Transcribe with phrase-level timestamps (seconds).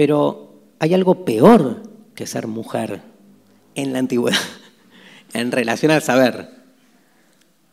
[0.00, 1.82] Pero hay algo peor
[2.14, 3.02] que ser mujer
[3.74, 4.40] en la antigüedad,
[5.34, 6.48] en relación al saber,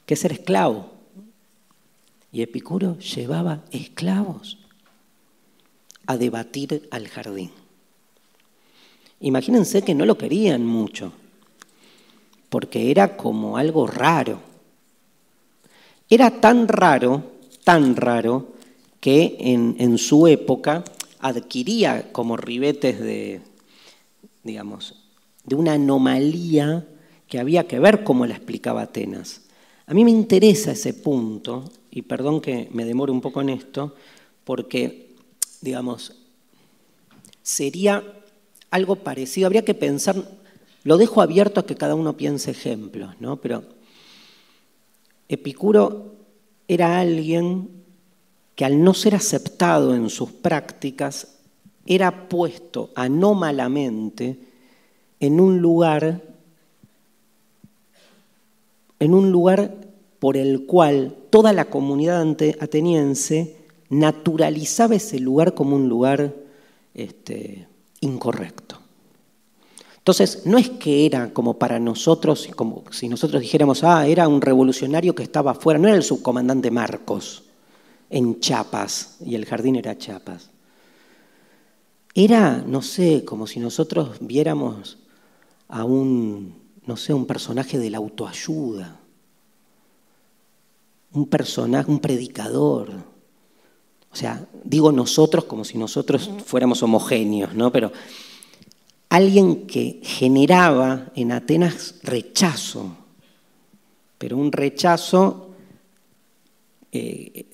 [0.06, 0.90] que ser esclavo.
[2.34, 4.58] Y Epicuro llevaba esclavos
[6.06, 7.50] a debatir al jardín.
[9.22, 11.14] Imagínense que no lo querían mucho,
[12.50, 14.42] porque era como algo raro.
[16.10, 17.24] Era tan raro,
[17.64, 18.50] tan raro,
[19.00, 20.84] que en, su época
[21.20, 23.42] adquiría como ribetes de,
[24.44, 24.96] digamos,
[25.44, 26.88] de una anomalía
[27.28, 29.42] que había que ver cómo la explicaba Atenas.
[29.86, 33.96] A mí me interesa ese punto, y perdón que me demore un poco en esto,
[34.44, 35.16] porque,
[35.62, 36.14] digamos,
[37.42, 38.04] sería
[38.70, 40.16] algo parecido, habría que pensar,
[40.84, 43.38] lo dejo abierto a que cada uno piense ejemplos, ¿no?
[43.38, 43.64] Pero
[45.30, 46.16] Epicuro
[46.68, 47.77] era alguien
[48.58, 51.28] que al no ser aceptado en sus prácticas,
[51.86, 54.40] era puesto anómalamente
[55.20, 56.24] en un lugar,
[59.00, 59.76] en un lugar
[60.18, 62.26] por el cual toda la comunidad
[62.60, 63.58] ateniense
[63.90, 66.34] naturalizaba ese lugar como un lugar
[66.96, 67.68] este,
[68.02, 68.80] incorrecto.
[70.00, 74.42] Entonces, no es que era como para nosotros, como si nosotros dijéramos, ah, era un
[74.42, 77.44] revolucionario que estaba afuera, no era el subcomandante Marcos
[78.10, 80.50] en Chiapas, y el jardín era Chiapas.
[82.14, 84.98] Era, no sé, como si nosotros viéramos
[85.68, 86.56] a un,
[86.86, 89.00] no sé, un personaje de la autoayuda,
[91.14, 92.90] un personaje, un predicador.
[94.12, 97.72] O sea, digo nosotros como si nosotros fuéramos homogéneos, ¿no?
[97.72, 97.92] Pero
[99.10, 102.98] alguien que generaba en Atenas rechazo,
[104.18, 105.52] pero un rechazo
[106.92, 107.46] eh,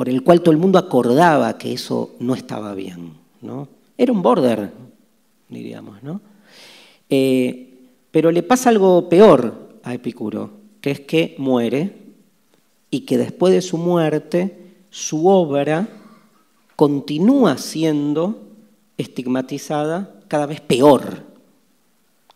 [0.00, 3.12] por el cual todo el mundo acordaba que eso no estaba bien.
[3.42, 3.68] ¿no?
[3.98, 4.72] Era un border,
[5.50, 6.02] diríamos.
[6.02, 6.22] ¿no?
[7.10, 11.98] Eh, pero le pasa algo peor a Epicuro, que es que muere
[12.90, 15.86] y que después de su muerte su obra
[16.76, 18.40] continúa siendo
[18.96, 21.24] estigmatizada cada vez peor,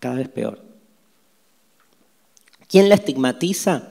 [0.01, 0.61] cada vez peor.
[2.69, 3.89] ¿Quién la estigmatiza?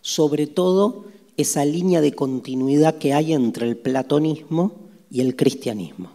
[0.00, 4.76] Sobre todo esa línea de continuidad que hay entre el platonismo
[5.10, 6.10] y el cristianismo,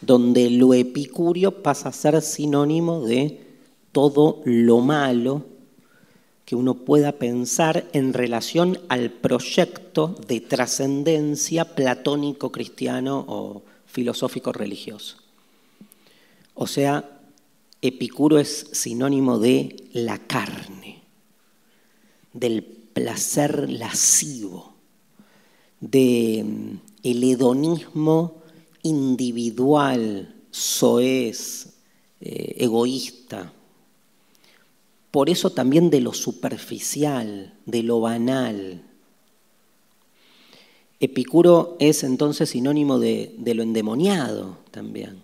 [0.00, 3.40] donde lo epicurio pasa a ser sinónimo de
[3.92, 5.44] todo lo malo
[6.44, 15.16] que uno pueda pensar en relación al proyecto de trascendencia platónico cristiano o filosófico religioso.
[16.54, 17.20] O sea,
[17.82, 21.02] Epicuro es sinónimo de la carne,
[22.32, 24.74] del placer lascivo,
[25.80, 28.42] de mm, el hedonismo
[28.82, 31.76] individual, soez,
[32.20, 33.52] eh, egoísta.
[35.12, 38.82] Por eso también de lo superficial, de lo banal.
[40.98, 45.22] Epicuro es entonces sinónimo de, de lo endemoniado también,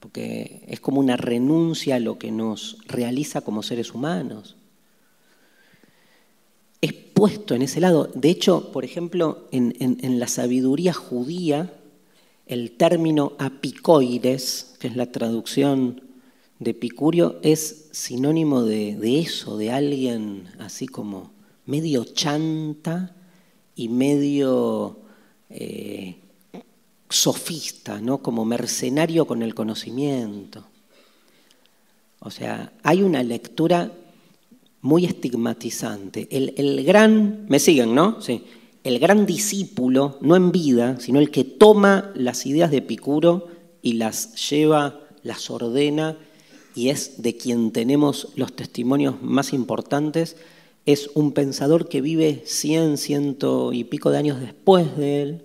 [0.00, 4.56] porque es como una renuncia a lo que nos realiza como seres humanos
[6.82, 8.10] es puesto en ese lado.
[8.12, 11.72] De hecho, por ejemplo, en, la sabiduría judía,
[12.46, 16.02] el término apicoides, que es la traducción
[16.58, 21.30] de Epicurio, es sinónimo de, eso, de alguien así como
[21.66, 23.14] medio chanta
[23.76, 24.98] y medio
[25.48, 26.16] eh,
[27.08, 28.18] sofista, ¿no?
[28.18, 30.64] como mercenario con el conocimiento.
[32.18, 33.92] O sea, hay una lectura
[34.82, 36.28] muy estigmatizante.
[36.30, 38.20] El, gran, me siguen, ¿no?
[38.20, 38.44] Sí.
[38.82, 43.46] El gran discípulo, no en vida, sino el que toma las ideas de Epicuro
[43.80, 46.18] y las lleva, las ordena
[46.74, 50.36] y es de quien tenemos los testimonios más importantes,
[50.84, 55.42] es un pensador que vive cien, ciento y pico de años después de él,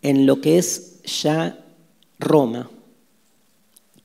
[0.00, 1.62] en lo que es ya
[2.18, 2.70] Roma.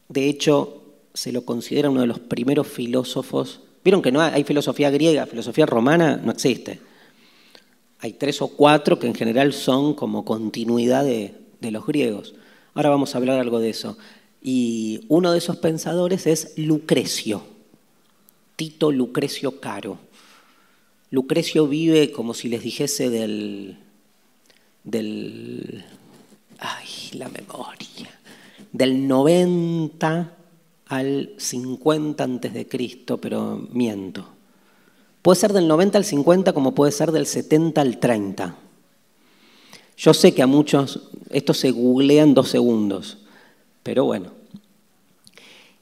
[0.09, 0.83] De hecho,
[1.13, 5.65] se lo considera uno de los primeros filósofos Vieron que no hay, filosofía griega, filosofía
[5.65, 6.79] romana no existe.
[7.99, 12.35] Hay tres o cuatro que en general son como continuidad de, de los griegos.
[12.73, 13.97] Ahora vamos a hablar algo de eso.
[14.41, 17.43] Y uno de esos pensadores es Lucrecio,
[18.55, 19.99] Tito Lucrecio Caro.
[21.11, 23.77] Lucrecio vive como si les dijese del,
[24.83, 25.83] del,
[26.57, 28.19] ay, la memoria,
[28.71, 30.37] del 90
[30.91, 34.27] al 50 antes de Cristo, pero miento.
[35.21, 38.57] Puede ser del 90 al 50 como puede ser del 70 al 30.
[39.95, 43.19] Yo sé que a muchos esto se googlea en dos segundos.
[43.83, 44.31] Pero bueno.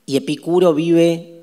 [0.06, 1.42] Y Epicuro vive,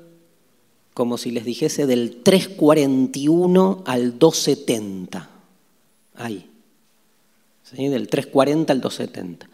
[0.93, 5.29] como si les dijese, del 341 al 270.
[6.15, 6.49] Ahí.
[7.73, 9.49] Del 340 al 270.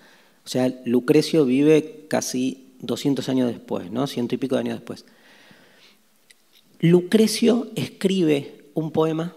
[0.46, 4.06] O sea, Lucrecio vive casi 200 años después, ¿no?
[4.06, 5.06] Ciento y pico de años después.
[6.80, 9.36] Lucrecio escribe un poema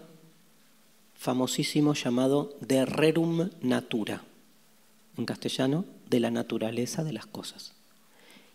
[1.15, 4.21] famosísimo llamado De Rerum Natura,
[5.17, 7.73] en castellano, de la naturaleza de las cosas.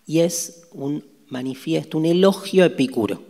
[0.06, 3.22] Y es un manifiesto, un elogio epicuro.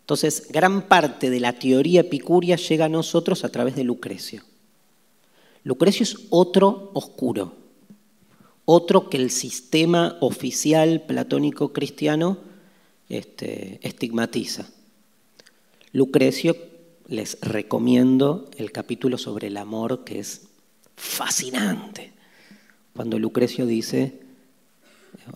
[0.00, 4.42] Entonces, gran parte de la teoría epicuria llega a nosotros a través de Lucrecio.
[5.62, 7.54] Lucrecio es otro oscuro,
[8.64, 12.38] otro que el sistema oficial platónico cristiano
[13.08, 14.66] este, estigmatiza.
[15.92, 16.56] Lucrecio,
[17.06, 20.48] les recomiendo el capítulo sobre el amor, que es
[20.96, 22.12] fascinante.
[22.96, 24.20] Cuando Lucrecio dice,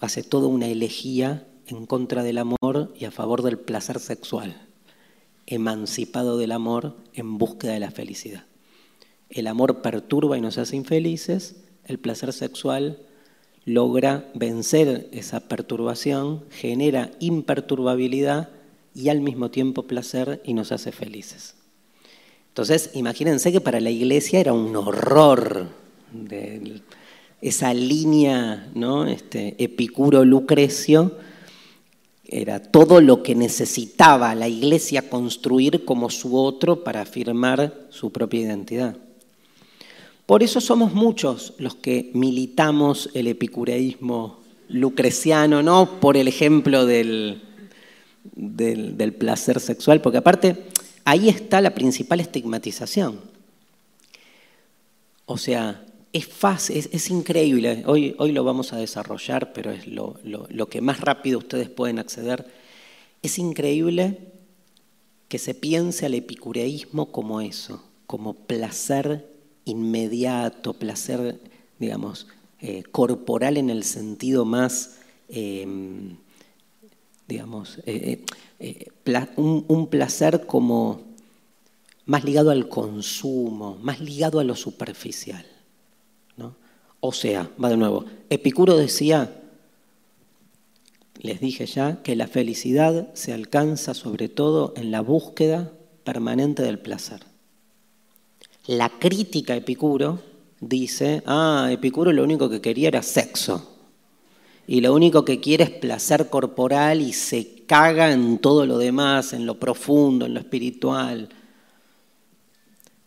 [0.00, 4.66] hace toda una elegía en contra del amor y a favor del placer sexual,
[5.46, 8.46] emancipado del amor en búsqueda de la felicidad.
[9.28, 13.02] El amor perturba y nos hace infelices, el placer sexual
[13.68, 18.48] logra vencer esa perturbación, genera imperturbabilidad
[18.94, 21.54] y al mismo tiempo placer y nos hace felices.
[22.48, 25.68] Entonces, imagínense que para la iglesia era un horror
[27.40, 29.06] esa línea, ¿no?
[29.06, 31.12] Este, Epicuro-Lucrecio,
[32.24, 38.40] era todo lo que necesitaba la iglesia construir como su otro para afirmar su propia
[38.40, 38.96] identidad.
[40.28, 47.40] Por eso somos muchos los que militamos el epicureísmo lucreciano, no por el ejemplo del,
[48.34, 50.66] del, placer sexual, porque aparte
[51.06, 53.18] ahí está la principal estigmatización.
[55.24, 55.82] O sea,
[56.12, 60.82] es fácil, es, increíble, hoy, hoy, lo vamos a desarrollar, pero es lo, lo que
[60.82, 62.44] más rápido ustedes pueden acceder.
[63.22, 64.18] Es increíble
[65.28, 69.37] que se piense al epicureísmo como eso, como placer
[69.68, 71.40] inmediato, placer,
[71.78, 72.26] digamos,
[72.60, 74.98] eh, corporal en el sentido más,
[75.28, 76.16] em,
[77.28, 78.24] digamos, eh,
[78.58, 78.88] eh,
[79.36, 81.02] un, placer como
[82.04, 85.46] más ligado al consumo, más ligado a lo superficial.
[86.36, 86.56] ¿no?
[87.00, 89.40] O sea, va de nuevo, Epicuro decía,
[91.20, 95.72] les dije ya, que la felicidad se alcanza sobre todo en la búsqueda
[96.02, 97.27] permanente del placer.
[98.68, 100.20] La crítica Epicuro
[100.60, 103.66] dice, ah, Epicuro lo único que quería era sexo.
[104.66, 109.32] Y lo único que quiere es placer corporal y se caga en todo lo demás,
[109.32, 111.30] en lo profundo, en lo espiritual.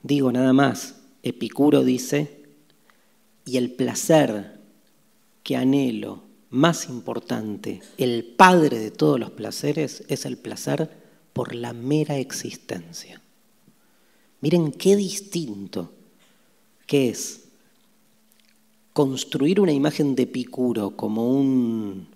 [0.01, 2.41] Digo nada más, Epicuro dice,
[3.45, 4.57] y el placer
[5.43, 10.89] que anhelo más importante, el padre de todos los placeres, es el placer
[11.33, 13.21] por la mera existencia.
[14.41, 15.91] Miren qué distinto
[16.87, 17.41] que es
[18.91, 22.07] construir una imagen de Epicuro como un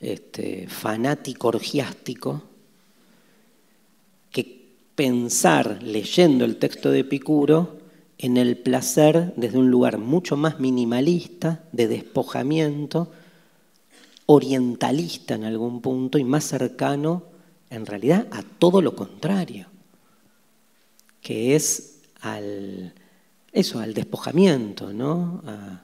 [0.00, 2.42] este, fanático orgiástico
[4.30, 7.78] que pensar leyendo el texto de Epicuro
[8.18, 13.10] en el placer desde un lugar mucho más minimalista, de despojamiento,
[14.26, 17.24] orientalista en algún punto y más cercano
[17.68, 19.73] en realidad a todo lo contrario
[21.24, 22.92] que es al,
[23.50, 25.42] eso, al despojamiento, ¿no?
[25.46, 25.82] A,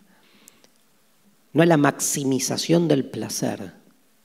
[1.54, 3.72] no a la maximización del placer,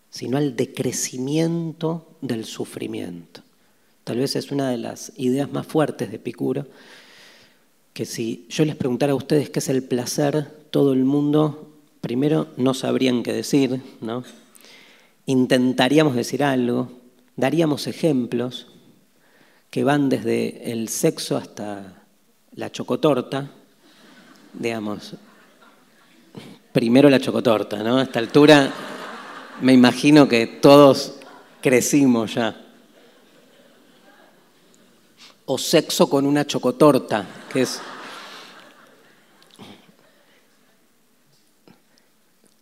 [0.10, 3.42] sino al decrecimiento del sufrimiento.
[4.04, 6.68] Tal vez es una de las ideas más fuertes de Epicuro,
[7.94, 12.50] que si yo les preguntara a ustedes qué es el placer, todo el mundo primero
[12.58, 14.26] no sabrían qué decir, ¿no?
[15.26, 16.92] Intentaríamos decir algo,
[17.38, 18.68] daríamos ejemplos,
[19.75, 22.05] que van desde el sexo hasta
[22.53, 23.51] la chocotorta,
[24.53, 25.15] digamos,
[26.72, 27.98] primero la chocotorta, ¿no?
[27.98, 28.72] A esta altura
[29.60, 31.15] me imagino que todos
[31.62, 32.55] crecimos ya.
[35.44, 37.82] O sexo con una chocotorta, que es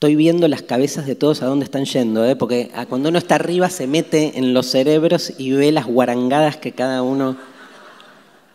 [0.03, 2.35] estoy viendo las cabezas de todos a dónde están yendo, ¿eh?
[2.35, 6.73] porque cuando uno está arriba se mete en los cerebros y ve las guarangadas que
[6.73, 7.37] cada uno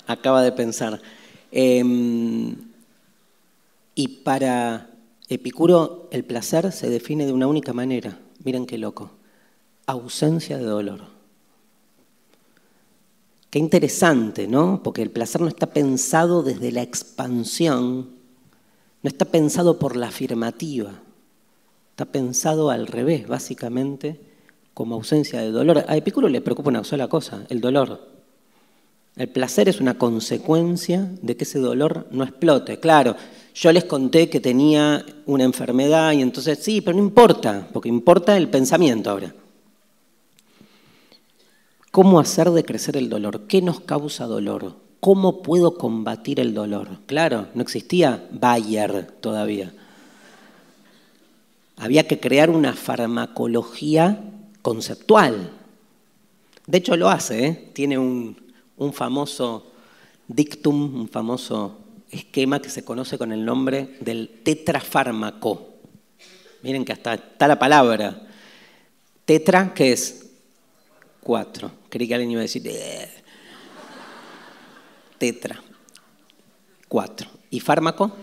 [0.06, 1.00] acaba de pensar.
[1.50, 2.54] Em,
[3.94, 4.90] y para
[5.30, 9.12] Epicuro el placer se define de una única manera, miren qué loco,
[9.86, 11.00] ausencia de dolor.
[13.48, 14.82] Qué interesante, ¿no?
[14.84, 18.10] Porque el placer no está pensado desde la expansión,
[19.02, 20.92] no está pensado por la afirmativa
[21.98, 24.20] Está pensado al revés, básicamente,
[24.72, 25.84] como ausencia de dolor.
[25.88, 28.06] A Epicuro le preocupa una sola cosa, el dolor.
[29.16, 32.78] El placer es una consecuencia de que ese dolor no explote.
[32.78, 33.16] Claro,
[33.52, 38.36] yo les conté que tenía una enfermedad y entonces sí, pero no importa, porque importa
[38.36, 39.34] el pensamiento ahora.
[41.90, 43.48] ¿Cómo hacer de crecer el dolor?
[43.48, 44.76] ¿Qué nos causa dolor?
[45.00, 47.00] ¿Cómo puedo combatir el dolor?
[47.06, 49.72] Claro, no existía Bayer todavía.
[51.78, 54.20] Había que crear una farmacología
[54.62, 55.52] conceptual.
[56.66, 57.70] De hecho lo hace, ¿eh?
[57.72, 58.36] tiene un,
[58.76, 59.72] un famoso
[60.26, 61.78] dictum, un famoso
[62.10, 65.74] esquema que se conoce con el nombre del tetrafármaco.
[66.62, 68.26] Miren que hasta está la palabra.
[69.24, 70.26] Tetra, ¿qué es?
[71.20, 71.70] Cuatro.
[71.88, 72.62] Creí que alguien iba a decir.
[72.66, 73.08] Eh".
[75.18, 75.62] Tetra.
[76.88, 77.28] Cuatro.
[77.50, 78.16] ¿Y fármaco?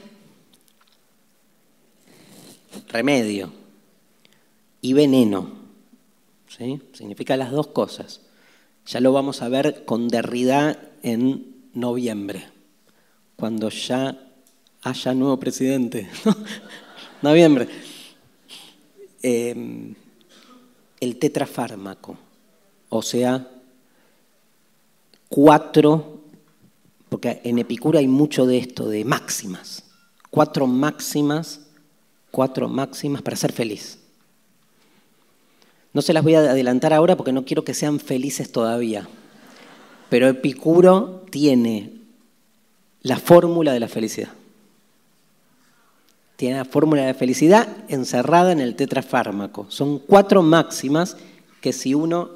[2.87, 3.51] Remedio.
[4.81, 5.49] Y veneno.
[6.47, 6.81] ¿Sí?
[6.93, 8.21] Significa las dos cosas.
[8.85, 12.47] Ya lo vamos a ver con Derrida en noviembre,
[13.35, 14.17] cuando ya
[14.83, 16.09] haya nuevo presidente.
[17.21, 17.67] noviembre.
[19.21, 19.95] Em,
[20.99, 22.17] el tetrafármaco,
[22.89, 23.47] o sea,
[25.27, 26.21] cuatro,
[27.09, 29.83] porque en Epicuro hay mucho de esto, de máximas,
[30.29, 31.64] cuatro máximas,
[32.35, 33.97] cuatro máximas para ser feliz.
[35.93, 39.07] No se las voy a adelantar ahora porque no quiero que sean felices todavía.
[40.09, 41.93] Pero Epicuro tiene
[43.03, 44.27] la fórmula de la felicidad.
[46.35, 49.67] Tiene la fórmula de la felicidad encerrada en el tetrafármaco.
[49.69, 51.15] Son cuatro máximas
[51.61, 52.31] que si uno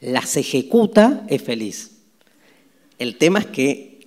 [0.00, 1.90] las ejecuta es feliz.
[3.00, 4.06] El tema es que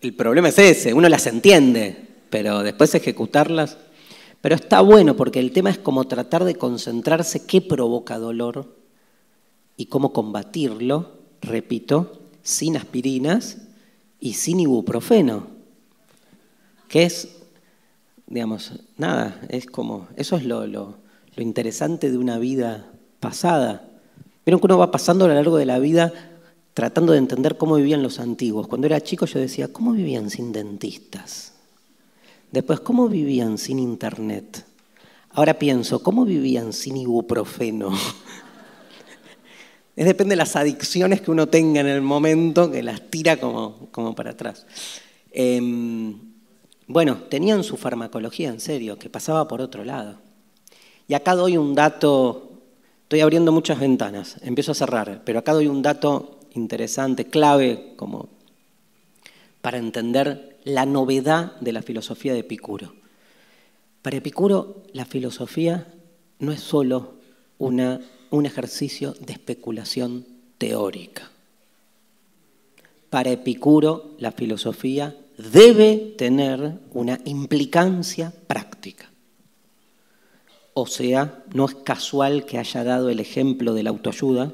[0.00, 3.76] el problema es ese, uno las entiende, pero después ejecutarlas
[4.40, 8.74] pero está bueno porque el tema es como tratar de concentrarse qué provoca dolor
[9.76, 13.58] y cómo combatirlo, repito, sin aspirinas
[14.18, 15.46] y sin ibuprofeno.
[16.88, 17.36] Que es,
[18.26, 20.98] digamos, nada, es como, eso es lo, lo,
[21.36, 23.88] interesante de una vida pasada.
[24.44, 26.12] Pero que uno va pasando a lo largo de la vida
[26.74, 28.68] tratando de entender cómo vivían los antiguos.
[28.68, 31.54] Cuando era chico yo decía, ¿cómo vivían sin dentistas?
[32.52, 34.66] Después, ¿cómo vivían sin internet?
[35.30, 37.90] Ahora pienso, ¿cómo vivían sin ibuprofeno?
[39.96, 44.16] Depende de las adicciones que uno tenga en el momento que las tira como, como
[44.16, 44.66] para atrás.
[45.30, 46.18] Em,
[46.88, 50.18] bueno, tenían su farmacología en serio, que pasaba por otro lado.
[51.06, 52.50] Y acá doy un dato,
[53.02, 58.28] estoy abriendo muchas ventanas, empiezo a cerrar, pero acá doy un dato interesante, clave, como
[59.60, 62.94] para entender la novedad de la filosofía de Epicuro.
[64.02, 65.86] Para Epicuro, la filosofía
[66.38, 67.14] no es solo
[67.58, 68.00] una,
[68.30, 70.26] un ejercicio de especulación
[70.58, 71.30] teórica.
[73.10, 79.10] Para Epicuro, la filosofía debe tener una implicancia práctica.
[80.74, 84.52] O sea, no es casual que haya dado el ejemplo de la autoayuda.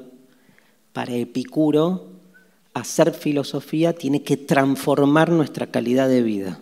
[0.93, 2.16] Para Epicuro,
[2.79, 6.59] hacer filosofía tiene que transformar nuestra calidad de vida,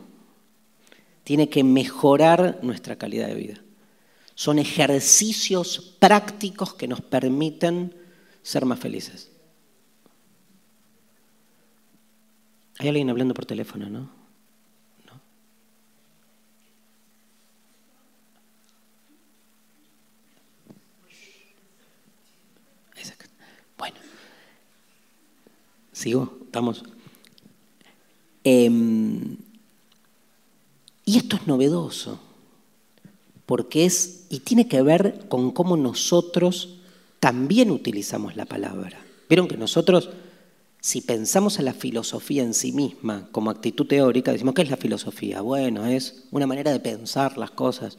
[1.24, 3.62] tiene que mejorar nuestra calidad de vida.
[4.36, 7.96] Son ejercicios prácticos que nos permiten
[8.44, 9.32] ser más felices.
[12.80, 14.26] Hay alguien hablando por teléfono, ¿no?
[23.78, 23.98] Bueno.
[25.96, 26.40] ¿Sigo?
[26.44, 26.84] ¿Estamos?
[28.44, 29.38] Em,
[31.06, 32.20] y esto es novedoso,
[33.46, 36.80] porque es, y tiene que ver con cómo nosotros
[37.22, 39.06] también utilizamos la palabra.
[39.30, 40.10] Vieron que nosotros,
[40.82, 44.78] si pensamos en la filosofía en sí misma como actitud teórica, decimos, ¿qué es la
[44.78, 45.40] filosofía?
[45.40, 47.98] Bueno, es una manera de pensar las cosas,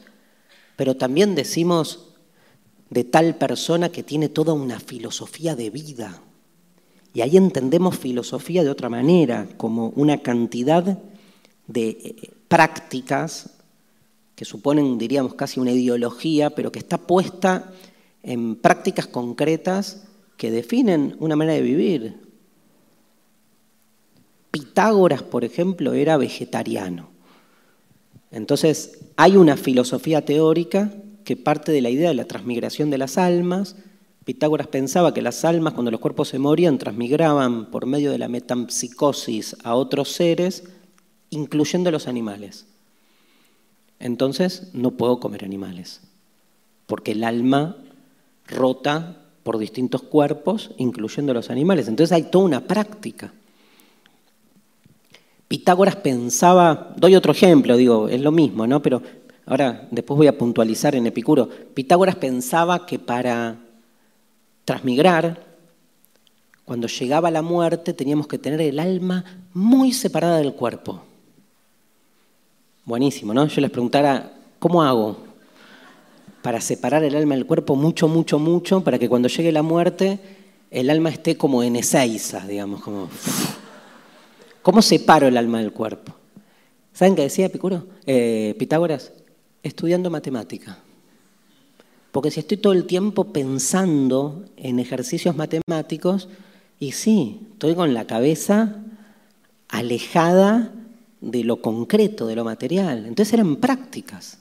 [0.75, 2.09] pero también decimos
[2.91, 6.21] de tal persona que tiene toda una filosofía de vida,
[7.17, 10.99] y ahí entendemos filosofía de otra manera, como una cantidad
[11.65, 13.49] de eh, prácticas
[14.35, 17.73] que suponen, diríamos, casi una ideología, pero que está puesta
[18.21, 20.03] en prácticas concretas
[20.37, 22.19] que definen una manera de vivir.
[24.51, 27.09] Pitágoras, por ejemplo, era vegetariano.
[28.29, 30.93] Entonces, hay una filosofía teórica
[31.23, 33.75] que parte de la idea de la transmigración de las almas,
[34.27, 38.27] Pitágoras pensaba que las almas, cuando los cuerpos se morían, transmigraban por medio de la
[38.27, 40.65] metempsicosis a otros seres,
[41.29, 42.65] incluyendo los animales.
[43.99, 46.01] Entonces, no puedo comer animales.
[46.87, 47.77] porque el alma
[48.47, 51.87] rota por distintos cuerpos, incluyendo los animales.
[51.87, 53.31] Entonces hay toda una práctica.
[55.47, 58.81] Pitágoras pensaba, doy otro ejemplo, digo, es lo mismo, ¿no?
[58.81, 59.01] Pero
[59.45, 61.47] ahora después voy a puntualizar en Epicuro.
[61.73, 63.66] Pitágoras pensaba que para
[64.67, 65.41] transmigrar,
[66.65, 71.03] cuando llegaba la muerte, teníamos que tener el alma muy separada del cuerpo.
[72.83, 73.47] Buenísimo, ¿no?
[73.47, 75.19] Yo les preguntara, ¿cómo hago
[76.41, 80.19] para separar el alma del cuerpo mucho, mucho, mucho, para que cuando llegue la muerte
[80.69, 83.09] el alma esté como en Ezeiza, digamos, como...
[84.61, 86.13] ¿Cómo separo el alma del cuerpo?
[86.91, 87.87] ¿Saben qué decía Epicuro?
[88.05, 89.13] Eh, Pitágoras?
[89.63, 90.79] Estudiando matemática.
[92.17, 96.29] Porque si estoy todo el tiempo pensando en ejercicios matemáticos,
[96.79, 98.77] y sí, estoy con la cabeza
[99.69, 100.73] alejada
[101.21, 103.05] de lo concreto, de lo material.
[103.05, 104.39] Entonces eran prácticas.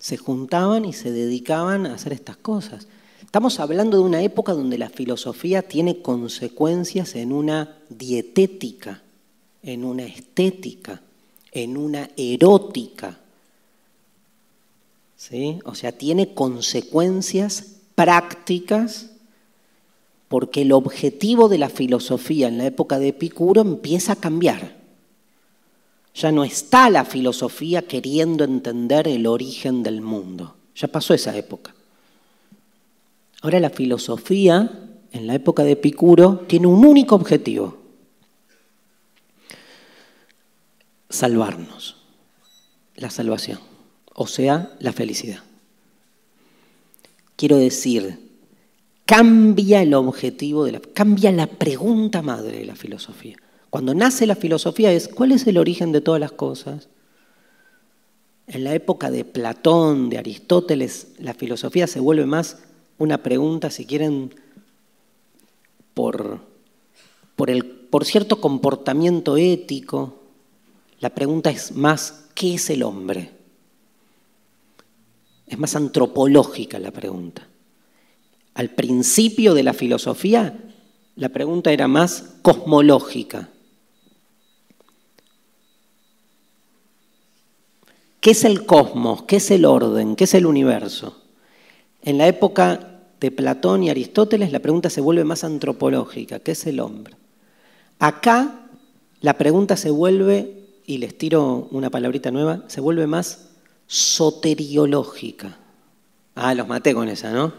[0.00, 2.88] Se juntaban y se dedicaban a hacer estas cosas.
[3.22, 9.00] Estamos hablando de una época donde la filosofía tiene consecuencias en una dietética
[9.62, 11.00] en una estética,
[11.52, 13.20] en una erótica.
[15.64, 19.10] O sea, tiene consecuencias prácticas
[20.28, 24.76] porque el objetivo de la filosofía en la época de Epicuro empieza a cambiar.
[26.14, 30.56] Ya no está la filosofía queriendo entender el origen del mundo.
[30.76, 31.74] Ya pasó esa época.
[33.42, 34.70] Ahora la filosofía,
[35.12, 37.78] en la época de Epicuro, tiene un único objetivo,
[41.08, 41.96] salvarnos,
[42.96, 43.60] la salvación,
[44.14, 45.40] o sea, la felicidad.
[47.36, 48.18] Quiero decir,
[49.04, 53.36] cambia el objetivo, de la, cambia la pregunta madre de la filosofía.
[53.70, 56.88] Cuando nace la filosofía es, ¿cuál es el origen de todas las cosas?
[58.46, 62.58] En la época de Platón, de Aristóteles, la filosofía se vuelve más
[62.98, 64.32] una pregunta, si quieren,
[65.92, 66.38] por,
[67.34, 70.20] por, el, por cierto comportamiento ético,
[71.00, 73.32] la pregunta es más, ¿qué es el hombre?
[75.54, 77.46] Es más antropológica la pregunta.
[78.54, 80.58] Al principio de la filosofía,
[81.14, 83.50] la pregunta era más cosmológica.
[88.18, 89.22] ¿Qué es el cosmos?
[89.22, 90.16] ¿Qué es el orden?
[90.16, 91.22] ¿Qué es el universo?
[92.02, 96.40] En la época de Platón y Aristóteles la pregunta se vuelve más antropológica.
[96.40, 97.14] ¿Qué es el hombre?
[98.00, 98.66] Acá
[99.20, 103.53] la pregunta se vuelve y les tiro una palabrita nueva, se vuelve más
[103.86, 105.56] soteriológica.
[106.34, 107.52] Ah, los maté con esa, ¿no?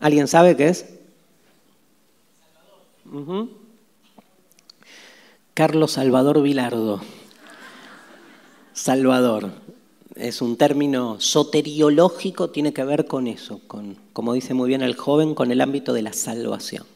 [0.00, 0.86] ¿Alguien sabe qué es?
[5.54, 7.00] Carlos Salvador Vilardo.
[8.72, 9.50] Salvador.
[10.14, 14.96] Es un término soteriológico, tiene que ver con eso, con, como dice muy bien el
[14.96, 16.86] joven, con el ámbito de la salvación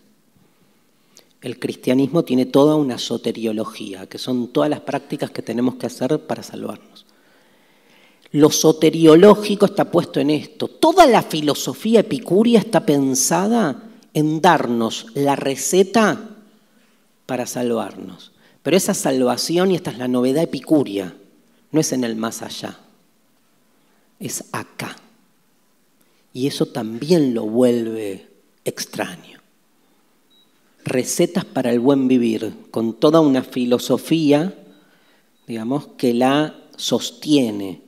[1.45, 6.19] el cristianismo tiene toda una soteriología, que son todas las prácticas que tenemos que hacer
[6.21, 7.05] para salvarnos.
[8.35, 10.67] Lo soteriológico está puesto en esto.
[10.67, 16.31] Toda la filosofía epicúrea está pensada en darnos la receta
[17.27, 18.33] para salvarnos.
[18.65, 21.15] Pero esa salvación, y esta es la novedad epicúrea,
[21.71, 22.79] no es en el más allá,
[24.19, 24.97] es acá.
[26.33, 28.29] Y eso también lo vuelve
[28.65, 29.35] extraño
[30.85, 34.55] recetas para el buen vivir, con toda una filosofía,
[35.47, 37.81] digamos, que la sostiene,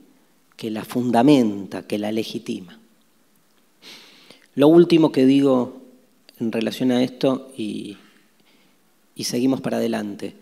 [0.57, 2.79] que la fundamenta, que la legitima.
[4.55, 5.83] Lo último que digo
[6.41, 7.97] en relación a esto, y,
[9.15, 10.35] y seguimos para adelante,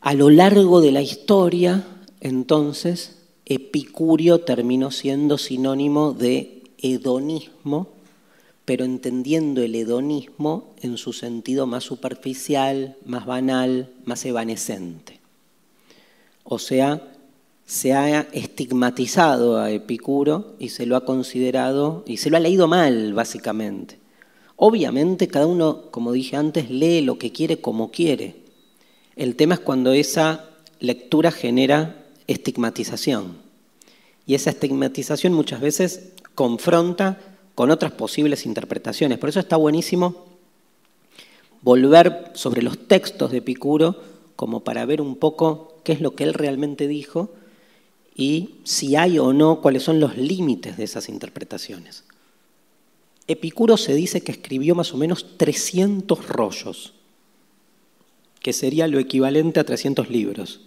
[0.00, 1.84] a lo largo de la historia,
[2.20, 7.88] entonces, Epicurio terminó siendo sinónimo de hedonismo,
[8.64, 15.20] pero entendiendo el hedonismo en su sentido más superficial, más banal, más evanescente.
[16.44, 17.17] O sea,
[17.68, 22.66] se ha estigmatizado a Epicuro y se lo ha considerado y se lo ha leído
[22.66, 23.98] mal, básicamente.
[24.56, 28.36] Obviamente cada uno, como dije antes, lee lo que quiere como quiere.
[29.16, 30.46] El tema es cuando esa
[30.80, 33.36] lectura genera estigmatización.
[34.26, 37.20] Y esa estigmatización muchas veces confronta
[37.54, 39.18] con otras posibles interpretaciones.
[39.18, 40.24] Por eso está buenísimo
[41.60, 43.94] volver sobre los textos de Epicuro
[44.36, 47.28] como para ver un poco qué es lo que él realmente dijo
[48.18, 52.02] y si hay o no cuáles son los límites de esas interpretaciones.
[53.28, 56.94] Epicuro se dice que escribió más o menos 300 rollos,
[58.40, 60.62] que sería lo equivalente a 300 libros.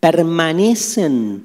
[0.00, 1.44] Permanecen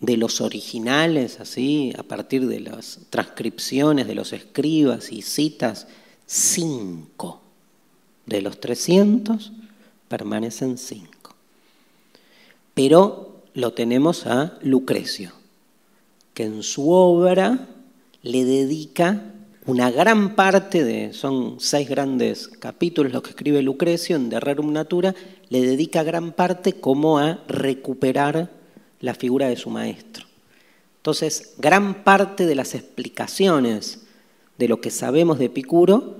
[0.00, 5.86] de los originales, así, a partir de las transcripciones de los escribas y citas,
[6.26, 7.40] cinco.
[8.26, 9.52] De los 300
[10.08, 11.09] permanecen cinco.
[12.74, 15.32] Pero lo tenemos a Lucrecio,
[16.34, 17.68] que en su obra
[18.22, 19.22] le dedica
[19.66, 24.72] una gran parte de, son seis grandes capítulos los que escribe Lucrecio en De Rerum
[24.72, 25.14] Natura,
[25.48, 28.50] le dedica gran parte como a recuperar
[29.00, 30.26] la figura de su maestro.
[30.96, 34.00] Entonces, gran parte de las explicaciones
[34.58, 36.16] de lo que sabemos de Epicuro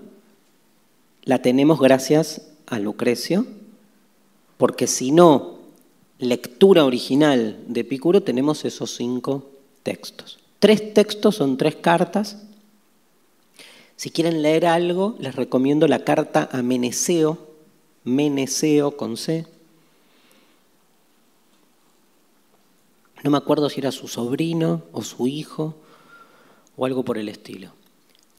[1.24, 3.46] la tenemos gracias a Lucrecio,
[4.56, 5.59] porque si no,
[6.20, 9.50] lectura original de Epicuro, tenemos esos cinco
[9.82, 10.38] textos.
[10.58, 12.36] Tres textos son tres cartas.
[13.96, 17.38] Si quieren leer algo, les recomiendo la carta a Meneceo,
[18.04, 19.46] Meneceo con C,
[23.22, 25.74] No me acuerdo si era su sobrino o su hijo
[26.76, 27.72] o algo por el estilo,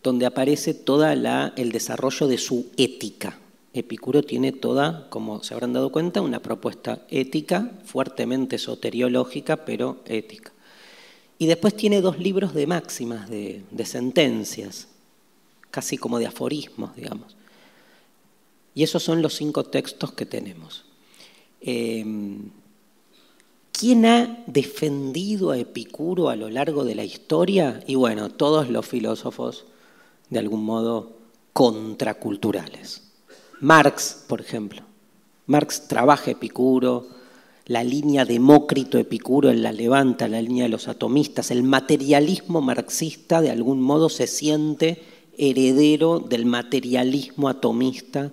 [0.01, 3.37] donde aparece toda la, el desarrollo de su ética.
[3.73, 10.51] Epicuro tiene toda, como se habrán dado cuenta, una propuesta ética, fuertemente soteriológica, pero ética.
[11.39, 14.89] Y después tiene dos libros de máximas, de, sentencias,
[15.71, 17.35] casi como de aforismos, digamos.
[18.75, 20.85] Y esos son los cinco textos que tenemos.
[21.61, 22.05] Eh,
[23.71, 27.81] ¿Quién ha defendido a Epicuro a lo largo de la historia?
[27.87, 29.65] Y bueno, todos los filósofos
[30.29, 31.17] de algún modo
[31.53, 33.10] contraculturales.
[33.61, 34.81] Marx, por ejemplo.
[35.45, 37.07] Marx trabaja Epicuro,
[37.67, 41.51] la línea Demócrito Epicuro él la levanta, la línea de los atomistas.
[41.51, 45.03] El materialismo marxista de algún modo se siente
[45.37, 48.31] heredero del materialismo atomista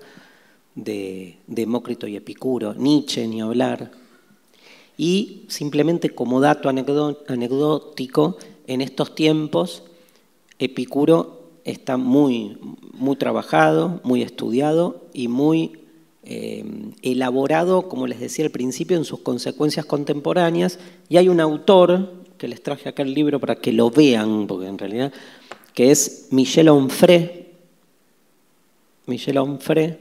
[0.75, 2.75] de Demócrito y Epicuro.
[2.75, 3.91] Nietzsche, ni hablar.
[4.97, 9.83] Y simplemente como dato anecdótico, en estos tiempos
[10.59, 12.59] Epicuro está muy,
[12.93, 15.81] muy trabajado, muy estudiado y muy
[16.23, 16.65] eh,
[17.03, 20.79] elaborado, como les decía al principio, en sus consecuencias contemporáneas.
[21.09, 24.69] Y hay un autor, que les traje acá el libro para que lo vean, porque
[24.69, 25.13] en realidad,
[25.75, 27.49] que es Michel Onfray,
[29.07, 29.99] Michel Onfray,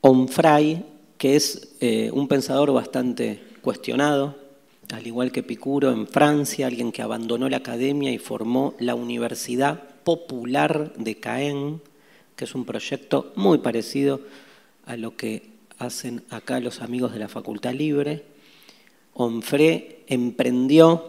[0.00, 0.84] Onfray
[1.18, 4.36] que es eh, un pensador bastante cuestionado,
[4.90, 9.82] al igual que Picuro en Francia, alguien que abandonó la academia y formó la Universidad
[10.04, 11.80] Popular de Caen,
[12.36, 14.20] que es un proyecto muy parecido
[14.86, 18.24] a lo que hacen acá los amigos de la Facultad Libre.
[19.14, 21.08] Onfré emprendió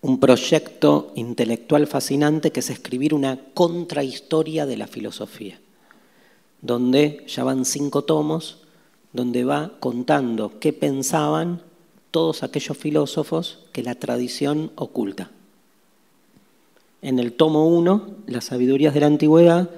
[0.00, 5.58] un proyecto intelectual fascinante que es escribir una contrahistoria de la filosofía,
[6.62, 8.58] donde ya van cinco tomos
[9.12, 11.62] donde va contando qué pensaban
[12.10, 15.30] todos aquellos filósofos que la tradición oculta.
[17.00, 19.70] En el tomo 1, las sabidurías de la antigüedad,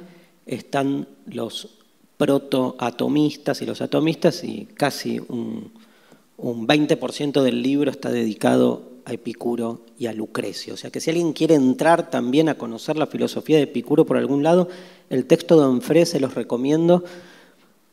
[0.51, 1.69] están los
[2.17, 5.73] protoatomistas y los atomistas y casi un,
[6.37, 10.75] un 20% del libro está dedicado a Epicuro y a Lucrecio.
[10.75, 14.17] O sea que si alguien quiere entrar también a conocer la filosofía de Epicuro por
[14.17, 14.69] algún lado,
[15.09, 17.05] el texto de Onfré se los recomiendo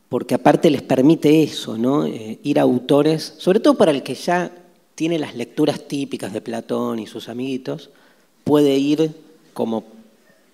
[0.09, 2.05] porque aparte les permite eso, ¿no?
[2.05, 4.51] Eh, ir a autores, sobre todo para el que ya
[4.95, 7.91] tiene las lecturas típicas de Platón y sus amiguitos,
[8.43, 9.11] puede ir
[9.53, 9.83] como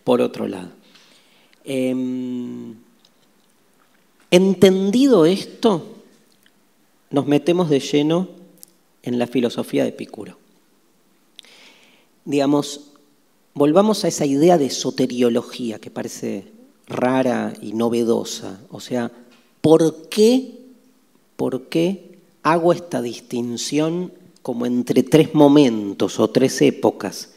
[0.03, 0.69] por otro lado.
[1.63, 2.76] Em,
[4.32, 5.86] entendido esto,
[7.10, 8.30] nos metemos de lleno
[9.04, 10.38] en la filosofía de Epicuro.
[12.26, 12.91] Digamos,
[13.54, 16.45] volvamos a esa idea de soteriología que parece
[16.88, 19.12] rara y novedosa, o sea,
[19.63, 20.60] ¿Por qué,
[21.38, 27.30] ¿Por qué hago esta distinción como entre tres momentos o tres épocas?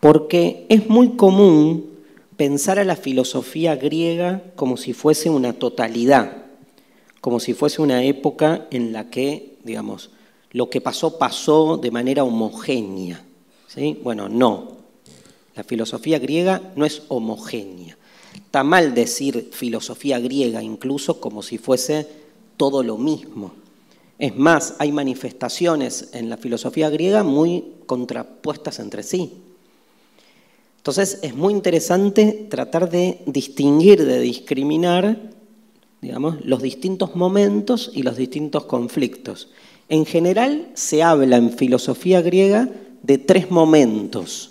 [0.00, 1.91] Porque es muy común
[2.42, 6.38] pensar a la filosofía griega como si fuese una totalidad,
[7.20, 10.10] como si fuese una época en la que, digamos,
[10.50, 13.24] lo que pasó pasó de manera homogénea.
[13.68, 13.96] ¿sí?
[14.02, 14.72] Bueno, no.
[15.54, 17.96] La filosofía griega no es homogénea.
[18.34, 22.08] Está mal decir filosofía griega incluso como si fuese
[22.56, 23.52] todo lo mismo.
[24.18, 29.30] Es más, hay manifestaciones en la filosofía griega muy contrapuestas entre sí.
[30.82, 35.16] Entonces es muy interesante tratar de distinguir, de discriminar,
[36.00, 39.48] digamos, los distintos momentos y los distintos conflictos.
[39.88, 42.68] En general se habla en filosofía griega
[43.00, 44.50] de tres momentos.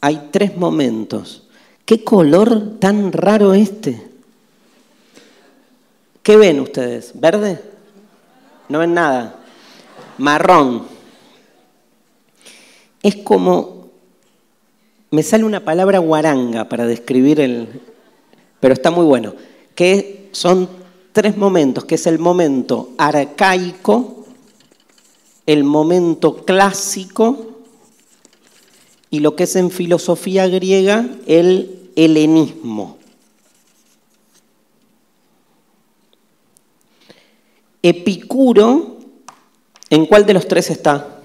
[0.00, 1.42] Hay tres momentos.
[1.84, 4.02] ¿Qué color tan raro este?
[6.22, 7.12] ¿Qué ven ustedes?
[7.12, 7.60] ¿Verde?
[8.70, 9.38] No ven nada.
[10.16, 10.84] Marrón.
[13.02, 13.77] es como,
[15.10, 17.80] me sale una palabra guaranga para describir el,
[18.60, 19.34] pero está muy bueno,
[19.74, 20.68] que son
[21.12, 24.26] tres momentos, que es el momento arcaico,
[25.46, 27.58] el momento clásico
[29.10, 32.98] y lo que es en filosofía griega el helenismo.
[37.82, 38.98] Epicuro,
[39.88, 41.20] ¿en cuál de los tres está?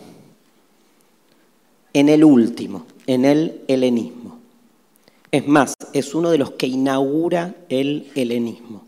[1.91, 4.39] En el último, en el helenismo.
[5.31, 8.85] Es más, es uno de los que inaugura el helenismo.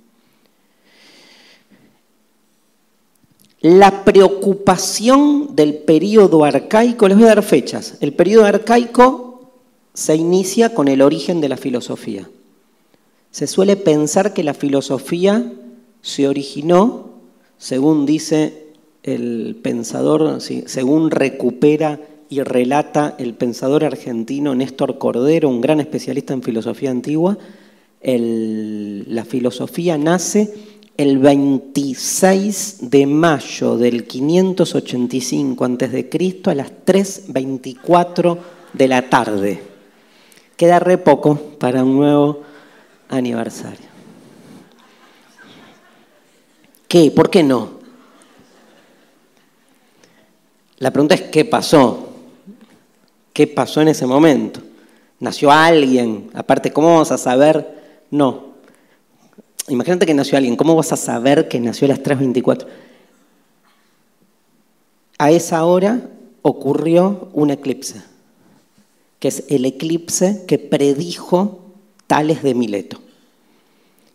[3.62, 9.50] La preocupación del periodo arcaico, les voy a dar fechas, el periodo arcaico
[9.96, 12.30] se inicia con el origen de la filosofía.
[13.32, 15.52] Se suele pensar que la filosofía
[16.02, 17.10] se originó,
[17.58, 18.68] según dice
[19.02, 26.44] el pensador, según recupera y relata el pensador argentino Néstor Cordero, un gran especialista en
[26.44, 27.38] filosofía antigua,
[28.04, 30.54] la filosofía nace
[30.98, 36.42] el 26 de mayo del 585 a.C.
[36.46, 38.38] a las 3.24
[38.74, 39.62] de la tarde.
[40.56, 42.42] Queda re poco para un nuevo
[43.10, 43.88] aniversario.
[46.88, 47.12] ¿Qué?
[47.12, 47.72] ¿Por qué no?
[50.78, 52.15] La pregunta es ¿qué pasó?
[53.36, 54.62] ¿Qué pasó en ese momento?
[55.20, 56.32] ¿Nació alguien?
[56.34, 58.00] Aparte, ¿cómo vamos a saber?
[58.10, 58.56] No,
[59.68, 62.68] Imagínate que nació alguien, ¿cómo vas a saber que nació a las 3.24?
[65.18, 66.08] A esa hora
[66.44, 68.04] ocurrió un eclipse,
[69.20, 71.62] que es el eclipse que predijo
[72.06, 73.00] Tales de Mileto,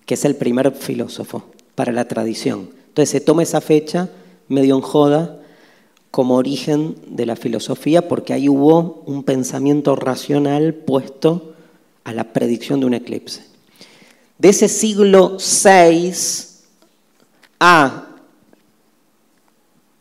[0.06, 1.42] que es el primer filósofo
[1.74, 2.70] para la tradición.
[2.86, 4.08] Entonces se toma esa fecha
[4.46, 5.39] medio en joda
[6.10, 11.54] como origen de la filosofía porque ahí hubo un pensamiento racional puesto
[12.04, 13.50] a la predicción de un eclipse
[14.40, 16.12] de ese siglo VI
[17.60, 18.06] a,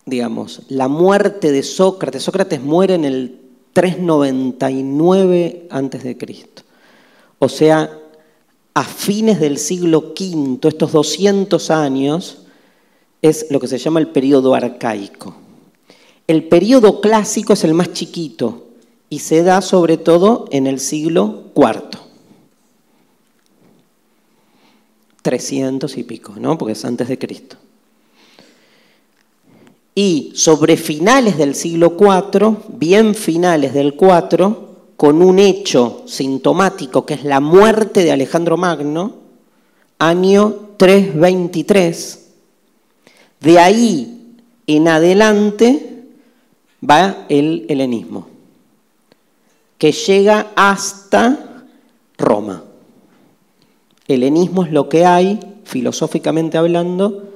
[0.05, 2.23] digamos, la muerte de Sócrates.
[2.23, 3.37] Sócrates muere en el
[3.73, 6.17] 399 a.C.
[7.37, 7.99] O sea,
[8.73, 12.43] a fines del siglo V, estos 200 años,
[13.21, 15.35] es lo que se llama el periodo arcaico.
[16.29, 18.67] El periodo clásico es el más chiquito
[19.09, 21.97] y se da sobre todo en el siglo IV.
[25.23, 26.55] 300 y pico, ¿no?
[26.55, 27.55] Porque es antes de Cristo.
[29.95, 34.55] Y sobre finales del siglo IV, bien finales del IV,
[34.97, 39.15] con un hecho sintomático que es la muerte de Alejandro Magno,
[39.97, 42.27] año 323,
[43.41, 44.35] de ahí
[44.67, 45.95] en adelante
[46.87, 48.27] va el helenismo,
[49.77, 51.65] que llega hasta
[52.17, 52.63] Roma.
[54.07, 57.29] Helenismo es lo que hay, filosóficamente hablando,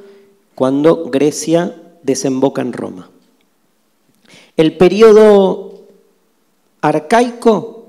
[0.56, 3.10] cuando Grecia desemboca en Roma.
[4.58, 5.82] El periodo
[6.82, 7.88] arcaico,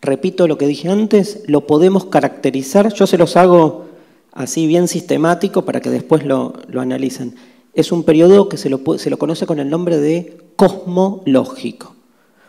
[0.00, 3.86] repito lo que dije antes, lo podemos caracterizar, yo se los hago
[4.32, 7.34] así bien sistemático para que después lo, analicen.
[7.76, 11.94] Es un periodo que se lo, se lo conoce con el nombre de cosmológico,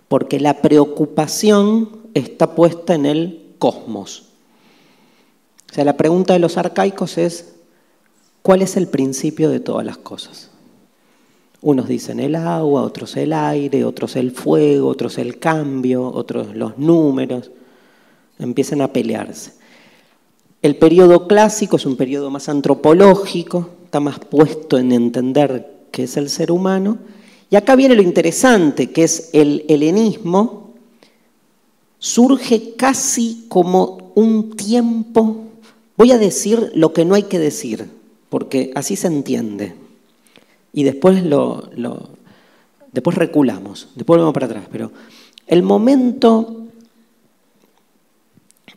[0.07, 4.23] porque la preocupación está puesta en el cosmos.
[5.69, 7.55] O sea, la pregunta de los arcaicos es,
[8.41, 10.49] ¿cuál es el principio de todas las cosas?
[11.61, 16.77] Unos dicen el agua, otros el aire, otros el fuego, otros el cambio, otros los
[16.77, 17.51] números.
[18.39, 19.55] Empiezan a pelearse.
[20.61, 26.15] El periodo clásico es un periodo más antropológico, está más puesto en entender qué es
[26.15, 26.99] el ser humano.
[27.49, 30.73] Y acá viene lo interesante, que es el helenismo,
[31.97, 35.47] surge casi como un tiempo
[35.97, 37.89] Voy a decir lo que no hay que decir,
[38.29, 39.73] porque así se entiende.
[40.71, 41.69] Y después lo,
[42.91, 44.65] después reculamos, después volvemos para atrás.
[44.71, 44.91] Pero
[45.47, 46.67] el momento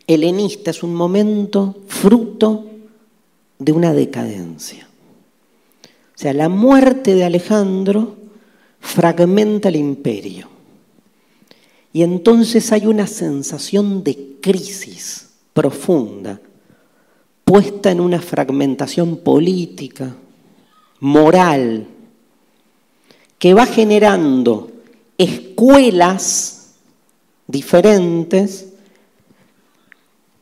[0.07, 2.65] helenista es un momento fruto
[3.59, 4.87] de una decadencia.
[6.21, 8.15] Sea, la muerte de Alejandro
[8.79, 10.49] fragmenta el imperio.
[11.91, 16.39] Y entonces hay una sensación de crisis profunda
[17.43, 20.15] puesta en una fragmentación política,
[20.99, 21.87] moral,
[23.39, 24.69] que va generando
[25.17, 26.75] escuelas
[27.47, 28.67] diferentes,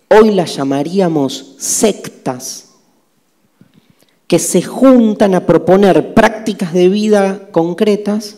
[0.10, 2.69] hoy las llamaríamos sectas,
[4.30, 8.38] que se juntan a proponer prácticas de vida concretas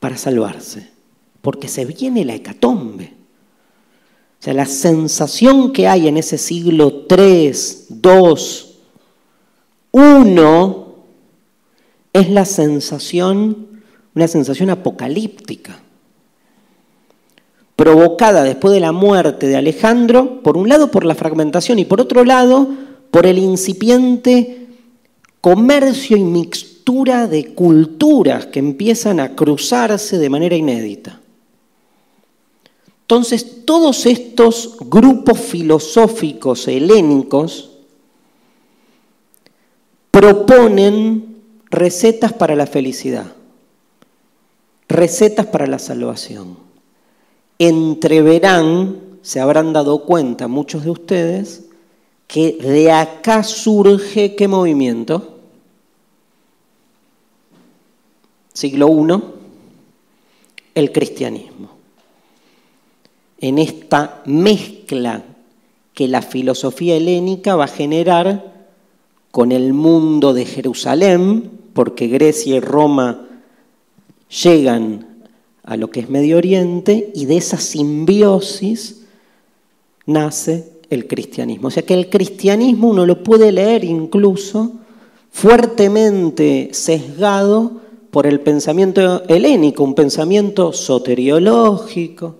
[0.00, 0.90] para salvarse.
[1.40, 3.14] porque se viene la hecatombe.
[4.38, 8.78] O sea, la sensación que hay en ese siglo 3, 2,
[9.92, 10.94] 1
[12.12, 13.68] es la sensación,
[14.14, 15.78] una sensación apocalíptica,
[17.74, 22.02] provocada después de la muerte de Alejandro, por un lado por la fragmentación y por
[22.02, 22.68] otro lado
[23.10, 24.68] por el incipiente
[25.40, 31.20] comercio y mixtura de culturas que empiezan a cruzarse de manera inédita.
[33.02, 37.70] Entonces, todos estos grupos filosóficos helénicos
[40.10, 41.36] proponen
[41.70, 43.32] recetas para la felicidad,
[44.88, 46.58] recetas para la salvación.
[47.58, 51.69] Entreverán, se habrán dado cuenta muchos de ustedes,
[52.30, 55.40] que de acá surge qué movimiento?
[58.52, 59.22] Siglo I,
[60.76, 61.70] el cristianismo.
[63.40, 65.24] En esta mezcla
[65.92, 68.68] que la filosofía helénica va a generar
[69.32, 73.26] con el mundo de Jerusalén, porque Grecia y Roma
[74.44, 75.24] llegan
[75.64, 79.04] a lo que es Medio Oriente, y de esa simbiosis
[80.06, 81.68] nace el cristianismo.
[81.68, 84.72] O sea que el cristianismo uno lo puede leer incluso
[85.30, 92.36] fuertemente sesgado por el pensamiento helénico, un pensamiento soteriológico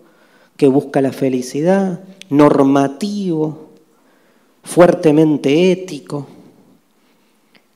[0.56, 3.70] que busca la felicidad, normativo,
[4.64, 6.26] fuertemente ético.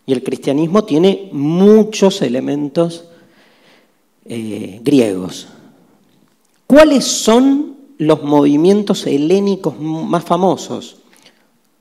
[0.06, 3.04] Y el cristianismo tiene muchos elementos
[4.26, 5.48] eh, griegos.
[6.66, 10.98] ¿Cuáles son los movimientos helénicos más famosos?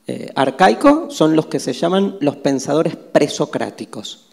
[0.06, 4.28] Eh, arcaicos son los que se llaman los pensadores presocráticos.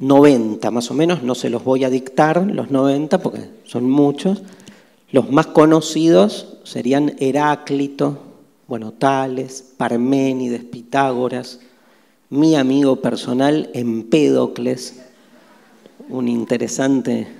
[0.00, 4.42] 90 más o menos, no se los voy a dictar los 90 porque son muchos.
[5.12, 8.18] Los más conocidos serían Heráclito,
[8.66, 11.60] bueno, Tales, Parménides, Pitágoras,
[12.30, 15.02] mi amigo personal Empédocles,
[16.08, 17.39] un interesante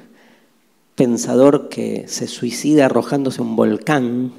[1.00, 4.30] pensador que se suicida arrojándose un volcán,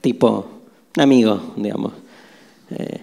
[0.00, 0.46] tipo
[0.94, 1.92] un amigo, digamos.
[2.70, 3.00] Eh,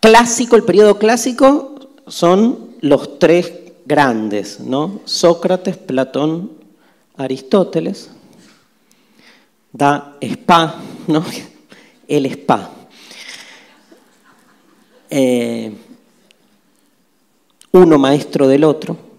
[0.00, 3.50] clásico, el periodo clásico son los tres
[3.86, 5.00] grandes, ¿no?
[5.06, 6.50] Sócrates, Platón,
[7.16, 8.10] Aristóteles
[9.72, 10.74] da spa,
[11.06, 11.24] ¿no?
[12.06, 12.70] El spa.
[15.08, 15.72] Eh,
[17.72, 19.09] uno maestro del otro.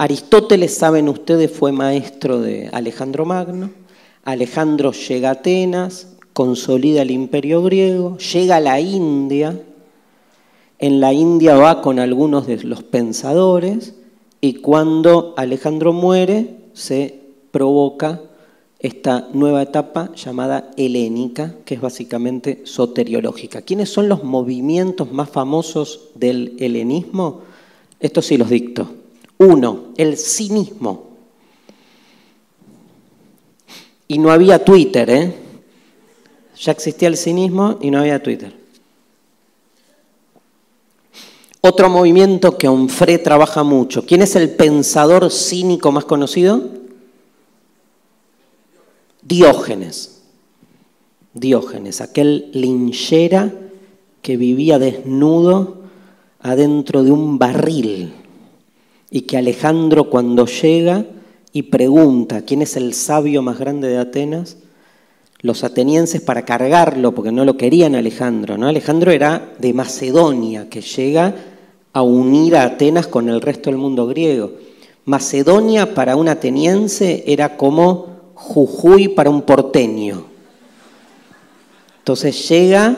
[0.00, 3.68] Aristóteles, saben ustedes, fue maestro de Alejandro Magno.
[4.24, 9.60] Alejandro llega a Atenas, consolida el imperio griego, llega a la India.
[10.78, 13.92] En la India va con algunos de los pensadores
[14.40, 18.22] y cuando Alejandro muere se provoca
[18.78, 23.60] esta nueva etapa llamada helénica, que es básicamente soteriológica.
[23.60, 27.42] ¿Quiénes son los movimientos más famosos del helenismo?
[28.00, 28.99] Esto sí los dicto.
[29.40, 31.08] Uno, el cinismo.
[34.06, 35.34] Y no había Twitter, ¿eh?
[36.58, 38.54] Ya existía el cinismo y no había Twitter.
[41.62, 44.04] Otro movimiento que Onfré trabaja mucho.
[44.04, 46.68] ¿Quién es el pensador cínico más conocido?
[49.22, 50.20] Diógenes.
[51.32, 53.54] Diógenes, aquel linchera
[54.20, 55.78] que vivía desnudo
[56.40, 58.19] adentro de un barril
[59.10, 61.04] y que Alejandro cuando llega
[61.52, 64.56] y pregunta quién es el sabio más grande de Atenas,
[65.42, 68.68] los atenienses para cargarlo, porque no lo querían Alejandro, ¿no?
[68.68, 71.34] Alejandro era de Macedonia, que llega
[71.92, 74.52] a unir a Atenas con el resto del mundo griego.
[75.06, 80.24] Macedonia para un ateniense era como Jujuy para un porteño.
[81.98, 82.96] Entonces llega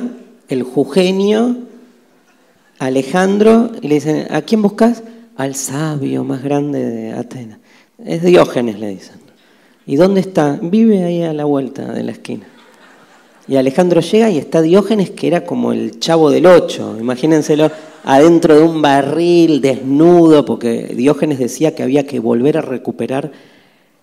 [0.48, 1.58] el jujeño,
[2.78, 5.02] Alejandro, y le dicen, ¿a quién buscas?
[5.36, 7.58] Al sabio más grande de Atenas.
[8.04, 9.16] Es Diógenes, le dicen.
[9.86, 10.58] ¿Y dónde está?
[10.62, 12.46] Vive ahí a la vuelta de la esquina.
[13.48, 17.70] Y Alejandro llega y está Diógenes, que era como el chavo del ocho, imagínenselo,
[18.04, 23.32] adentro de un barril, desnudo, porque Diógenes decía que había que volver a recuperar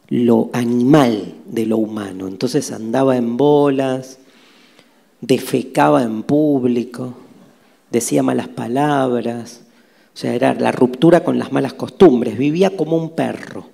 [0.09, 2.27] lo animal de lo humano.
[2.27, 4.19] Entonces andaba en bolas,
[5.21, 7.13] defecaba en público,
[7.91, 9.61] decía malas palabras,
[10.13, 13.67] o sea, era la ruptura con las malas costumbres, vivía como un perro.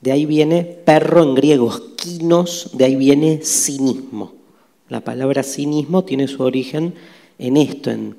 [0.00, 4.34] De ahí viene perro en griego, esquinos, de ahí viene cinismo.
[4.88, 6.94] La palabra cinismo tiene su origen
[7.38, 8.16] en esto, en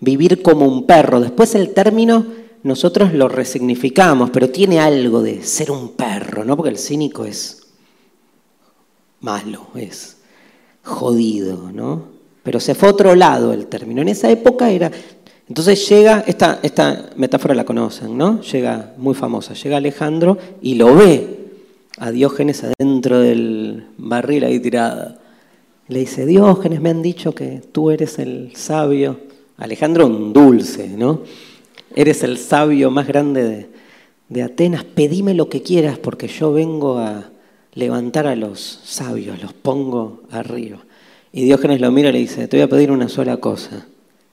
[0.00, 1.20] vivir como un perro.
[1.20, 2.26] Después el término
[2.62, 6.56] nosotros lo resignificamos, pero tiene algo de ser un perro, ¿no?
[6.56, 7.66] Porque el cínico es
[9.20, 10.16] malo, es
[10.82, 12.16] jodido, ¿no?
[12.42, 14.02] Pero se fue a otro lado el término.
[14.02, 14.90] En esa época era...
[15.48, 18.40] Entonces llega, esta, esta metáfora la conocen, ¿no?
[18.40, 21.36] Llega, muy famosa, llega Alejandro y lo ve
[21.98, 25.20] a Diógenes adentro del barril ahí tirada.
[25.88, 29.20] Le dice, Diógenes, me han dicho que tú eres el sabio.
[29.56, 31.22] Alejandro un dulce, ¿no?
[31.94, 33.68] Eres el sabio más grande de,
[34.28, 37.30] de Atenas, pedime lo que quieras porque yo vengo a
[37.74, 40.78] levantar a los sabios, los pongo arriba.
[41.32, 43.86] Y Diógenes lo mira y le dice, te voy a pedir una sola cosa,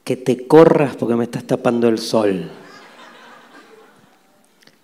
[0.03, 2.49] que te corras porque me estás tapando el sol.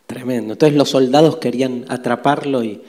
[0.07, 0.53] Tremendo.
[0.53, 2.81] Entonces los soldados querían atraparlo y,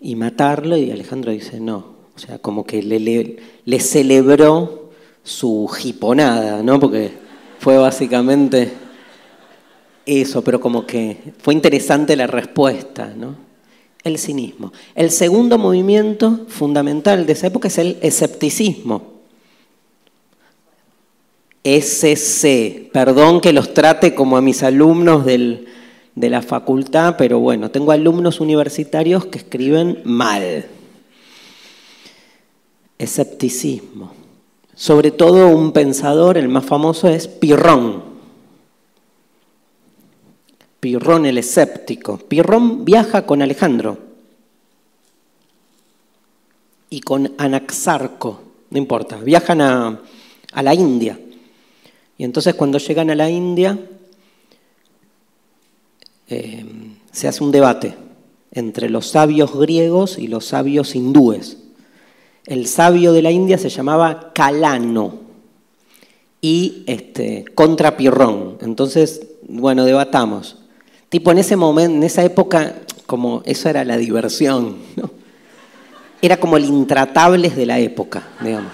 [0.00, 1.98] y matarlo y Alejandro dice, no.
[2.14, 4.90] O sea, como que le, le, le celebró
[5.22, 6.78] su jiponada, ¿no?
[6.80, 7.12] Porque
[7.58, 8.72] fue básicamente
[10.04, 13.36] eso, pero como que fue interesante la respuesta, ¿no?
[14.02, 14.72] El cinismo.
[14.94, 19.17] El segundo movimiento fundamental de esa época es el escepticismo.
[21.76, 25.66] SC, perdón que los trate como a mis alumnos de
[26.14, 30.66] la facultad, pero bueno, tengo alumnos universitarios que escriben mal.
[32.96, 34.12] Escepticismo.
[34.74, 38.02] Sobre todo un pensador, el más famoso es Pirrón.
[40.80, 42.16] Pirrón el escéptico.
[42.16, 43.98] Pirrón viaja con Alejandro
[46.88, 48.40] y con Anaxarco,
[48.70, 50.00] no importa, viajan a
[50.62, 51.18] la India.
[52.18, 53.78] Y entonces cuando llegan a la India
[56.28, 56.66] eh,
[57.12, 57.94] se hace un debate
[58.52, 61.58] entre los sabios griegos y los sabios hindúes.
[62.44, 65.20] El sabio de la India se llamaba Calano
[66.40, 68.58] y este, contra Pirrón.
[68.62, 70.56] Entonces, bueno, debatamos.
[71.08, 72.74] Tipo, en ese momento, en esa época,
[73.06, 75.10] como eso era la diversión, ¿no?
[76.20, 78.72] Era como el intratables de la época, digamos.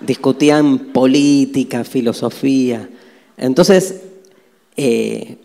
[0.00, 2.88] Discutían política, filosofía.
[3.36, 4.02] Entonces,
[4.76, 5.36] eh,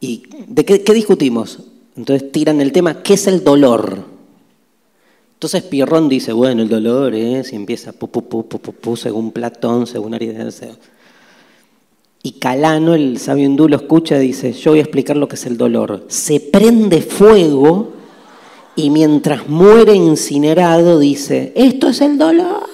[0.00, 1.58] ¿y de qué, discutimos?
[1.96, 4.04] Entonces tiran el tema, ¿qué es el dolor?
[5.34, 7.92] Entonces Pirrón dice, bueno, el dolor es, y empieza
[8.96, 10.78] según Platón, según Aristóteles.
[12.22, 15.34] Y Calano, el sabio hindú, lo escucha y dice, yo voy a explicar lo que
[15.34, 16.04] es el dolor.
[16.06, 17.92] Se prende fuego
[18.76, 22.68] y mientras muere incinerado dice, esto es el dolor.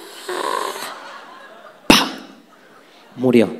[1.87, 2.11] ¡Pah!
[3.19, 3.55] Murió.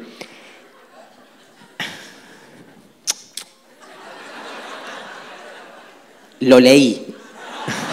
[6.41, 7.15] Lo leí.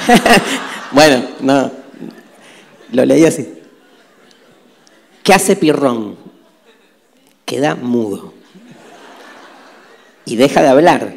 [0.91, 1.71] bueno, no.
[2.91, 3.51] Lo leí así.
[5.23, 6.25] ¿Qué hace Pirrón?
[7.45, 8.33] queda mudo
[10.25, 11.15] y deja de hablar.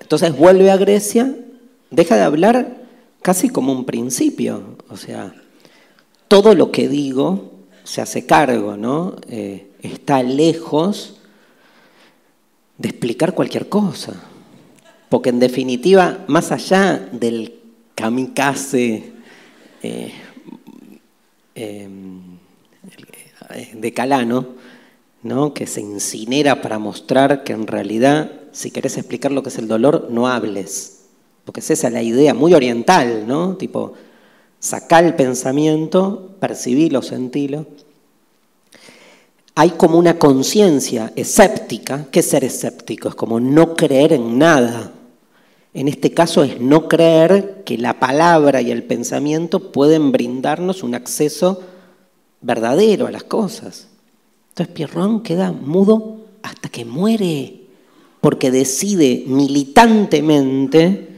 [0.00, 1.34] Entonces vuelve a Grecia,
[1.90, 2.76] deja de hablar
[3.22, 5.34] casi como un principio, o sea,
[6.28, 7.54] todo lo que digo
[7.86, 9.14] se hace cargo, ¿no?
[9.28, 11.14] Eh, está lejos
[12.78, 14.20] de explicar cualquier cosa,
[15.08, 17.60] porque en definitiva, más allá del
[17.94, 19.12] kamikaze
[19.82, 20.12] eh,
[21.54, 21.88] eh,
[23.72, 24.56] de Calano,
[25.54, 29.66] que se incinera para mostrar que en realidad, si querés explicar lo que es el
[29.66, 31.04] dolor, no hables.
[31.44, 33.56] Porque es esa la idea muy oriental, ¿no?
[33.56, 33.94] Tipo,
[34.58, 37.66] sacar el pensamiento, percibilo, sentilo.
[39.54, 42.06] Hay como una conciencia escéptica.
[42.10, 43.08] ¿Qué es ser escéptico?
[43.08, 44.92] Es como no creer en nada.
[45.72, 50.94] En este caso es no creer que la palabra y el pensamiento pueden brindarnos un
[50.94, 51.62] acceso
[52.40, 53.88] verdadero a las cosas.
[54.50, 57.60] Entonces Pierrón queda mudo hasta que muere,
[58.20, 61.08] porque decide militantemente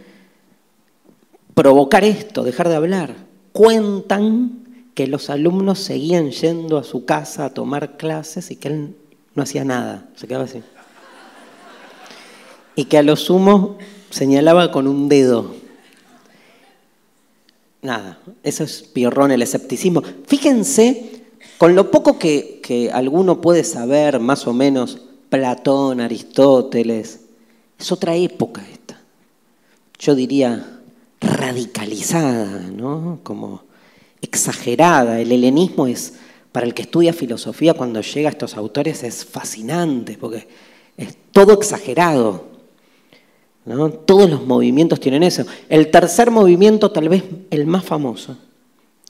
[1.54, 3.27] provocar esto, dejar de hablar.
[3.52, 8.96] Cuentan que los alumnos seguían yendo a su casa a tomar clases y que él
[9.34, 10.62] no hacía nada, se quedaba así.
[12.74, 13.78] Y que a lo sumo
[14.10, 15.54] señalaba con un dedo.
[17.82, 20.02] Nada, eso es Pierrón, el escepticismo.
[20.26, 21.22] Fíjense
[21.58, 27.20] con lo poco que, alguno puede saber, más o menos, Platón, Aristóteles,
[27.78, 29.00] es otra época esta.
[29.98, 30.77] Yo diría
[31.20, 33.20] radicalizada, ¿no?
[33.22, 33.62] Como
[34.20, 35.20] exagerada.
[35.20, 36.14] El helenismo es,
[36.52, 40.48] para el que estudia filosofía, cuando llega a estos autores, es fascinante, porque
[40.96, 42.46] es todo exagerado.
[43.64, 43.90] ¿no?
[43.90, 45.44] Todos los movimientos tienen eso.
[45.68, 48.36] El tercer movimiento, tal vez el más famoso,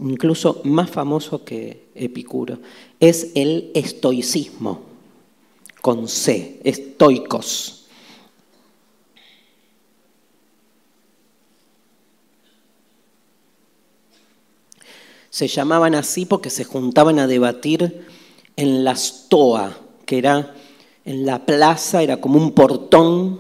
[0.01, 2.59] incluso más famoso que Epicuro,
[3.01, 4.87] es el estoicismo.
[5.81, 7.78] con C, estoicos.
[15.39, 18.05] Se llamaban así porque se juntaban a debatir
[18.57, 20.53] en la stoa, que era
[21.05, 23.39] en la plaza, era como un portón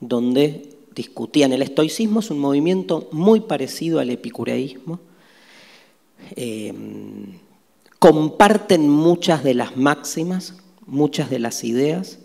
[0.00, 1.52] donde discutían.
[1.52, 5.00] El estoicismo es un movimiento muy parecido al epicureísmo.
[6.34, 6.72] Eh,
[7.98, 10.54] comparten muchas de las máximas,
[10.86, 12.20] muchas de las ideas,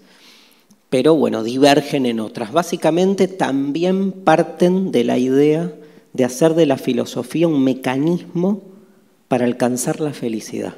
[0.89, 2.53] pero bueno, divergen en otras.
[2.53, 5.73] Básicamente también parten de la idea
[6.13, 8.76] de hacer de la filosofía un mecanismo
[9.27, 10.75] para alcanzar la felicidad.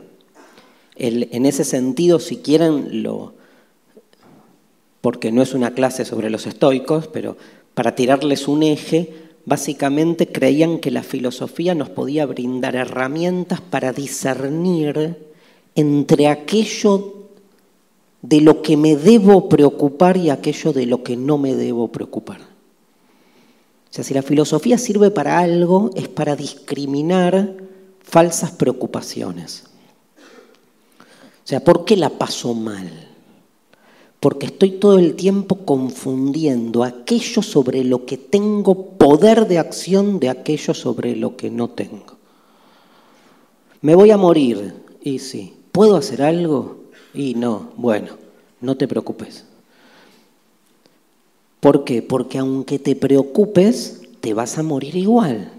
[0.96, 3.34] en ese sentido, si quieren, lo,
[5.02, 7.38] porque no es una clase sobre los estoicos, pero
[7.74, 9.14] para tirarles un eje,
[9.46, 15.18] básicamente creían que la filosofía nos podía brindar herramientas para discernir
[15.76, 17.16] entre aquello
[18.22, 22.42] de lo que me debo preocupar y aquello de lo que no me debo preocupar.
[22.42, 27.56] O sea, si la filosofía sirve para algo, es para discriminar
[28.10, 29.64] falsas preocupaciones.
[31.44, 33.10] O sea, ¿por qué la paso mal?
[34.20, 40.30] porque estoy todo el tiempo confundiendo aquello sobre lo que tengo poder de acción de
[40.30, 42.18] aquello sobre lo que no tengo.
[43.82, 45.54] Me voy a morir, y sí.
[45.72, 46.78] ¿Puedo hacer algo?
[47.14, 48.18] Y no, bueno,
[48.60, 49.46] no te preocupes.
[51.62, 52.02] ¿Por qué?
[52.02, 55.54] Porque aunque te preocupes, te vas a morir igual.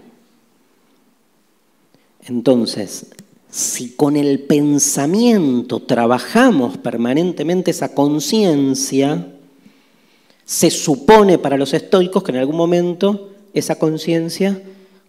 [2.23, 3.07] Entonces,
[3.49, 9.27] si con el pensamiento trabajamos permanentemente esa conciencia,
[10.45, 14.61] se supone para los estoicos que en algún momento esa conciencia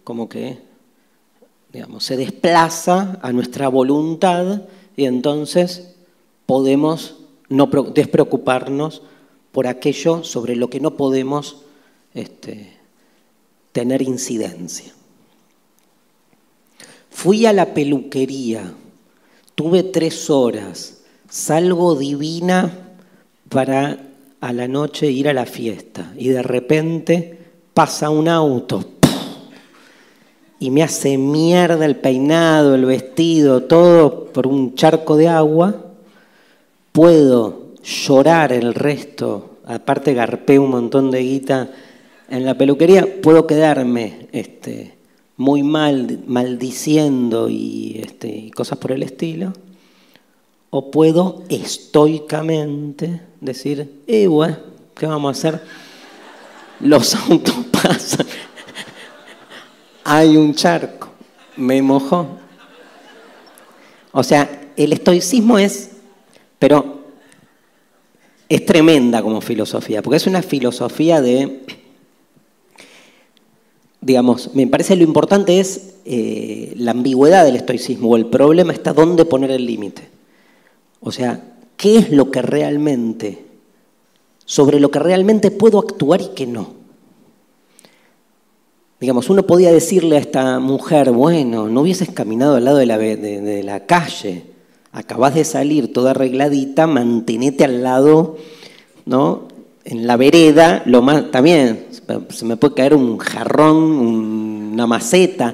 [0.03, 0.57] como que
[1.73, 4.61] digamos, se desplaza a nuestra voluntad
[4.95, 5.95] y entonces
[6.45, 7.17] podemos
[7.49, 9.01] no despreocuparnos
[9.51, 11.63] por aquello sobre lo que no podemos
[12.13, 12.73] este,
[13.71, 14.93] tener incidencia.
[17.13, 18.73] Fui a la peluquería,
[19.55, 22.95] tuve tres horas, salgo divina
[23.47, 23.97] para
[24.41, 26.11] a la noche ir a la fiesta.
[26.17, 27.39] Y de repente
[27.73, 28.83] pasa un auto
[30.59, 35.75] y me hace mierda el peinado, el vestido, todo por un charco de agua,
[36.91, 41.69] puedo llorar el resto, aparte garpé un montón de guita
[42.29, 44.93] en la peluquería, puedo quedarme este,
[45.37, 49.53] muy mal, maldiciendo este, y, cosas por el estilo,
[50.69, 54.57] o puedo estoicamente decir, eh, bueno,
[54.95, 55.61] ¿qué vamos a hacer?
[56.79, 58.27] Los autos pasan,
[60.03, 61.09] hay un charco,
[61.57, 62.27] me mojó.
[64.11, 65.91] O sea, el estoicismo es,
[66.59, 67.03] pero
[68.49, 71.65] es tremenda como filosofía, porque es una filosofía de
[74.03, 78.93] digamos, me parece lo importante es eh, la ambigüedad del estoicismo, o el problema está
[78.93, 80.09] dónde poner el límite.
[80.99, 81.41] O sea,
[81.77, 83.45] ¿qué es lo que realmente,
[84.45, 86.73] sobre lo que realmente puedo actuar y qué no?
[88.99, 92.97] Digamos, uno podía decirle a esta mujer, bueno, no hubieses caminado al lado de la,
[92.97, 94.43] de la calle,
[94.91, 98.37] acabas de salir toda arregladita, mantenete al lado,
[99.05, 99.47] ¿no?
[99.85, 101.85] En la vereda, lo más, también,
[102.29, 103.75] se me puede caer un jarrón,
[104.73, 105.53] una maceta.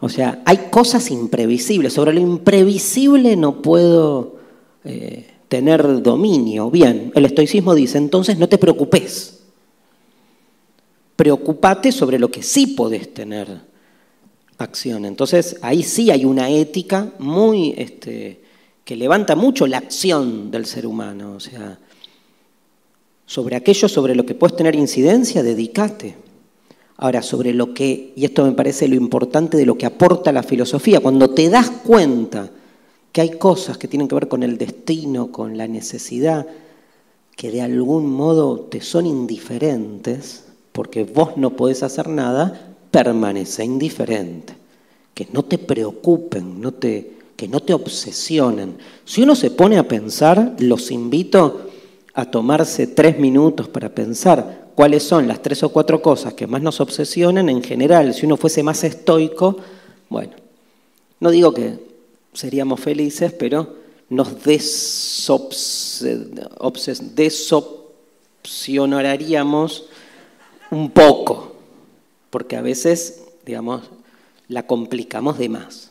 [0.00, 1.92] O sea, hay cosas imprevisibles.
[1.92, 4.36] Sobre lo imprevisible no puedo
[4.84, 6.70] eh, tener dominio.
[6.70, 9.40] Bien, el estoicismo dice, entonces no te preocupes.
[11.16, 13.60] Preocupate sobre lo que sí podés tener
[14.58, 15.04] acción.
[15.04, 18.42] Entonces, ahí sí hay una ética muy este,
[18.84, 21.34] que levanta mucho la acción del ser humano.
[21.36, 21.78] O sea,
[23.26, 26.16] sobre aquello sobre lo que puedes tener incidencia, dedícate.
[26.96, 30.42] Ahora, sobre lo que, y esto me parece lo importante de lo que aporta la
[30.42, 32.50] filosofía, cuando te das cuenta
[33.10, 36.46] que hay cosas que tienen que ver con el destino, con la necesidad,
[37.36, 44.54] que de algún modo te son indiferentes, porque vos no podés hacer nada, permanece indiferente.
[45.14, 48.76] Que no te preocupen, no te, que no te obsesionen.
[49.04, 51.70] Si uno se pone a pensar, los invito
[52.14, 56.62] a tomarse tres minutos para pensar cuáles son las tres o cuatro cosas que más
[56.62, 59.56] nos obsesionan, en general, si uno fuese más estoico,
[60.08, 60.32] bueno,
[61.20, 61.78] no digo que
[62.32, 63.76] seríamos felices, pero
[64.08, 64.36] nos
[67.14, 69.84] desopcionaríamos
[70.70, 71.56] un poco,
[72.30, 73.82] porque a veces, digamos,
[74.48, 75.90] la complicamos de más.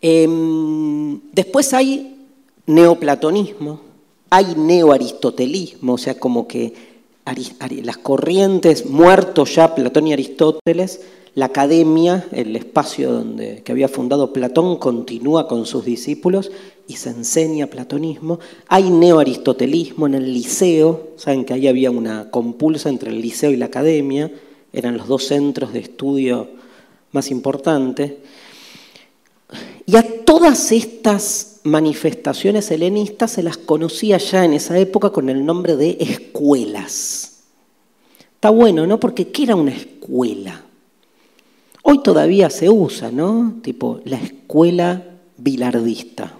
[0.00, 2.26] Em, después hay
[2.66, 3.87] neoplatonismo,
[4.30, 6.74] hay neoaristotelismo, o sea, como que
[7.82, 11.02] las corrientes, muertos ya Platón y Aristóteles,
[11.34, 16.50] la academia, el espacio donde, que había fundado Platón, continúa con sus discípulos
[16.88, 18.40] y se enseña platonismo.
[18.66, 23.56] Hay neoaristotelismo en el liceo, saben que ahí había una compulsa entre el liceo y
[23.56, 24.32] la academia,
[24.72, 26.48] eran los dos centros de estudio
[27.12, 28.14] más importantes.
[29.86, 35.44] Y a todas estas manifestaciones helenistas se las conocía ya en esa época con el
[35.44, 37.44] nombre de escuelas.
[38.34, 39.00] Está bueno, ¿no?
[39.00, 40.62] Porque ¿qué era una escuela?
[41.82, 43.54] Hoy todavía se usa, ¿no?
[43.62, 45.02] Tipo la escuela
[45.36, 46.34] bilardista.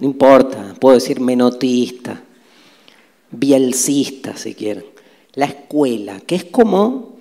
[0.00, 2.22] No importa, puedo decir menotista,
[3.30, 4.84] bielcista si quieren.
[5.34, 7.16] La escuela, que es como,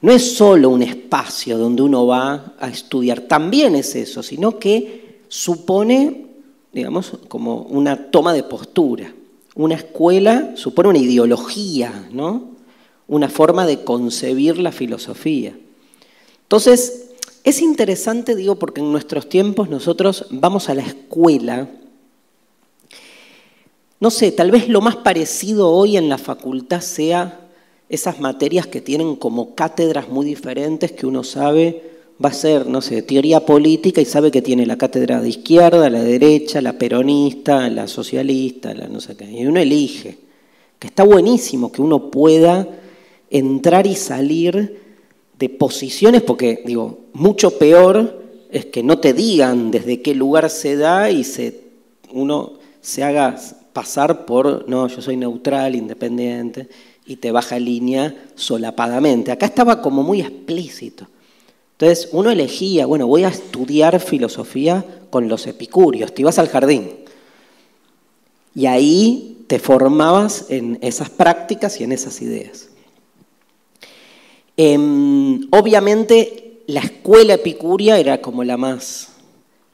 [0.00, 5.01] no es solo un espacio donde uno va a estudiar, también es eso, sino que
[5.32, 6.26] supone,
[6.74, 9.14] digamos, como una toma de postura.
[9.54, 12.50] Una escuela supone una ideología, ¿no?
[13.08, 15.56] Una forma de concebir la filosofía.
[16.42, 17.12] Entonces,
[17.44, 21.66] es interesante, digo, porque en nuestros tiempos nosotros vamos a la escuela.
[24.00, 27.48] No sé, tal vez lo más parecido hoy en la facultad sea
[27.88, 31.91] esas materias que tienen como cátedras muy diferentes que uno sabe
[32.22, 35.90] va a ser, no sé, teoría política y sabe que tiene la cátedra de izquierda,
[35.90, 39.30] la derecha, la peronista, la socialista, la no sé qué.
[39.30, 40.18] Y uno elige,
[40.78, 42.68] que está buenísimo que uno pueda
[43.30, 44.80] entrar y salir
[45.38, 50.76] de posiciones, porque digo, mucho peor es que no te digan desde qué lugar se
[50.76, 51.62] da y se,
[52.12, 53.36] uno se haga
[53.72, 56.68] pasar por, no, yo soy neutral, independiente,
[57.06, 59.32] y te baja línea solapadamente.
[59.32, 61.06] Acá estaba como muy explícito.
[61.82, 66.92] Entonces uno elegía, bueno, voy a estudiar filosofía con los epicúreos, te ibas al jardín.
[68.54, 72.68] Y ahí te formabas en esas prácticas y en esas ideas.
[74.56, 79.14] Em, obviamente la escuela epicuria era como la más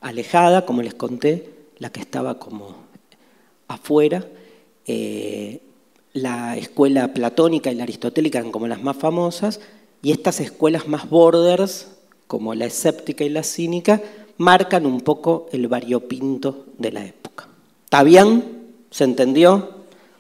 [0.00, 2.74] alejada, como les conté, la que estaba como
[3.66, 4.26] afuera.
[4.86, 5.60] Eh,
[6.14, 9.60] la escuela platónica y la aristotélica eran como las más famosas,
[10.00, 11.97] y estas escuelas más borders,
[12.28, 14.00] como la escéptica y la cínica,
[14.36, 17.48] marcan un poco el variopinto de la época.
[17.84, 18.74] ¿Está bien?
[18.90, 19.70] ¿Se entendió?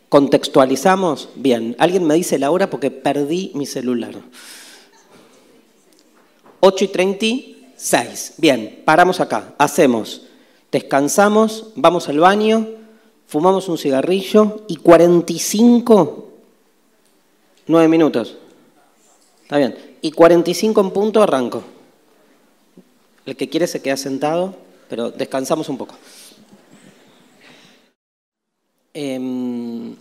[0.08, 1.28] ¿Contextualizamos?
[1.36, 1.76] Bien.
[1.78, 4.14] Alguien me dice la hora porque perdí mi celular.
[6.60, 8.34] 8 y 36.
[8.38, 9.54] Bien, paramos acá.
[9.58, 10.22] Hacemos.
[10.72, 12.66] Descansamos, vamos al baño,
[13.26, 16.28] fumamos un cigarrillo y 45,
[17.66, 18.36] 9 minutos.
[19.42, 19.74] Está bien.
[20.02, 21.62] Y 45 en punto arranco.
[23.28, 24.56] El que quiere se queda sentado,
[24.88, 25.94] pero descansamos un poco.
[28.94, 29.94] Em,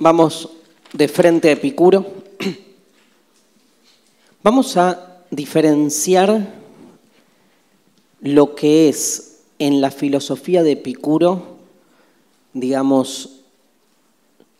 [0.00, 0.48] vamos
[0.92, 2.04] de frente a Epicuro.
[4.42, 6.52] Vamos a diferenciar
[8.22, 11.58] lo que es en la filosofía de Epicuro,
[12.52, 13.38] digamos,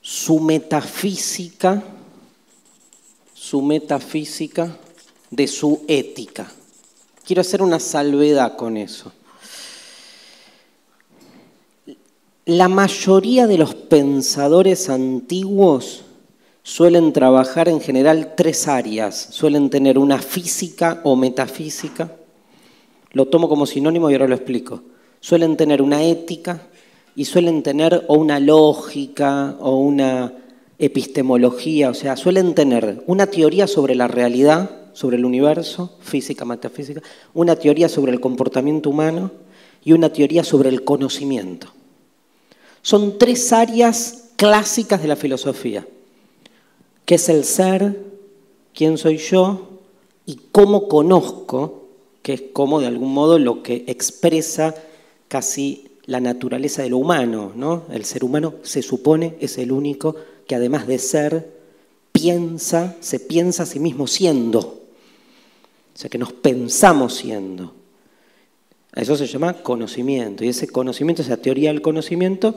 [0.00, 1.82] su metafísica,
[3.34, 4.78] su metafísica
[5.32, 6.53] de su ética.
[7.24, 9.12] Quiero hacer una salvedad con eso.
[12.44, 16.02] La mayoría de los pensadores antiguos
[16.62, 19.28] suelen trabajar en general tres áreas.
[19.30, 22.12] Suelen tener una física o metafísica.
[23.12, 24.82] Lo tomo como sinónimo y ahora lo explico.
[25.20, 26.60] Suelen tener una ética
[27.16, 30.34] y suelen tener o una lógica o una
[30.78, 31.88] epistemología.
[31.88, 37.02] O sea, suelen tener una teoría sobre la realidad, sobre el universo, física, metafísica,
[37.34, 39.30] una teoría sobre el comportamiento humano
[39.84, 41.68] y una teoría sobre el conocimiento.
[42.80, 45.86] Son tres áreas clásicas de la filosofía.
[47.04, 48.02] ¿Qué es el ser?
[48.72, 49.68] ¿Quién soy yo?
[50.26, 51.88] ¿Y cómo conozco?
[52.22, 54.74] Que es como de algún modo lo que expresa
[55.28, 57.52] casi la naturaleza de lo humano.
[57.54, 57.84] ¿no?
[57.90, 60.16] El ser humano se supone es el único
[60.46, 61.52] que además de ser,
[62.12, 64.83] piensa, se piensa a sí mismo siendo.
[65.94, 67.72] O sea que nos pensamos siendo.
[68.94, 70.44] Eso se llama conocimiento.
[70.44, 72.54] Y ese conocimiento, esa teoría del conocimiento,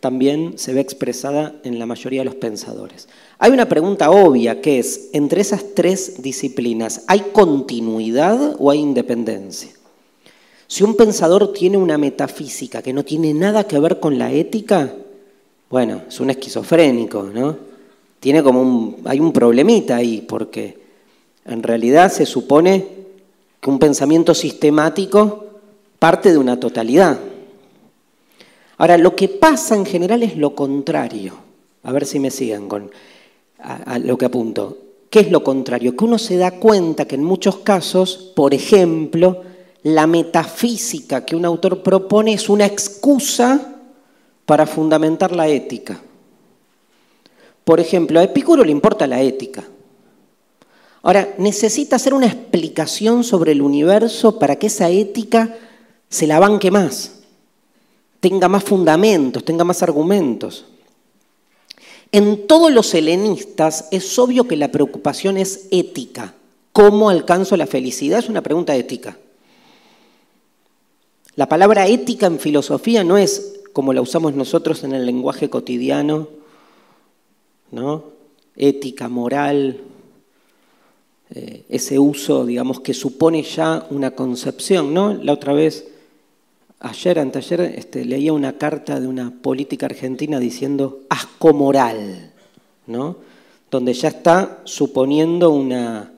[0.00, 3.08] también se ve expresada en la mayoría de los pensadores.
[3.38, 9.70] Hay una pregunta obvia que es, entre esas tres disciplinas, ¿hay continuidad o hay independencia?
[10.66, 14.94] Si un pensador tiene una metafísica que no tiene nada que ver con la ética,
[15.70, 17.56] bueno, es un esquizofrénico, ¿no?
[18.20, 20.83] Tiene como un, hay un problemita ahí, porque
[21.44, 22.86] en realidad se supone
[23.60, 25.46] que un pensamiento sistemático
[25.98, 27.18] parte de una totalidad.
[28.76, 31.34] Ahora, lo que pasa en general es lo contrario.
[31.82, 32.90] A ver si me siguen con
[34.00, 34.78] lo que apunto.
[35.10, 35.96] ¿Qué es lo contrario?
[35.96, 39.42] Que uno se da cuenta que en muchos casos, por ejemplo,
[39.84, 43.76] la metafísica que un autor propone es una excusa
[44.44, 46.00] para fundamentar la ética.
[47.64, 49.64] Por ejemplo, a Epicuro le importa la ética.
[51.04, 55.54] Ahora, necesita hacer una explicación sobre el universo para que esa ética
[56.08, 57.20] se la banque más,
[58.20, 60.64] tenga más fundamentos, tenga más argumentos.
[62.10, 66.32] En todos los helenistas es obvio que la preocupación es ética.
[66.72, 68.20] ¿Cómo alcanzo la felicidad?
[68.20, 69.18] Es una pregunta ética.
[71.36, 76.28] La palabra ética en filosofía no es como la usamos nosotros en el lenguaje cotidiano,
[77.72, 78.04] ¿no?
[78.56, 79.82] Ética, moral,
[81.36, 85.14] eh, ese uso, digamos, que supone ya una concepción, ¿no?
[85.14, 85.84] La otra vez,
[86.78, 92.32] ayer, anteayer, este, leía una carta de una política argentina diciendo asco moral,
[92.86, 93.16] ¿no?
[93.68, 96.12] Donde ya está suponiendo una,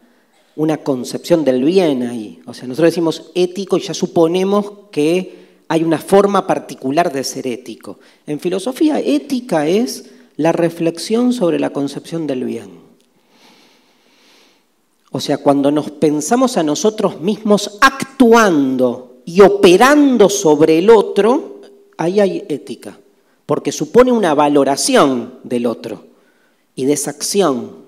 [0.55, 2.41] una concepción del bien ahí.
[2.45, 7.47] O sea, nosotros decimos ético y ya suponemos que hay una forma particular de ser
[7.47, 8.01] ético.
[8.27, 12.86] En filosofía, ética es la reflexión sobre la concepción del bien.
[15.11, 21.61] O sea, cuando nos pensamos a nosotros mismos actuando y operando sobre el otro,
[21.97, 22.99] ahí hay ética,
[23.47, 26.05] porque supone una valoración del otro
[26.75, 27.87] y de esa acción,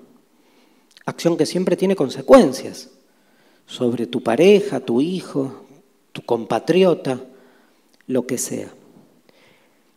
[1.05, 2.89] acción que siempre tiene consecuencias
[3.67, 5.63] sobre tu pareja, tu hijo,
[6.11, 7.21] tu compatriota,
[8.07, 8.73] lo que sea.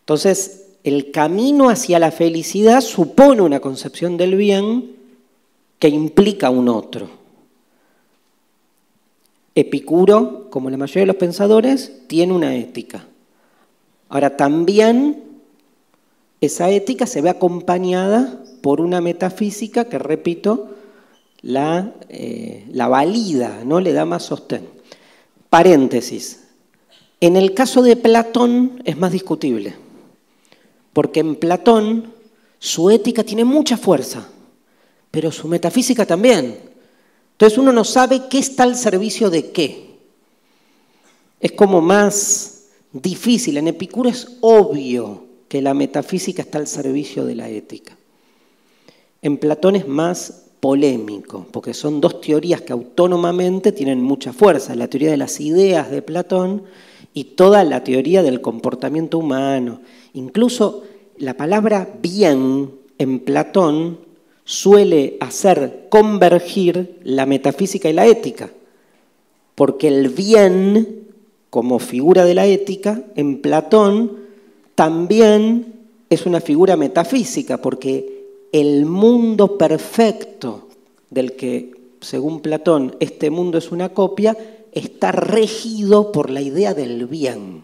[0.00, 4.96] Entonces, el camino hacia la felicidad supone una concepción del bien
[5.82, 7.08] que implica un otro.
[9.52, 13.04] Epicuro, como la mayoría de los pensadores, tiene una ética.
[14.08, 15.24] Ahora, también
[16.40, 20.68] esa ética se ve acompañada por una metafísica que, repito,
[21.40, 23.80] la, eh, la valida, ¿no?
[23.80, 24.68] le da más sostén.
[25.50, 26.44] Paréntesis.
[27.20, 29.74] En el caso de Platón es más discutible,
[30.92, 32.12] porque en Platón
[32.60, 34.28] su ética tiene mucha fuerza,
[35.12, 36.58] pero su metafísica también.
[37.32, 39.92] Entonces uno no sabe qué está al servicio de qué.
[41.38, 43.58] Es como más difícil.
[43.58, 47.96] En Epicuro es obvio que la metafísica está al servicio de la ética.
[49.20, 54.74] En Platón es más polémico, porque son dos teorías que autónomamente tienen mucha fuerza.
[54.74, 56.62] La teoría de las ideas de Platón
[57.12, 59.82] y toda la teoría del comportamiento humano.
[60.14, 60.84] Incluso
[61.18, 64.11] la palabra bien en Platón
[64.45, 68.51] suele hacer convergir la metafísica y la ética,
[69.55, 71.09] porque el bien,
[71.51, 74.18] como figura de la ética, en Platón
[74.74, 75.74] también
[76.11, 80.68] es una figura metafísica, porque el mundo perfecto
[81.11, 84.36] del que, según Platón, este mundo es una copia,
[84.72, 87.62] está regido por la idea del bien.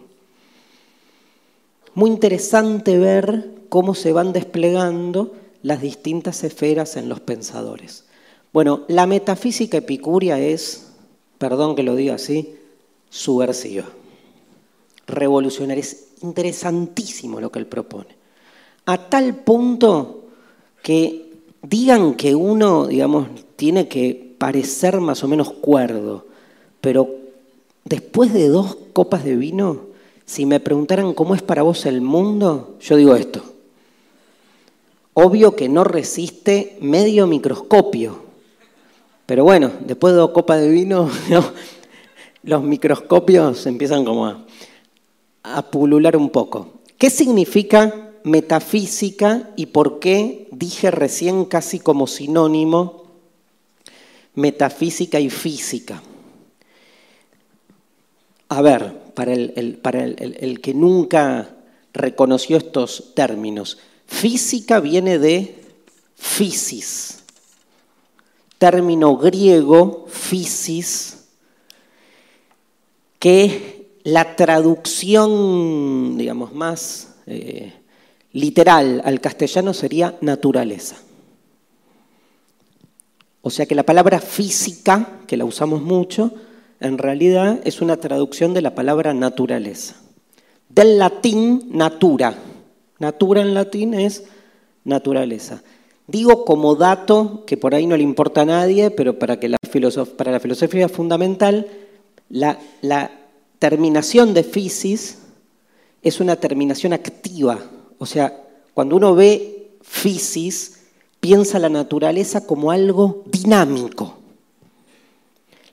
[1.93, 8.05] Muy interesante ver cómo se van desplegando las distintas esferas en los pensadores.
[8.51, 10.87] Bueno, la metafísica epicúrea es,
[11.37, 12.55] perdón que lo diga así,
[13.09, 13.85] subversiva,
[15.07, 15.81] revolucionaria.
[15.81, 18.17] Es interesantísimo lo que él propone.
[18.85, 20.23] A tal punto
[20.81, 21.29] que
[21.61, 26.25] digan que uno, digamos, tiene que parecer más o menos cuerdo,
[26.81, 27.09] pero
[27.83, 29.89] después de dos copas de vino,
[30.25, 33.43] si me preguntaran cómo es para vos el mundo, yo digo esto.
[35.13, 38.23] Obvio que no resiste medio microscopio.
[39.25, 41.09] Pero bueno, después de dos de vino,
[42.43, 44.45] los microscopios empiezan como a,
[45.43, 46.79] a pulular un poco.
[46.97, 53.05] ¿Qué significa metafísica y por qué dije recién casi como sinónimo
[54.35, 56.01] metafísica y física?
[58.49, 61.55] A ver, para el, para el que nunca
[61.93, 63.77] reconoció estos términos,
[64.09, 65.63] Física viene de
[66.15, 67.19] physis,
[68.57, 71.27] término griego, physis,
[73.19, 77.71] que la traducción, digamos, más eh,
[78.33, 80.97] literal al castellano sería naturaleza.
[83.41, 86.33] O sea que la palabra física, que la usamos mucho,
[86.79, 89.95] en realidad es una traducción de la palabra naturaleza.
[90.67, 92.35] Del latín natura,
[92.99, 94.25] Natura en latín es
[94.83, 95.63] naturaleza.
[96.07, 99.57] Digo como dato, que por ahí no le importa a nadie, pero para, que la,
[100.17, 101.67] para la filosofía fundamental,
[102.29, 102.57] la,
[103.59, 105.19] terminación de physis
[106.01, 107.59] es una terminación activa.
[107.97, 108.41] O sea,
[108.73, 110.79] cuando uno ve physis,
[111.19, 114.15] piensa la naturaleza como algo dinámico.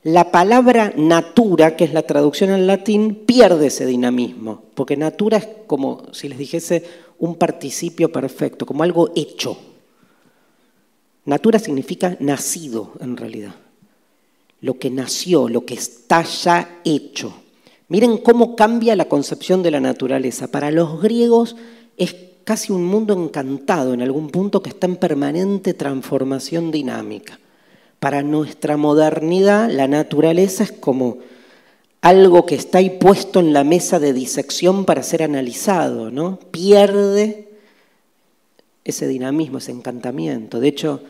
[0.03, 5.49] La palabra natura, que es la traducción al latín, pierde ese dinamismo, porque natura es
[5.67, 6.85] como si les dijese
[7.19, 9.57] un participio perfecto, como algo hecho.
[11.25, 13.55] Natura significa nacido en realidad,
[14.61, 17.35] lo que nació, lo que está ya hecho.
[17.89, 20.49] Miren cómo cambia la concepción de la naturaleza.
[20.49, 21.57] Para los griegos
[21.97, 22.15] es
[22.45, 27.41] casi un mundo encantado en algún punto que está en permanente transformación dinámica.
[27.99, 31.19] Para nuestra modernidad, la naturaleza es como
[32.07, 36.39] algo que está ahí puesto en la mesa de disección para ser analizado, ¿no?
[36.53, 37.49] Pierde
[38.85, 40.61] ese dinamismo, ese encantamiento.
[40.61, 41.03] De hecho,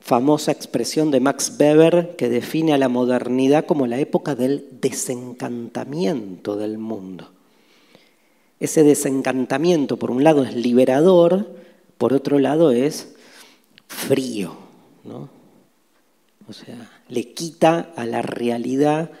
[0.00, 6.56] famosa expresión de Max Weber que define a la modernidad como la época del desencantamiento
[6.56, 7.30] del mundo.
[8.58, 11.54] Ese desencantamiento, por un lado, es liberador,
[11.98, 13.14] por otro lado, es
[13.86, 14.56] frío,
[15.04, 15.28] ¿no?
[16.48, 19.12] O sea, le quita a la realidad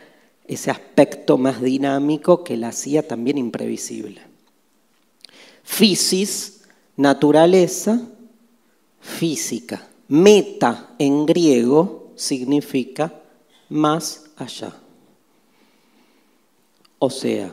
[0.54, 4.20] ese aspecto más dinámico que la hacía también imprevisible.
[5.62, 6.62] Physis,
[6.96, 8.00] naturaleza,
[9.00, 9.88] física.
[10.08, 13.12] Meta en griego significa
[13.68, 14.74] más allá.
[16.98, 17.52] O sea,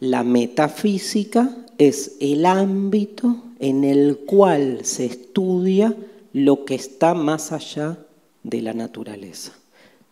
[0.00, 5.94] la metafísica es el ámbito en el cual se estudia
[6.32, 7.98] lo que está más allá
[8.44, 9.57] de la naturaleza.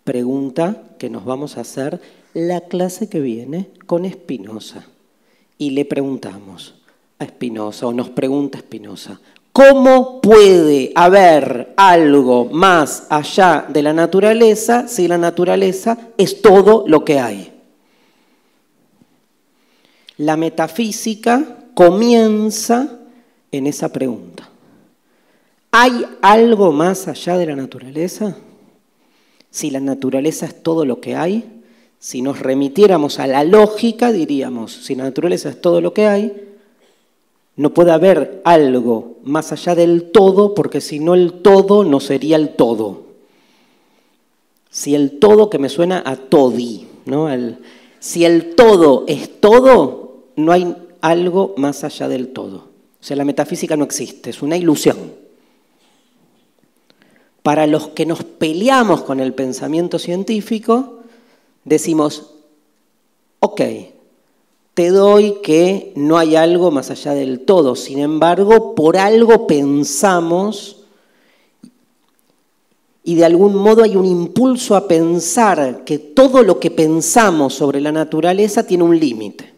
[0.07, 2.01] Pregunta que nos vamos a hacer
[2.33, 4.87] la clase que viene con Espinosa.
[5.59, 6.77] Y le preguntamos
[7.19, 9.21] a Espinosa, o nos pregunta Espinosa,
[9.53, 17.05] ¿cómo puede haber algo más allá de la naturaleza si la naturaleza es todo lo
[17.05, 17.53] que hay?
[20.19, 23.01] La metafísica comienza
[23.51, 24.49] en esa pregunta.
[25.73, 28.37] ¿Hay algo más allá de la naturaleza?
[29.51, 31.45] Si la naturaleza es todo lo que hay,
[31.99, 36.33] si nos remitiéramos a la lógica, diríamos, si la naturaleza es todo lo que hay,
[37.57, 42.37] no puede haber algo más allá del todo, porque si no el todo no sería
[42.37, 43.07] el todo.
[44.71, 47.29] Si el todo que me suena a todi, ¿no?
[47.99, 52.57] si el todo es todo, no hay algo más allá del todo.
[53.01, 55.26] O sea, la metafísica no existe, es una ilusión
[57.47, 61.03] para los que nos peleamos con el pensamiento científico,
[61.63, 62.33] decimos,
[63.39, 63.61] ok,
[64.75, 70.79] te doy que no hay algo más allá del todo, sin embargo, por algo pensamos
[73.05, 77.81] y de algún modo hay un impulso a pensar que todo lo que pensamos sobre
[77.81, 79.55] la naturaleza tiene un límite.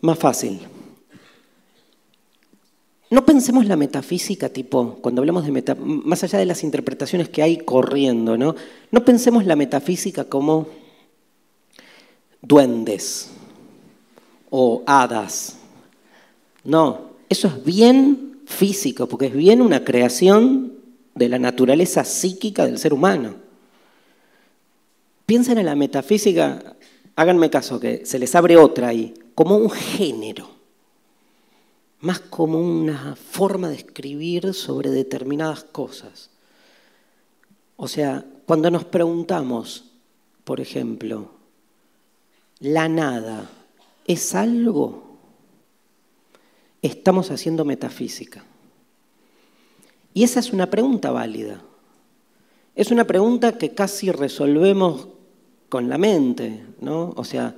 [0.00, 0.58] Más fácil.
[3.14, 7.44] No pensemos la metafísica, tipo, cuando hablamos de metafísica, más allá de las interpretaciones que
[7.44, 8.56] hay corriendo, ¿no?
[8.90, 10.66] No pensemos la metafísica como
[12.42, 13.30] duendes
[14.50, 15.58] o hadas.
[16.64, 20.72] No, eso es bien físico, porque es bien una creación
[21.14, 23.36] de la naturaleza psíquica del ser humano.
[25.24, 26.74] Piensen en la metafísica,
[27.14, 30.53] háganme caso, que se les abre otra ahí, como un género
[32.04, 36.28] más como una forma de escribir sobre determinadas cosas.
[37.76, 39.86] O sea, cuando nos preguntamos,
[40.44, 41.30] por ejemplo,
[42.60, 43.48] ¿la nada
[44.06, 45.16] es algo?
[46.82, 48.44] Estamos haciendo metafísica.
[50.12, 51.62] Y esa es una pregunta válida.
[52.74, 55.08] Es una pregunta que casi resolvemos
[55.70, 57.14] con la mente, ¿no?
[57.16, 57.56] O sea,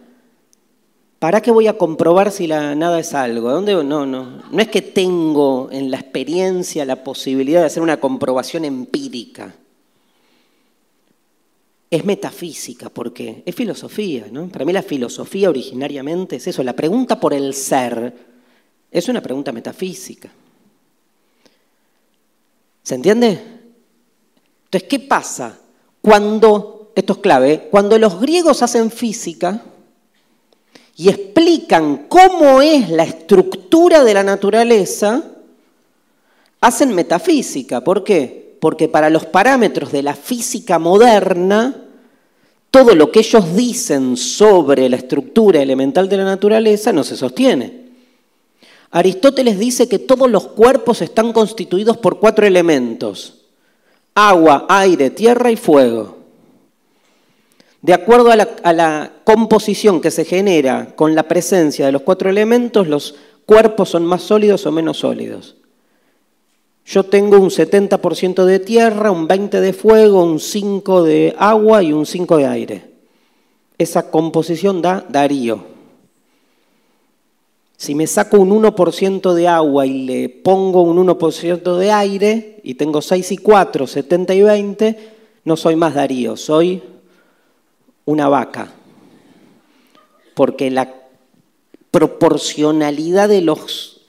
[1.19, 3.51] ¿Para qué voy a comprobar si la nada es algo?
[3.51, 3.73] ¿Dónde?
[3.83, 4.43] No, no.
[4.51, 9.55] No es que tengo en la experiencia la posibilidad de hacer una comprobación empírica.
[11.91, 14.49] Es metafísica, porque es filosofía, ¿no?
[14.49, 18.13] Para mí la filosofía originariamente es eso, la pregunta por el ser
[18.91, 20.31] es una pregunta metafísica.
[22.83, 23.41] ¿Se entiende?
[24.65, 25.59] Entonces, ¿qué pasa
[26.03, 29.63] cuando, esto es clave, cuando los griegos hacen física,
[30.97, 35.23] y explican cómo es la estructura de la naturaleza,
[36.61, 37.85] hacen metafísica.
[37.85, 38.57] ¿Por qué?
[38.61, 41.83] Porque para los parámetros de la física moderna,
[42.71, 47.87] todo lo que ellos dicen sobre la estructura elemental de la naturaleza no se sostiene.
[48.91, 53.43] Aristóteles dice que todos los cuerpos están constituidos por cuatro elementos,
[54.15, 56.16] agua, aire, tierra y fuego.
[57.83, 62.87] De acuerdo a la, composición que se genera con la presencia de los cuatro elementos,
[62.87, 65.57] los cuerpos son más sólidos o menos sólidos.
[66.85, 71.93] Yo tengo un 70% de tierra, un 20% de fuego, un 5% de agua y
[71.93, 72.91] un 5% de aire.
[73.79, 75.77] Esa composición da Darío.
[77.77, 82.75] Si me saco un 1% de agua y le pongo un 1% de aire y
[82.75, 84.99] tengo 6 y 4, 70 y 20,
[85.45, 86.83] no soy más Darío, soy
[88.07, 88.73] una vaca.
[90.35, 90.95] Porque la
[91.91, 94.01] proporcionalidad de, los,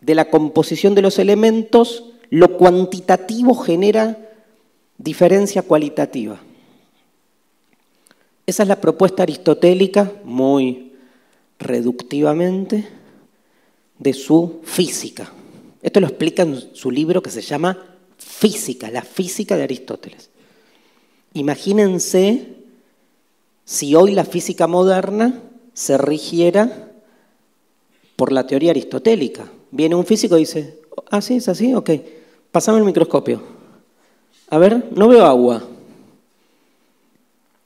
[0.00, 4.16] de la composición de los elementos, lo cuantitativo genera
[4.98, 6.40] diferencia cualitativa.
[8.46, 10.92] Esa es la propuesta aristotélica, muy
[11.58, 12.88] reductivamente,
[13.98, 15.32] de su física.
[15.82, 17.78] Esto lo explica en su libro que se llama
[18.18, 20.30] Física, la física de Aristóteles.
[21.34, 22.59] Imagínense
[23.70, 25.32] si hoy la física moderna
[25.74, 26.90] se rigiera
[28.16, 29.48] por la teoría aristotélica.
[29.70, 31.88] Viene un físico y dice, ah, sí, es así, ok,
[32.50, 33.40] pasame el microscopio.
[34.48, 35.62] A ver, no veo agua,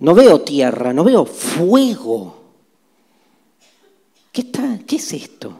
[0.00, 2.36] no veo tierra, no veo fuego.
[4.30, 5.54] ¿Qué, está, qué es esto?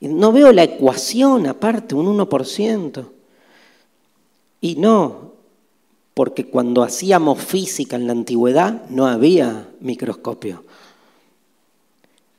[0.00, 3.06] No veo la ecuación aparte, un 1%.
[4.60, 5.25] Y no,
[6.16, 10.64] porque cuando hacíamos física en la antigüedad no había microscopio.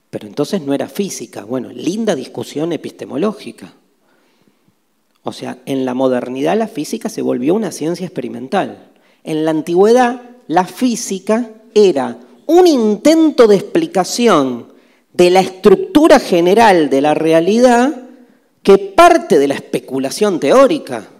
[0.09, 1.43] Pero entonces no era física.
[1.43, 3.71] Bueno, linda discusión epistemológica.
[5.21, 8.89] O sea, en la modernidad la física se volvió una ciencia experimental.
[9.23, 12.17] En la antigüedad la física era
[12.47, 14.73] un intento de explicación
[15.13, 17.95] de la estructura general de la realidad
[18.63, 21.11] que parte de la especulación teórica.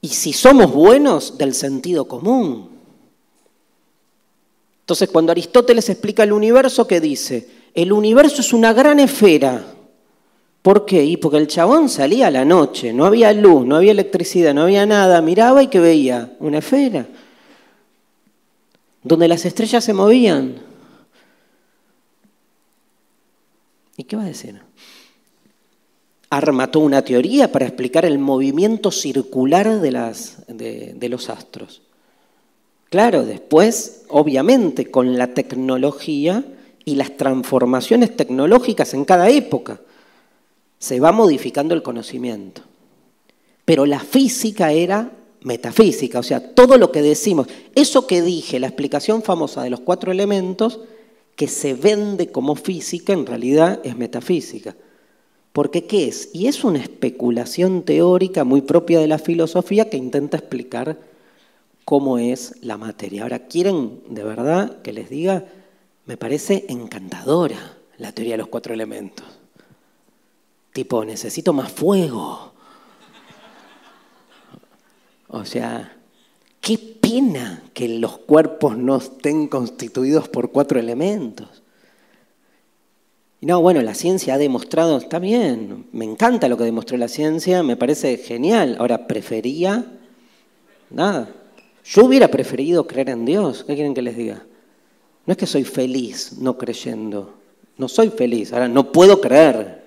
[0.00, 2.70] Y si somos buenos, del sentido común.
[4.80, 7.48] Entonces, cuando Aristóteles explica el universo, ¿qué dice?
[7.74, 9.74] El universo es una gran esfera.
[10.62, 11.04] ¿Por qué?
[11.04, 14.62] Y porque el chabón salía a la noche, no había luz, no había electricidad, no
[14.62, 16.34] había nada, miraba y ¿qué veía?
[16.40, 17.06] Una esfera.
[19.02, 20.60] Donde las estrellas se movían.
[23.96, 24.67] ¿Y qué va a decir?
[26.30, 31.82] Arma toda una teoría para explicar el movimiento circular de los astros.
[32.90, 36.44] Claro, después, obviamente, con la tecnología
[36.84, 39.80] y las transformaciones tecnológicas en cada época,
[40.78, 42.62] se va modificando el conocimiento.
[43.64, 45.12] Pero la física era
[45.42, 49.80] metafísica, o sea, todo lo que decimos, eso que dije, la explicación famosa de los
[49.80, 50.80] cuatro elementos,
[51.36, 54.74] que se vende como física, en realidad es metafísica.
[55.58, 56.30] Porque ¿qué es?
[56.32, 61.00] Y es una especulación teórica muy propia de la filosofía que intenta explicar
[61.84, 63.24] cómo es la materia.
[63.24, 65.46] Ahora, ¿quieren de verdad que les diga?
[66.06, 69.26] Me parece encantadora la teoría de los cuatro elementos.
[70.72, 72.52] Tipo, necesito más fuego.
[75.26, 75.96] O sea,
[76.60, 81.64] qué pena que los cuerpos no estén constituidos por cuatro elementos.
[83.40, 87.08] Y no, bueno, la ciencia ha demostrado, está bien, me encanta lo que demostró la
[87.08, 88.76] ciencia, me parece genial.
[88.80, 89.86] Ahora, prefería
[90.90, 91.32] nada.
[91.84, 93.64] Yo hubiera preferido creer en Dios.
[93.64, 94.44] ¿Qué quieren que les diga?
[95.24, 97.34] No es que soy feliz no creyendo.
[97.76, 98.52] No soy feliz.
[98.52, 99.86] Ahora, no puedo creer.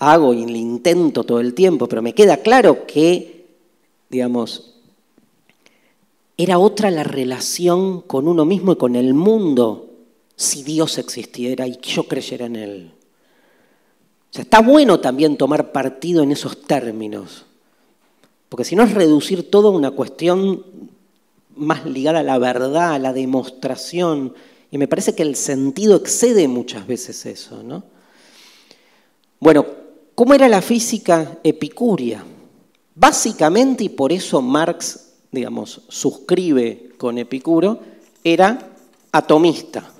[0.00, 3.46] Hago y le intento todo el tiempo, pero me queda claro que,
[4.08, 4.74] digamos,
[6.36, 9.87] era otra la relación con uno mismo y con el mundo
[10.38, 12.92] si Dios existiera y yo creyera en Él.
[14.30, 17.44] O sea, está bueno también tomar partido en esos términos,
[18.48, 20.64] porque si no es reducir todo a una cuestión
[21.56, 24.32] más ligada a la verdad, a la demostración,
[24.70, 27.60] y me parece que el sentido excede muchas veces eso.
[27.64, 27.82] ¿no?
[29.40, 29.66] Bueno,
[30.14, 32.24] ¿cómo era la física epicúrea?
[32.94, 37.80] Básicamente, y por eso Marx, digamos, suscribe con Epicuro,
[38.22, 38.70] era
[39.10, 39.94] atomista.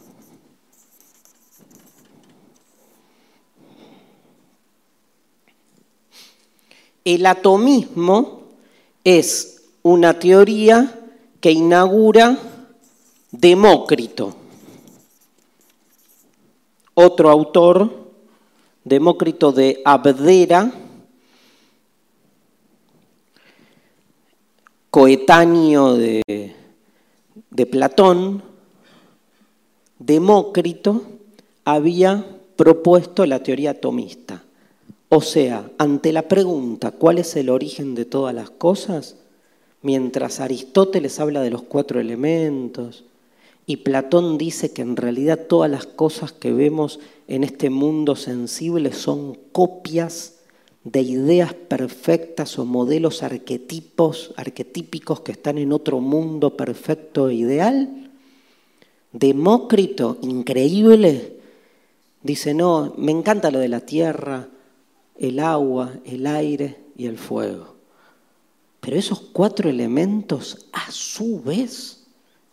[7.04, 8.42] El atomismo
[9.04, 10.94] es una teoría
[11.40, 12.38] que inaugura
[13.30, 14.34] Demócrito,
[16.94, 18.08] otro autor,
[18.84, 20.72] Demócrito de Abdera,
[24.90, 26.46] coetáneo de,
[27.70, 28.42] Platón,
[29.98, 31.02] Demócrito
[31.64, 32.24] había
[32.56, 34.42] propuesto la teoría atomista.
[35.10, 39.16] O sea, ante la pregunta ¿cuál es el origen de todas las cosas?
[39.80, 43.04] Mientras Aristóteles habla de los cuatro elementos
[43.64, 48.92] y Platón dice que en realidad todas las cosas que vemos en este mundo sensible
[48.92, 50.38] son copias
[50.84, 58.10] de ideas perfectas o modelos arquetipos, arquetípicos que están en otro mundo perfecto e ideal?
[59.12, 61.36] Demócrito, increíble,
[62.22, 64.48] dice, no, me encanta lo de la tierra,
[65.18, 67.74] el agua, el aire y el fuego.
[68.80, 72.06] Pero esos cuatro elementos, a su vez,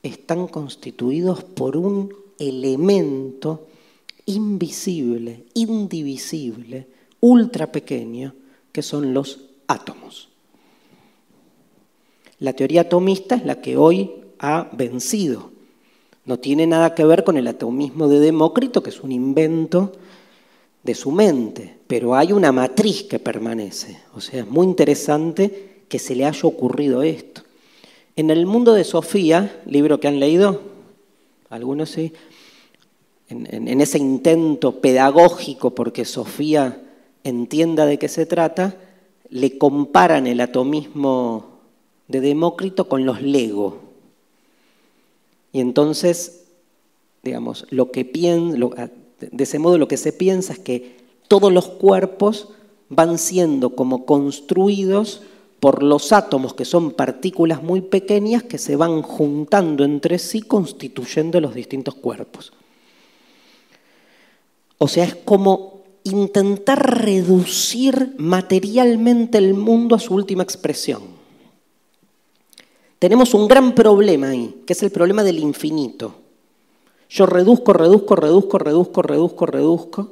[0.03, 3.67] están constituidos por un elemento
[4.25, 6.87] invisible, indivisible,
[7.19, 8.33] ultra pequeño,
[8.71, 10.29] que son los átomos.
[12.39, 15.51] La teoría atomista es la que hoy ha vencido.
[16.25, 19.93] No tiene nada que ver con el atomismo de Demócrito, que es un invento
[20.85, 23.99] de su mente, pero hay una matriz que permanece.
[24.13, 27.41] O sea, es muy interesante que se le haya ocurrido esto.
[28.15, 30.61] En el mundo de Sofía, libro que han leído,
[31.49, 32.13] algunos sí,
[33.29, 36.79] en, ese intento pedagógico porque Sofía
[37.23, 38.77] entienda de qué se trata,
[39.29, 41.47] le comparan el atomismo
[42.07, 43.79] de Demócrito con los Lego.
[45.51, 46.43] Y entonces,
[47.23, 48.05] digamos, lo que
[49.19, 50.97] de ese modo lo que se piensa es que
[51.27, 52.49] todos los cuerpos
[52.89, 55.21] van siendo como construidos
[55.59, 61.41] por los átomos, que son partículas muy pequeñas que se van juntando entre sí constituyendo
[61.41, 62.53] los distintos cuerpos.
[64.77, 71.01] O sea, es como intentar reducir materialmente el mundo a su última expresión.
[72.99, 76.24] Tenemos un gran problema ahí, que es el problema del infinito.
[77.09, 80.11] Yo reduzco, reduzco, reduzco, reduzco, reduzco, reduzco,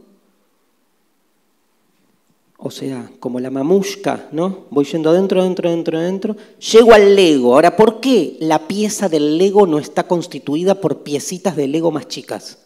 [2.65, 4.59] o sea, como la mamushka, ¿no?
[4.69, 6.37] Voy yendo dentro, dentro, dentro, dentro.
[6.71, 7.55] Llego al Lego.
[7.55, 12.07] Ahora, ¿por qué la pieza del Lego no está constituida por piecitas de Lego más
[12.07, 12.59] chicas?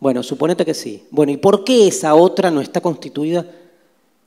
[0.00, 1.04] Bueno, suponete que sí.
[1.10, 3.44] Bueno, ¿y por qué esa otra no está constituida?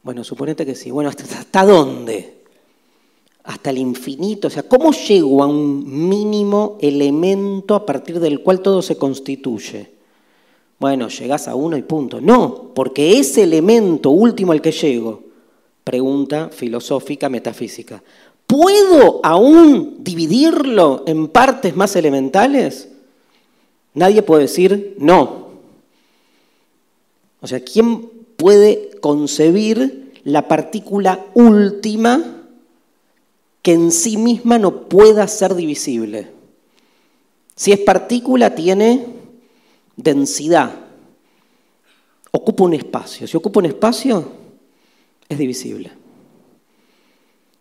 [0.04, 0.92] Bueno, suponete que sí.
[0.92, 2.39] Bueno, ¿hasta, hasta dónde?
[3.50, 4.48] Hasta el infinito.
[4.48, 9.90] O sea, ¿cómo llego a un mínimo elemento a partir del cual todo se constituye?
[10.78, 12.22] Bueno, llegás a uno y punto.
[12.22, 15.24] No, porque ese elemento último al que llego,
[15.84, 18.04] pregunta filosófica, metafísica,
[18.46, 22.88] ¿puedo aún dividirlo en partes más elementales?
[23.96, 25.48] Nadie puede decir no.
[27.42, 32.39] O sea, ¿quién puede concebir la partícula última
[33.62, 36.32] que en sí misma no pueda ser divisible?
[37.56, 39.06] Si es partícula, tiene
[39.98, 40.74] densidad,
[42.32, 43.28] ocupa un espacio.
[43.28, 44.32] Si ocupa un espacio,
[45.28, 45.92] es divisible.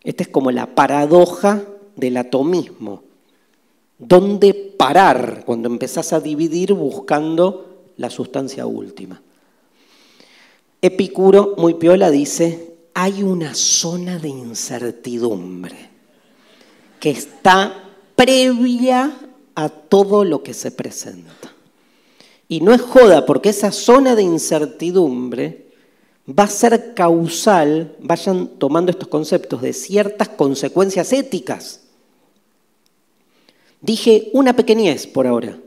[0.01, 1.63] Esta es como la paradoja
[1.97, 3.03] del atomismo.
[3.97, 9.21] ¿Dónde parar cuando empezás a dividir buscando la sustancia última?
[10.81, 15.88] Epicuro, muy piola, dice, hay una zona de incertidumbre
[16.99, 17.83] que está
[18.15, 19.15] previa
[19.55, 21.53] a todo lo que se presenta.
[22.47, 25.67] Y no es joda, porque esa zona de incertidumbre
[26.27, 31.81] va a ser causal, vayan tomando estos conceptos, de ciertas consecuencias éticas.
[33.81, 35.57] Dije una pequeñez por ahora,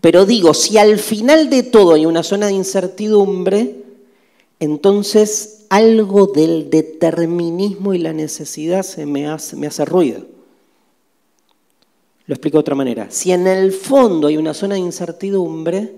[0.00, 3.82] pero digo, si al final de todo hay una zona de incertidumbre,
[4.60, 10.35] entonces algo del determinismo y la necesidad se me hace, me hace ruido.
[12.26, 13.06] Lo explico de otra manera.
[13.10, 15.94] Si en el fondo hay una zona de incertidumbre,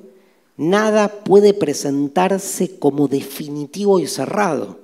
[0.59, 4.81] Nada puede presentarse como definitivo y cerrado.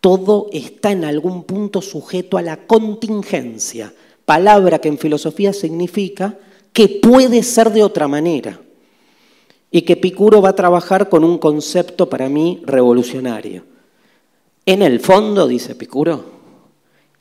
[0.00, 3.94] Todo está en algún punto sujeto a la contingencia,
[4.24, 6.36] palabra que en filosofía significa
[6.72, 8.60] que puede ser de otra manera.
[9.70, 13.64] Y que Picuro va a trabajar con un concepto para mí revolucionario.
[14.64, 16.24] En el fondo, dice Picuro,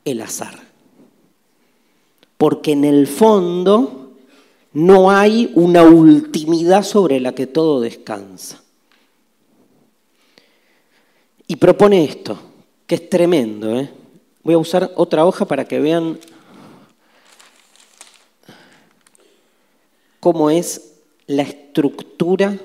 [0.04, 0.65] el azar.
[2.38, 4.12] Porque en el fondo
[4.74, 8.62] no hay una ultimidad sobre la que todo descansa.
[11.48, 12.38] Y propone esto,
[12.88, 13.80] que es tremendo.
[13.80, 13.90] ¿eh?
[14.44, 16.20] Voy a usar otra hoja para que vean
[20.20, 20.94] cómo es
[21.28, 22.58] la estructura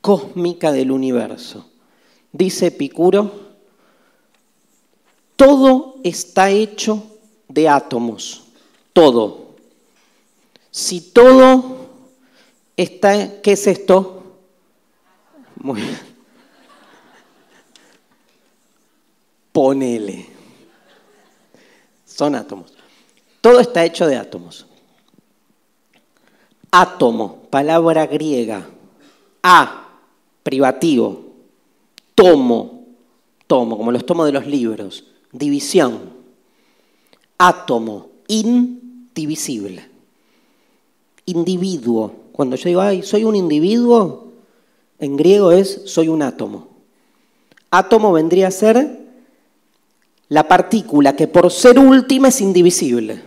[0.00, 1.66] cósmica del universo.
[2.32, 3.32] Dice Epicuro,
[5.36, 7.02] todo está hecho
[7.48, 8.44] de átomos,
[8.96, 9.56] todo.
[10.70, 11.86] Si todo
[12.78, 14.38] está, ¿qué es esto?
[15.56, 15.98] Muy bien.
[19.52, 20.26] Ponele.
[22.06, 22.72] Son átomos.
[23.42, 24.64] Todo está hecho de átomos.
[26.70, 28.66] Átomo, palabra griega.
[29.42, 29.88] A,
[30.42, 31.34] privativo.
[32.14, 32.86] Tomo,
[33.46, 35.04] tomo, como los tomos de los libros.
[35.32, 36.14] División.
[37.36, 38.08] Átomo,
[39.16, 39.82] indivisible.
[41.24, 42.12] Individuo.
[42.32, 44.32] Cuando yo digo, ay, soy un individuo,
[44.98, 46.68] en griego es soy un átomo.
[47.70, 49.06] Átomo vendría a ser
[50.28, 53.22] la partícula que por ser última es indivisible.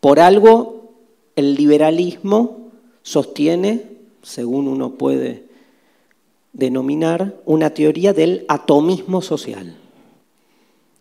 [0.00, 0.92] Por algo
[1.34, 2.70] el liberalismo
[3.02, 3.82] sostiene,
[4.22, 5.44] según uno puede
[6.52, 9.76] denominar, una teoría del atomismo social.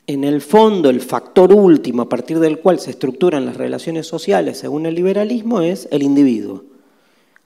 [0.08, 4.60] En el fondo, el factor último a partir del cual se estructuran las relaciones sociales,
[4.60, 6.64] según el liberalismo, es el individuo.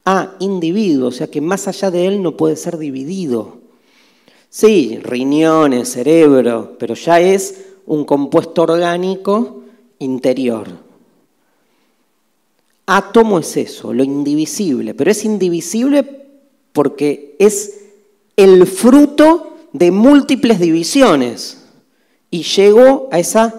[0.04, 3.60] Ah, individuo, o sea que más allá de él no puede ser dividido.
[4.50, 9.62] Sí, riñones, cerebro, pero ya es un compuesto orgánico
[10.00, 10.68] interior.
[12.88, 16.04] Átomo es eso, lo indivisible, pero es indivisible
[16.74, 17.82] porque es
[18.36, 21.59] el fruto de múltiples divisiones
[22.32, 23.54] y llegó a esa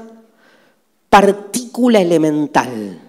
[1.08, 3.00] partícula elemental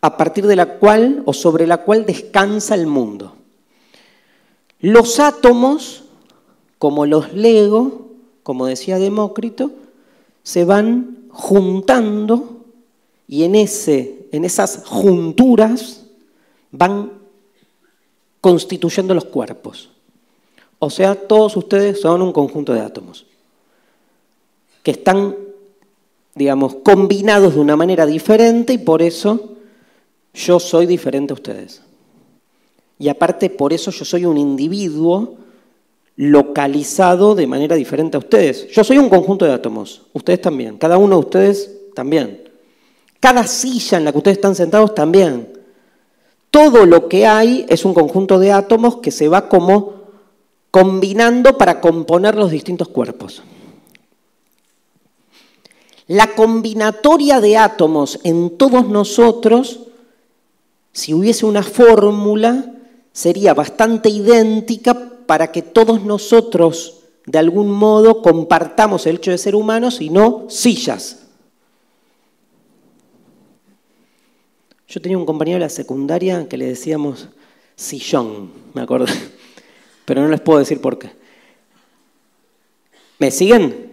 [0.00, 3.36] a partir de la cual o sobre la cual descansa el mundo.
[4.80, 6.04] Los átomos
[6.78, 8.08] como los Lego,
[8.42, 9.70] como decía Demócrito,
[10.42, 12.64] se van juntando
[13.26, 16.04] y en, ese, en esas junturas
[16.70, 17.12] van
[18.42, 19.88] constituyendo los cuerpos.
[20.78, 23.24] O sea, todos ustedes son un conjunto de átomos
[24.84, 25.34] que están,
[26.36, 29.54] digamos, combinados de una manera diferente y por eso
[30.32, 31.82] yo soy diferente a ustedes.
[32.98, 35.36] Y aparte, por eso yo soy un individuo
[36.16, 38.68] localizado de manera diferente a ustedes.
[38.68, 42.44] Yo soy un conjunto de átomos, ustedes también, cada uno de ustedes también.
[43.18, 45.48] Cada silla en la que ustedes están sentados también.
[46.50, 49.94] Todo lo que hay es un conjunto de átomos que se va como
[50.70, 53.42] combinando para componer los distintos cuerpos.
[56.06, 59.80] La combinatoria de átomos en todos nosotros,
[60.92, 62.74] si hubiese una fórmula,
[63.12, 69.54] sería bastante idéntica para que todos nosotros de algún modo compartamos el hecho de ser
[69.54, 71.20] humanos y no sillas.
[74.86, 77.28] Yo tenía un compañero de la secundaria que le decíamos
[77.76, 79.06] sillón, me acuerdo,
[80.04, 81.10] pero no les puedo decir por qué.
[83.18, 83.83] ¿Me siguen?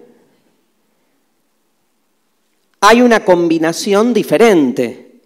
[2.84, 5.22] Hay una combinación diferente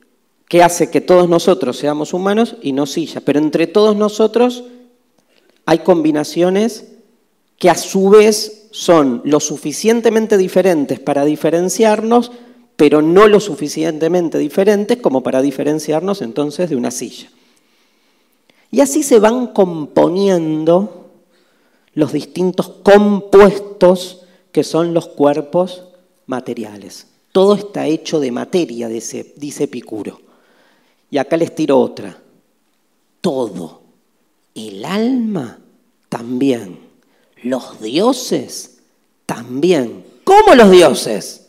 [0.50, 4.66] que hace que todos nosotros seamos humanos y no sillas, pero entre todos nosotros
[5.66, 6.92] hay combinaciones
[7.58, 12.34] que a su vez son lo suficientemente diferentes para diferenciarnos,
[12.76, 17.30] pero no lo suficientemente diferentes como para diferenciarnos entonces de una silla.
[18.70, 21.10] Y así se van componiendo
[21.94, 25.86] los distintos compuestos que son los cuerpos
[26.26, 27.15] materiales.
[27.36, 30.22] Todo está hecho de materia, dice, Epicuro.
[31.12, 32.18] Y acá les tiro otra.
[33.20, 33.82] Todo
[34.54, 35.60] el alma
[36.08, 36.80] también.
[37.44, 38.78] Los dioses
[39.26, 40.06] también.
[40.24, 41.48] ¿Cómo los dioses?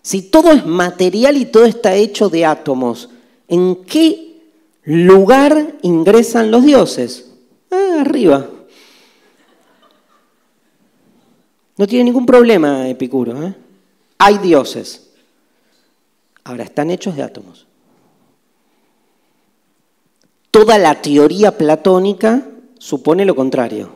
[0.00, 3.10] Si todo es material y todo está hecho de átomos,
[3.48, 4.42] ¿en qué
[4.84, 7.32] lugar ingresan los dioses?
[7.72, 8.48] Ah, arriba.
[11.76, 13.42] No tiene ningún problema Epicuro.
[13.42, 13.56] ¿eh?
[14.18, 15.05] Hay dioses.
[16.46, 17.66] Ahora, están hechos de átomos
[20.56, 22.48] toda la teoría platónica
[22.78, 23.90] supone lo contrario.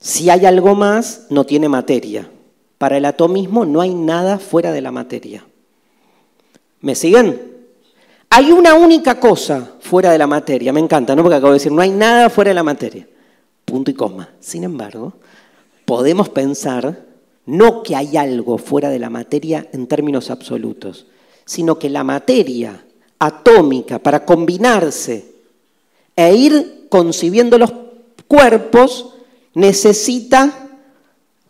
[0.00, 2.30] Si hay algo más, no tiene materia.
[2.78, 5.44] Para el atomismo no hay nada fuera de la materia.
[6.80, 7.42] ¿Me siguen?
[8.30, 11.20] Hay una única cosa fuera de la materia, me encanta, ¿no?
[11.20, 13.06] Porque acabo de decir, no hay nada fuera de la materia.
[13.66, 14.30] Punto y coma.
[14.40, 15.12] Sin embargo,
[15.84, 17.04] podemos pensar
[17.44, 21.06] no que hay algo fuera de la materia en términos absolutos,
[21.44, 22.84] sino que la materia
[23.18, 25.34] atómica para combinarse
[26.16, 27.72] e ir concibiendo los
[28.28, 29.14] cuerpos
[29.54, 30.70] necesita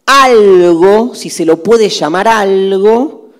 [0.07, 3.31] algo, si se lo puede llamar algo,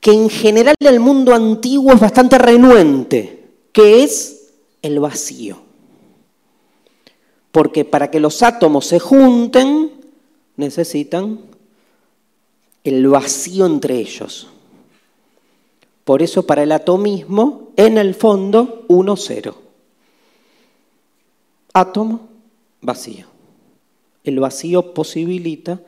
[0.00, 4.50] que en general el mundo antiguo es bastante renuente, que es
[4.82, 5.58] el vacío.
[7.52, 9.92] Porque para que los átomos se junten,
[10.56, 11.40] necesitan
[12.82, 14.48] el vacío entre ellos.
[16.04, 19.64] Por eso para el atomismo, en el fondo, uno cero
[21.74, 22.28] átomo,
[22.80, 23.26] vacío.
[24.22, 25.80] El vacío posibilita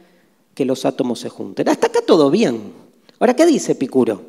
[0.55, 1.69] que los átomos se junten.
[1.69, 2.73] Hasta acá todo bien.
[3.19, 4.21] Ahora, ¿qué dice Epicuro?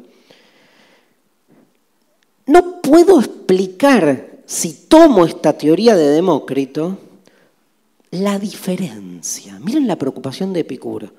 [2.46, 6.98] No puedo explicar, si tomo esta teoría de Demócrito,
[8.12, 9.60] la diferencia.
[9.60, 11.12] Miren la preocupación de Epicuro.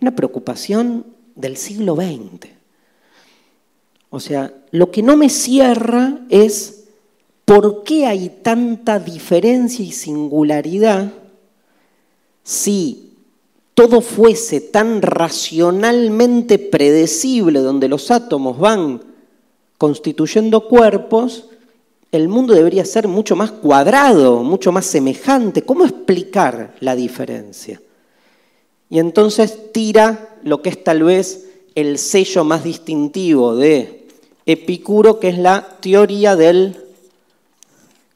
[0.00, 2.53] Una preocupación del siglo XX.
[4.14, 6.84] O sea, lo que no me cierra es
[7.44, 11.12] por qué hay tanta diferencia y singularidad
[12.44, 13.10] si
[13.74, 19.02] todo fuese tan racionalmente predecible, donde los átomos van
[19.78, 21.46] constituyendo cuerpos,
[22.12, 25.62] el mundo debería ser mucho más cuadrado, mucho más semejante.
[25.62, 27.82] ¿Cómo explicar la diferencia?
[28.88, 34.03] Y entonces tira lo que es tal vez el sello más distintivo de
[34.46, 36.84] Epicuro, que es la teoría del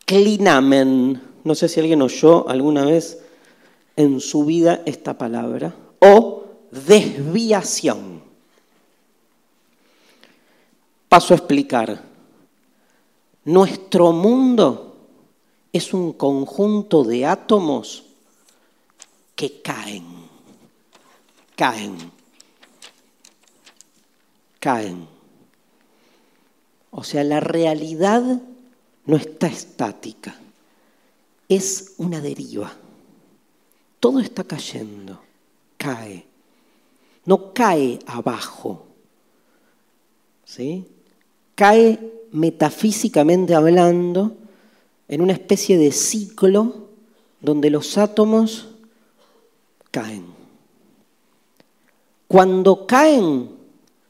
[0.05, 1.23] clinamen.
[1.45, 3.19] No sé si alguien oyó alguna vez
[3.97, 5.75] en su vida esta palabra.
[6.01, 8.23] O desviación.
[11.09, 12.03] Paso a explicar.
[13.45, 14.97] Nuestro mundo
[15.73, 18.05] es un conjunto de átomos
[19.35, 20.05] que caen,
[21.57, 21.97] caen,
[24.59, 25.18] caen.
[26.91, 28.41] O sea, la realidad
[29.07, 30.35] no está estática,
[31.49, 32.73] es una deriva.
[34.01, 35.21] Todo está cayendo,
[35.77, 36.25] cae.
[37.25, 38.87] No cae abajo,
[40.45, 40.87] ¿sí?
[41.55, 41.99] Cae
[42.33, 44.37] metafísicamente hablando,
[45.09, 46.89] en una especie de ciclo
[47.41, 48.69] donde los átomos
[49.91, 50.27] caen.
[52.27, 53.51] Cuando caen,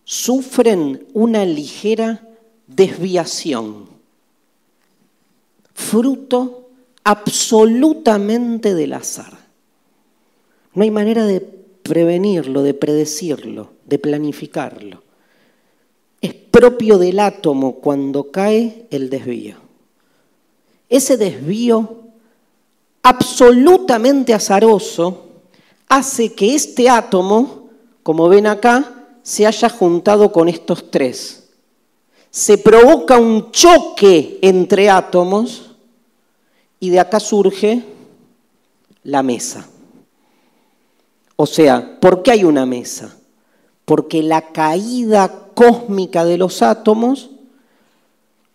[0.05, 2.28] sufren una ligera
[2.69, 3.89] desviación,
[5.75, 6.69] fruto
[7.03, 9.37] absolutamente del azar.
[10.75, 15.03] No hay manera de prevenirlo, de predecirlo, de planificarlo.
[16.21, 19.57] Es propio del átomo cuando cae el desvío.
[20.89, 21.97] Ese desvío
[23.03, 25.29] absolutamente azaroso
[25.89, 27.71] hace que este átomo,
[28.03, 31.48] como ven acá, se haya juntado con estos tres.
[32.31, 35.73] Se provoca un choque entre átomos
[36.81, 37.83] y de acá surge
[39.03, 39.67] la mesa.
[41.37, 43.17] O sea, ¿por qué hay una mesa?
[43.85, 47.31] Porque la caída cósmica de los átomos,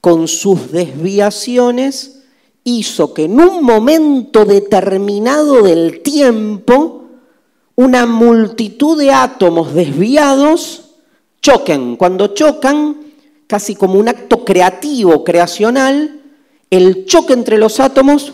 [0.01, 2.23] con sus desviaciones,
[2.63, 7.05] hizo que en un momento determinado del tiempo,
[7.75, 10.91] una multitud de átomos desviados
[11.41, 11.95] choquen.
[11.95, 13.02] Cuando chocan,
[13.53, 16.21] casi como un acto creativo, creacional,
[16.71, 18.33] el choque entre los átomos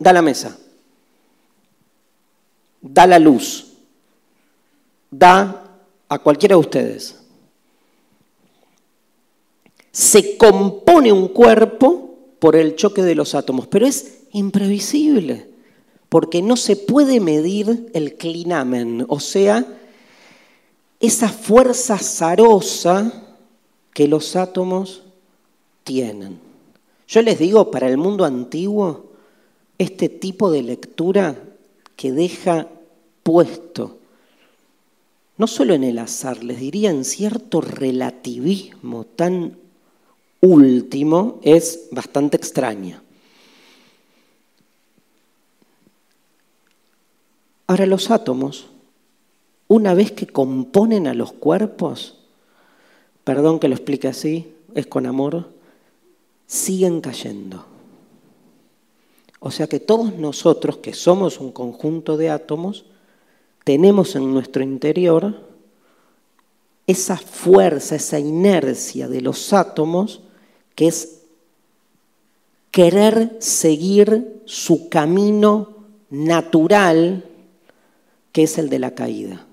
[0.00, 0.58] da la mesa,
[2.80, 3.68] da la luz,
[5.12, 5.62] da
[6.08, 7.20] a cualquiera de ustedes.
[9.92, 15.50] Se compone un cuerpo por el choque de los átomos, pero es imprevisible,
[16.08, 19.64] porque no se puede medir el clinamen, o sea,
[20.98, 23.28] esa fuerza zarosa
[23.92, 25.02] que los átomos
[25.84, 26.38] tienen.
[27.08, 29.10] Yo les digo, para el mundo antiguo,
[29.78, 31.36] este tipo de lectura
[31.96, 32.68] que deja
[33.22, 33.98] puesto,
[35.36, 39.56] no solo en el azar, les diría en cierto relativismo tan
[40.40, 43.02] último es bastante extraña.
[47.66, 48.66] Ahora los átomos,
[49.68, 52.18] una vez que componen a los cuerpos,
[53.24, 55.50] perdón que lo explique así, es con amor,
[56.46, 57.64] siguen cayendo.
[59.40, 62.84] O sea que todos nosotros, que somos un conjunto de átomos,
[63.64, 65.34] tenemos en nuestro interior
[66.86, 70.20] esa fuerza, esa inercia de los átomos
[70.74, 71.22] que es
[72.70, 75.76] querer seguir su camino
[76.10, 77.24] natural,
[78.32, 79.46] que es el de la caída.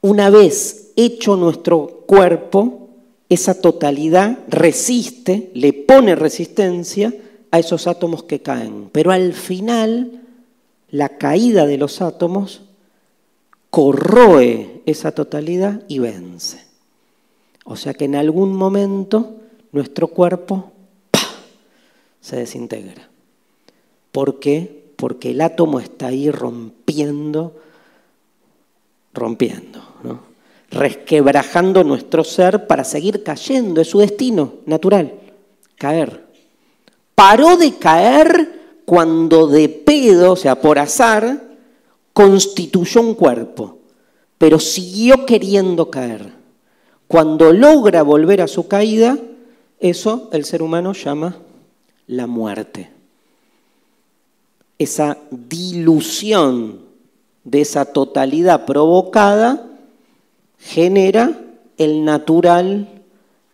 [0.00, 2.88] Una vez hecho nuestro cuerpo,
[3.28, 7.12] esa totalidad resiste, le pone resistencia
[7.50, 8.90] a esos átomos que caen.
[8.92, 10.22] Pero al final,
[10.90, 12.62] la caída de los átomos
[13.70, 16.64] corroe esa totalidad y vence.
[17.64, 19.36] O sea que en algún momento
[19.72, 20.72] nuestro cuerpo
[22.20, 23.08] se desintegra.
[24.12, 24.84] ¿Por qué?
[24.96, 27.56] Porque el átomo está ahí rompiendo,
[29.12, 29.82] rompiendo,
[30.70, 33.80] resquebrajando nuestro ser para seguir cayendo.
[33.80, 35.12] Es su destino natural,
[35.76, 36.26] caer.
[37.14, 41.48] Paró de caer cuando de pedo, o sea, por azar,
[42.12, 43.78] constituyó un cuerpo,
[44.38, 46.32] pero siguió queriendo caer.
[47.06, 49.18] Cuando logra volver a su caída,
[49.80, 51.36] Eso el ser humano llama
[52.08, 52.90] la muerte.
[54.78, 56.80] Esa dilución
[57.50, 59.66] de esa totalidad provocada
[60.58, 61.40] genera
[61.78, 62.88] el natural,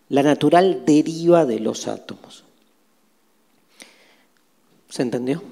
[0.09, 2.45] la natural deriva de los átomos.
[4.89, 5.43] ¿Se entendió?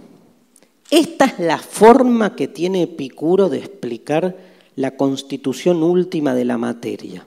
[0.90, 4.36] Esta es la forma que tiene Epicuro de explicar
[4.74, 7.26] la constitución última de la materia.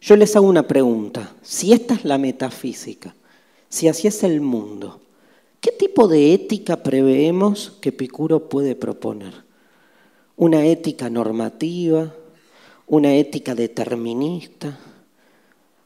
[0.00, 1.34] Yo les hago una pregunta.
[1.42, 3.14] Si esta es la metafísica,
[3.68, 5.00] si así es el mundo,
[5.60, 9.49] ¿qué tipo de ética preveemos que Epicuro puede proponer?
[10.40, 12.14] ¿Una ética normativa?
[12.86, 14.74] ¿Una ética determinista?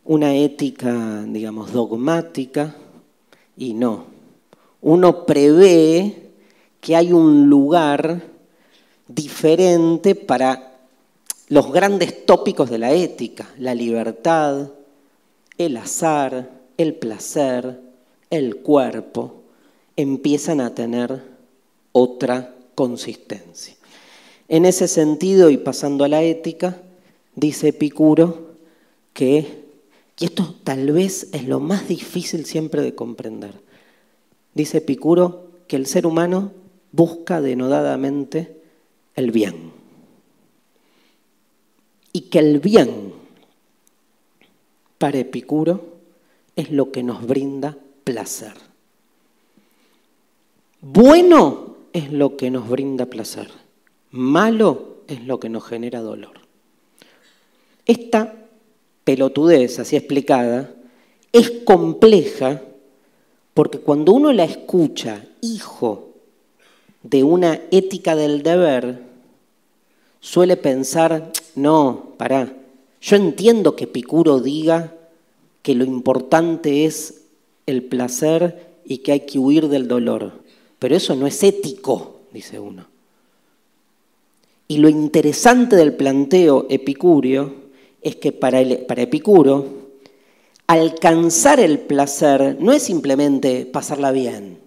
[0.05, 2.73] ¿Una ética, digamos, dogmática?
[3.57, 4.05] Y no.
[4.81, 6.31] Uno prevé
[6.81, 8.23] que hay un lugar
[9.09, 10.77] diferente para
[11.49, 14.69] los grandes tópicos de la ética, la libertad,
[15.59, 17.81] el azar, el placer,
[18.31, 19.43] el cuerpo,
[19.97, 21.25] empiezan a tener
[21.91, 23.75] otra consistencia.
[24.49, 26.81] En ese sentido, y pasando a la ética,
[27.35, 28.57] dice Epicuro
[29.12, 29.65] que,
[30.19, 33.53] y esto tal vez es lo más difícil siempre de comprender,
[34.55, 36.53] dice Epicuro que el ser humano
[36.93, 38.61] busca denodadamente
[39.16, 39.73] el bien
[42.12, 43.12] y que el bien
[44.99, 45.95] para Epicuro
[46.55, 48.55] es lo que nos brinda placer.
[50.81, 53.49] Bueno es lo que nos brinda placer,
[54.15, 56.35] malo es lo que nos genera dolor.
[57.85, 58.32] Esta
[59.03, 60.73] pelotudez, así explicada,
[61.32, 62.62] es compleja
[63.55, 66.11] porque cuando uno la escucha, hijo
[67.03, 69.03] de una ética del deber,
[70.20, 72.57] suele pensar, no, pará.
[73.01, 74.95] Yo entiendo que Picuro diga
[75.62, 77.23] que lo importante es
[77.66, 80.45] el placer y que hay que huir del dolor,
[80.78, 82.94] pero eso no es ético, dice uno.
[84.66, 87.65] Y lo interesante del planteo epicúreo
[88.05, 89.66] es que para, para Epicuro,
[90.66, 94.59] alcanzar el placer no es simplemente pasarla bien,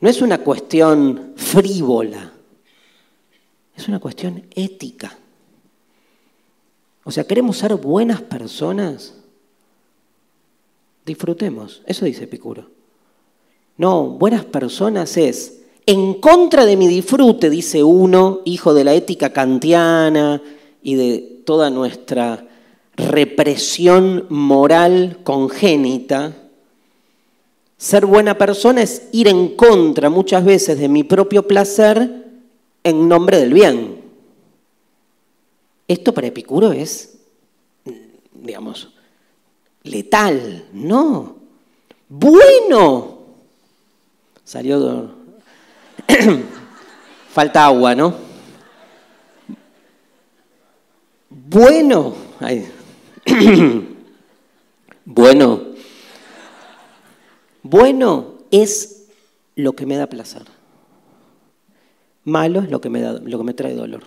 [0.00, 2.32] no es una cuestión frívola,
[3.76, 5.18] es una cuestión ética.
[7.04, 9.14] O sea, queremos ser buenas personas.
[11.04, 12.68] Disfrutemos, eso dice Epicuro.
[13.76, 19.32] No, buenas personas es en contra de mi disfrute, dice uno, hijo de la ética
[19.32, 20.42] kantiana
[20.82, 22.44] y de toda nuestra
[22.96, 26.34] represión moral congénita.
[27.78, 32.24] Ser buena persona es ir en contra muchas veces de mi propio placer
[32.82, 34.00] en nombre del bien.
[35.86, 37.18] Esto para Epicuro es,
[38.34, 38.88] digamos,
[39.84, 41.36] letal, no.
[42.08, 43.18] Bueno.
[44.44, 45.15] Salió...
[47.30, 48.14] Falta agua, ¿no?
[51.28, 52.14] Bueno.
[55.04, 55.60] bueno.
[57.62, 59.08] Bueno es
[59.54, 60.42] lo que me da placer.
[62.24, 64.04] Malo es lo que me, da, lo que me trae dolor.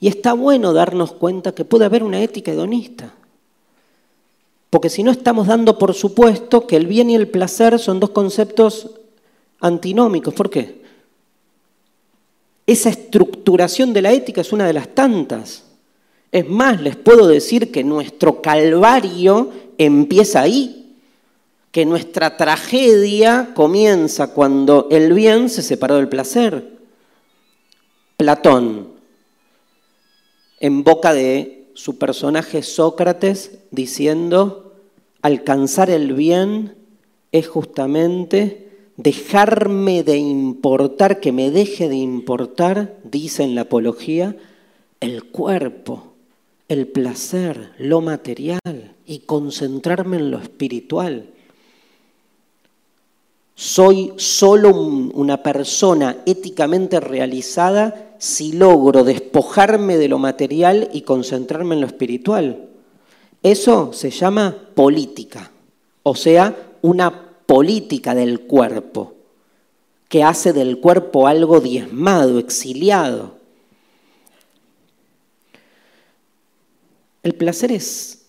[0.00, 3.14] Y está bueno darnos cuenta que puede haber una ética hedonista.
[4.70, 8.10] Porque si no estamos dando por supuesto que el bien y el placer son dos
[8.10, 8.90] conceptos
[9.60, 10.34] antinómicos.
[10.34, 10.81] ¿Por qué?
[12.72, 15.64] Esa estructuración de la ética es una de las tantas.
[16.30, 20.96] Es más, les puedo decir que nuestro calvario empieza ahí,
[21.70, 26.78] que nuestra tragedia comienza cuando el bien se separó del placer.
[28.16, 28.88] Platón,
[30.58, 34.76] en boca de su personaje Sócrates diciendo,
[35.20, 36.74] alcanzar el bien
[37.32, 38.61] es justamente
[39.02, 44.36] dejarme de importar, que me deje de importar, dice en la apología,
[45.00, 46.12] el cuerpo,
[46.68, 51.26] el placer, lo material y concentrarme en lo espiritual.
[53.54, 61.80] Soy solo una persona éticamente realizada si logro despojarme de lo material y concentrarme en
[61.80, 62.68] lo espiritual.
[63.42, 65.50] Eso se llama política,
[66.04, 69.14] o sea, una política del cuerpo,
[70.08, 73.36] que hace del cuerpo algo diezmado, exiliado.
[77.22, 78.26] El placer es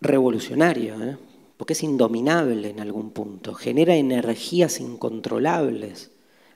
[0.00, 1.16] revolucionario, ¿eh?
[1.56, 6.10] porque es indominable en algún punto, genera energías incontrolables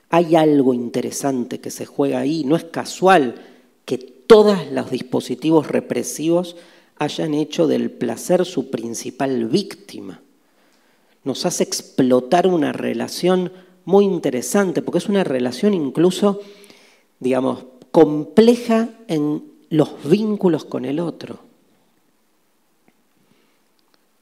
[0.09, 2.43] hay algo interesante que se juega ahí.
[2.43, 3.35] No es casual
[3.85, 6.55] que todos los dispositivos represivos
[6.97, 10.21] hayan hecho del placer su principal víctima.
[11.29, 13.51] Nos hace explotar una relación
[13.85, 16.41] muy interesante, porque es una relación incluso,
[17.19, 21.37] digamos, compleja en los vínculos con el otro.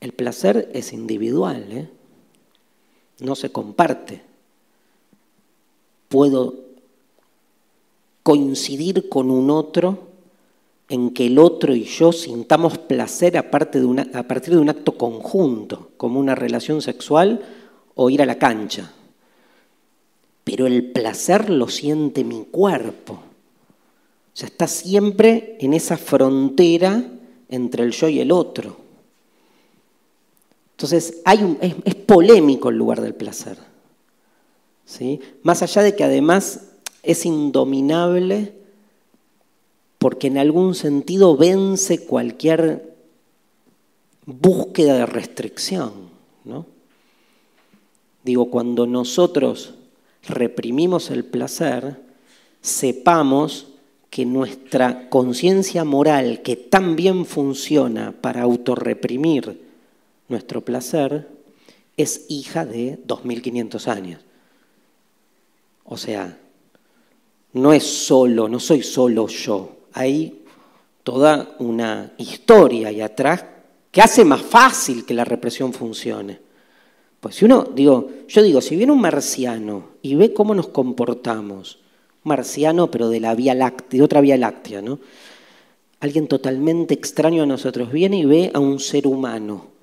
[0.01, 1.89] El placer es individual, ¿eh?
[3.21, 4.21] no se comparte.
[6.09, 6.55] Puedo
[8.21, 10.06] coincidir con un otro
[10.89, 16.19] en que el otro y yo sintamos placer a, partir de un acto conjunto, como
[16.19, 17.41] una relación sexual
[17.95, 18.93] o ir a la cancha.
[20.43, 23.13] Pero el placer lo siente mi cuerpo.
[23.13, 27.03] O sea, está siempre en esa frontera
[27.49, 28.77] entre el yo y el otro.
[30.71, 31.21] Entonces,
[31.83, 33.57] es, polémico el lugar del placer.
[34.85, 35.19] ¿sí?
[35.43, 36.67] Más allá de que además
[37.03, 38.53] es indominable
[39.97, 42.95] porque en algún sentido vence cualquier
[44.25, 45.93] búsqueda de restricción.
[46.45, 46.65] ¿no?
[48.23, 49.73] Digo, cuando nosotros
[50.27, 51.97] reprimimos el placer,
[52.61, 53.67] sepamos
[54.09, 59.61] que nuestra conciencia moral, que tan bien funciona para autorreprimir
[60.27, 61.27] nuestro placer,
[61.95, 64.21] es hija de 2500 años.
[65.85, 66.37] O sea,
[67.53, 69.76] no es solo, no soy solo yo.
[69.97, 70.43] Hay
[71.03, 73.45] toda una historia ahí atrás
[73.91, 76.39] que hace más fácil que la represión funcione.
[77.19, 81.79] Pues si uno, digo, yo digo, si viene un marciano y ve cómo nos comportamos,
[82.23, 84.99] marciano pero de la vía láctea, de otra vía láctea, ¿no?
[85.99, 89.77] Alguien totalmente extraño a nosotros viene y ve a un ser humano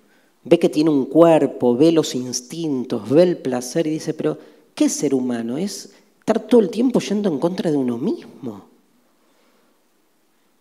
[0.44, 4.38] ve que tiene un cuerpo, ve los instintos, ve el placer y dice, pero
[4.74, 5.56] ¿qué ser humano?
[5.56, 8.66] Es estar todo el tiempo yendo en contra de uno mismo.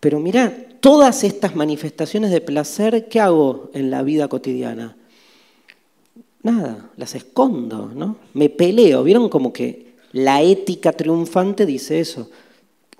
[0.04, 4.98] Pero mira, todas estas manifestaciones de placer, ¿qué hago en la vida cotidiana?
[6.42, 8.18] Nada, las escondo, ¿no?
[8.34, 9.02] Me peleo.
[9.06, 12.30] ¿Vieron como que la ética triunfante dice eso?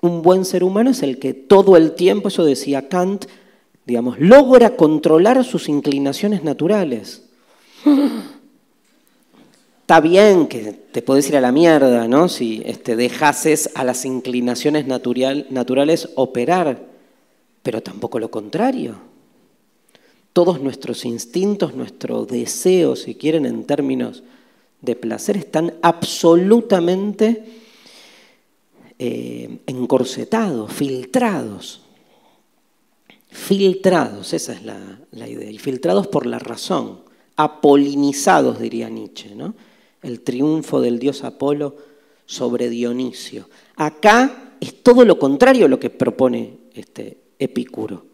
[0.00, 3.26] Un buen ser humano es el que todo el tiempo, eso decía Kant,
[3.84, 7.24] digamos, logra controlar sus inclinaciones naturales.
[9.82, 12.30] Está bien que te puedes ir a la mierda, ¿no?
[12.30, 16.93] Si este, dejases a las inclinaciones naturales operar,
[17.64, 18.94] pero tampoco lo contrario.
[20.32, 24.22] Todos nuestros instintos, nuestro deseo, si quieren, en términos
[24.80, 27.44] de placer, están absolutamente
[29.00, 31.80] eh, encorsetados, filtrados
[33.34, 37.00] filtrados, esa es la, idea, y filtrados por la razón,
[37.34, 39.56] apolinizados, diría Nietzsche, ¿no?
[40.02, 41.76] el triunfo del dios Apolo
[42.26, 43.48] sobre Dionisio.
[43.74, 48.04] Acá es todo lo contrario a lo que propone este Epicuro.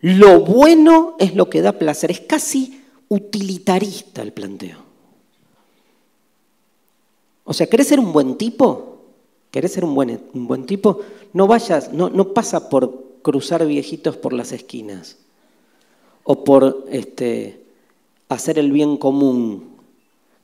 [0.00, 4.78] Lo bueno es lo que da placer, es casi utilitarista el planteo.
[7.44, 8.98] O sea, ¿querés ser un buen tipo?
[9.50, 11.00] ¿Querés ser un buen, un buen tipo?
[11.32, 15.18] No vayas, no, no pasa por cruzar viejitos por las esquinas
[16.24, 17.62] o por este,
[18.28, 19.76] hacer el bien común.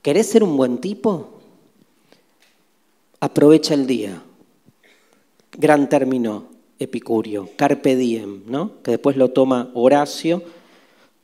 [0.03, 1.31] ¿Querés ser un buen tipo?
[3.19, 4.23] Aprovecha el día.
[5.53, 8.83] Gran término epicurio, carpe diem, ¿no?
[8.83, 10.43] que después lo toma Horacio,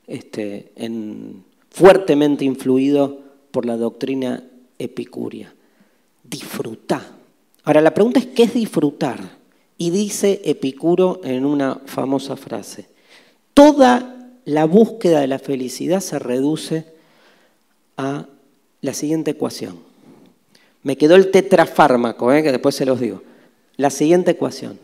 [0.06, 3.20] este, en, fuertemente influido
[3.50, 4.44] por la doctrina
[4.78, 5.54] epicuria.
[6.22, 7.02] Disfrutar.
[7.64, 9.20] Ahora la pregunta es, ¿qué es disfrutar?
[9.78, 12.86] Y dice Epicuro en una famosa frase,
[13.54, 14.14] toda
[14.44, 16.84] la búsqueda de la felicidad se reduce
[17.96, 18.26] a
[18.80, 19.78] la siguiente ecuación.
[20.82, 22.42] Me quedó el tetrafármaco, ¿eh?
[22.42, 23.22] que después se los digo.
[23.76, 24.78] La siguiente ecuación.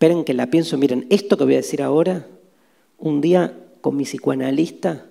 [0.00, 2.26] Esperen que la pienso, miren, esto que voy a decir ahora,
[2.96, 5.04] un día con mi psicoanalista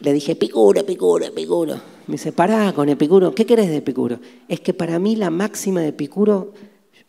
[0.00, 1.74] le dije, Epicuro, Epicuro, Epicuro.
[2.06, 4.18] Me dice, pará con Epicuro, ¿qué querés de Epicuro?
[4.48, 6.54] Es que para mí la máxima de Epicuro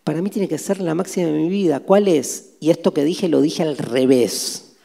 [0.04, 1.80] para mí tiene que ser la máxima de mi vida.
[1.80, 2.56] ¿Cuál es?
[2.60, 4.76] Y esto que dije lo dije al revés,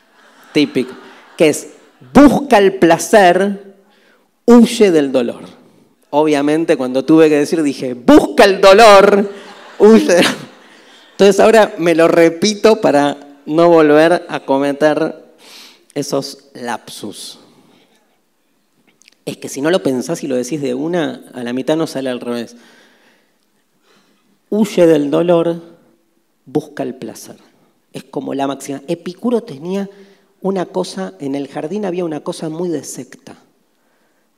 [0.53, 0.95] típico,
[1.37, 1.71] que es,
[2.15, 3.75] busca el placer,
[4.45, 5.43] huye del dolor.
[6.11, 9.29] Obviamente cuando tuve que decir dije, busca el dolor,
[9.81, 10.19] huye.
[11.19, 15.25] Entonces ahora me lo repito para no volver a cometer
[15.95, 17.41] esos lapsus.
[19.25, 21.87] Es que si no lo pensás y lo decís de una, a la mitad no
[21.87, 22.57] sale al revés
[24.51, 25.61] huye del dolor,
[26.47, 27.37] busca el placer.
[27.93, 28.83] Es como la máxima.
[28.87, 29.89] Epicuro tenía
[30.41, 33.37] una cosa, en el jardín había una cosa muy de secta.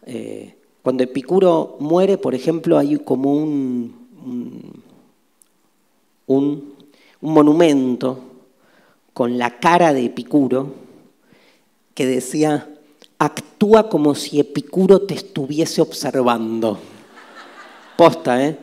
[0.06, 4.82] Eh, cuando Epicuro muere, por ejemplo, hay como un, un,
[6.30, 6.74] un
[7.20, 8.18] monumento
[9.12, 10.72] con la cara de Epicuro
[11.92, 12.68] que decía,
[13.18, 16.78] actúa como si Epicuro te estuviese observando.
[17.96, 18.56] Posta, ¿eh?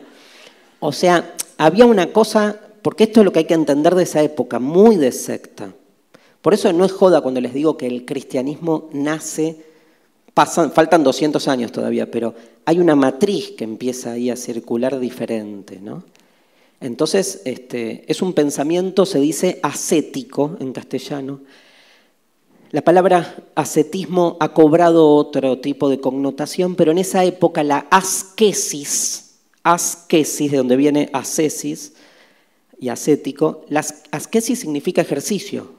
[0.80, 4.22] O sea, había una cosa, porque esto es lo que hay que entender de esa
[4.22, 5.72] época, muy de secta.
[6.40, 9.62] Por eso no es joda cuando les digo que el cristianismo nace,
[10.34, 12.34] faltan 200 años todavía, pero
[12.64, 16.02] hay una matriz que empieza ahí a circular diferente, ¿no?
[16.80, 21.40] Entonces, este, es un pensamiento, se dice ascético en castellano.
[22.70, 29.38] La palabra ascetismo ha cobrado otro tipo de connotación, pero en esa época la asquesis,
[29.62, 31.94] asquesis, de donde viene ascesis
[32.78, 35.72] y ascético, la asquesis significa ejercicio,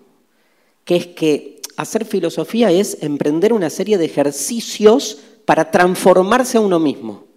[0.83, 6.79] que es que hacer filosofía es emprender una serie de ejercicios para transformarse a uno
[6.79, 7.28] mismo.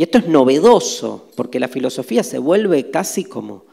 [0.00, 3.64] Y esto es novedoso, porque la filosofía se vuelve casi como,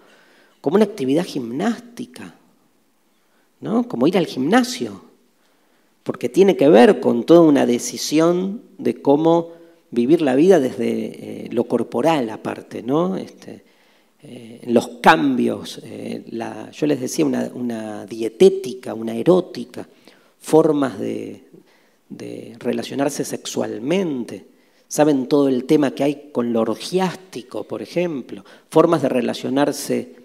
[0.59, 2.35] como una actividad gimnástica,
[3.61, 3.87] ¿no?
[3.87, 5.03] como ir al gimnasio,
[6.03, 9.53] porque tiene que ver con toda una decisión de cómo
[9.89, 13.15] vivir la vida desde eh, lo corporal aparte, ¿no?
[13.15, 13.63] Este,
[14.21, 16.25] eh, los cambios, eh,
[16.73, 19.87] yo les decía una, dietética, una erótica,
[20.41, 21.45] formas de
[22.59, 24.56] relacionarse sexualmente
[24.87, 30.15] saben todo el tema que hay con lo orgiástico, por ejemplo, formas de relacionarse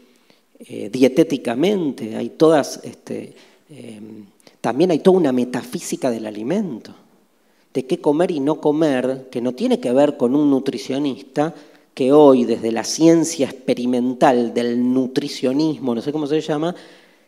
[0.61, 3.35] eh, dietéticamente, hay todas, este,
[3.69, 4.27] em,
[4.61, 6.95] también hay toda una metafísica del alimento,
[7.75, 11.55] de qué comer y no comer, que no tiene que ver con un nutricionista
[11.95, 16.75] que hoy desde la ciencia experimental del nutricionismo, no sé cómo se llama,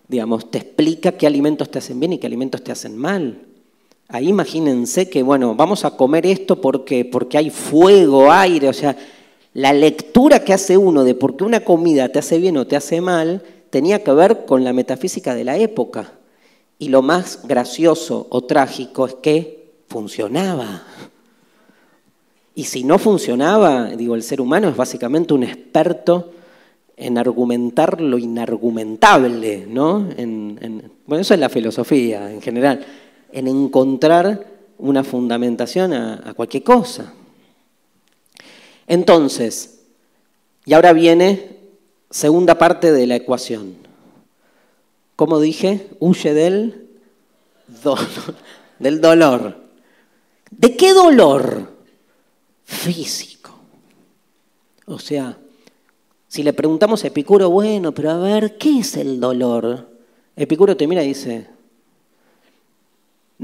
[0.09, 3.39] digamos, te explica qué alimentos te hacen bien y qué alimentos te hacen mal.
[4.09, 8.97] Ahí imagínense que, bueno, vamos a comer esto porque, porque hay fuego, aire, o sea,
[9.55, 12.77] la lectura que hace uno de por qué una comida te hace bien o te
[12.77, 16.13] hace mal tenía que ver con la metafísica de la época.
[16.79, 20.83] Y lo más gracioso o trágico es que funcionaba.
[22.55, 26.31] Y si no funcionaba, digo, el ser humano es básicamente un experto
[26.97, 30.09] en argumentar lo inargumentable, ¿no?
[31.07, 32.85] bueno, eso es la filosofía en general
[33.35, 34.47] en encontrar
[34.79, 37.13] una fundamentación a, cualquier cosa.
[38.87, 39.81] Entonces,
[40.65, 41.59] y ahora viene
[42.11, 43.75] segunda parte de la ecuación.
[45.17, 46.87] Como dije, huye del
[47.83, 48.07] dolor,
[48.79, 49.57] del dolor.
[50.53, 51.73] ¿De qué dolor?
[52.63, 53.51] Físico.
[54.87, 55.37] O sea,
[56.29, 59.89] si le preguntamos a Epicuro, bueno, pero a ver, ¿qué es el dolor?
[60.37, 61.49] Epicuro te mira y dice,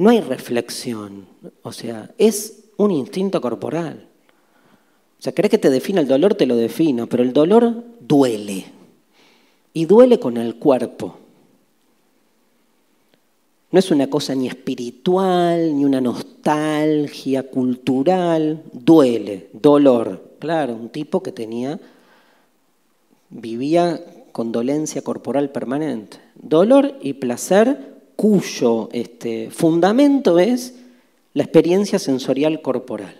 [0.01, 1.27] no hay reflexión,
[1.63, 4.07] o sea, es un instinto corporal.
[5.19, 6.35] O sea, ¿crees que te define el dolor?
[6.35, 8.65] Te lo defino, pero el dolor duele.
[9.75, 11.19] Y duele con el cuerpo.
[13.71, 20.31] No es una cosa ni espiritual, ni una nostalgia cultural, duele, dolor.
[20.39, 21.79] Claro, un tipo que tenía,
[23.29, 24.03] vivía
[24.33, 26.17] con dolencia corporal permanente.
[26.37, 30.75] Dolor y placer cuyo este, fundamento es
[31.33, 33.17] la experiencia sensorial corporal.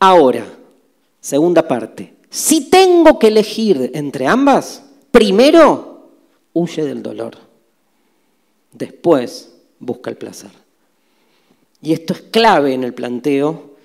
[0.00, 0.44] Ahora,
[1.20, 4.82] segunda parte, si tengo que elegir entre ambas,
[5.12, 6.10] primero
[6.52, 7.36] huye del dolor,
[8.72, 10.50] después busca el placer.
[11.80, 13.76] Y esto es clave en el planteo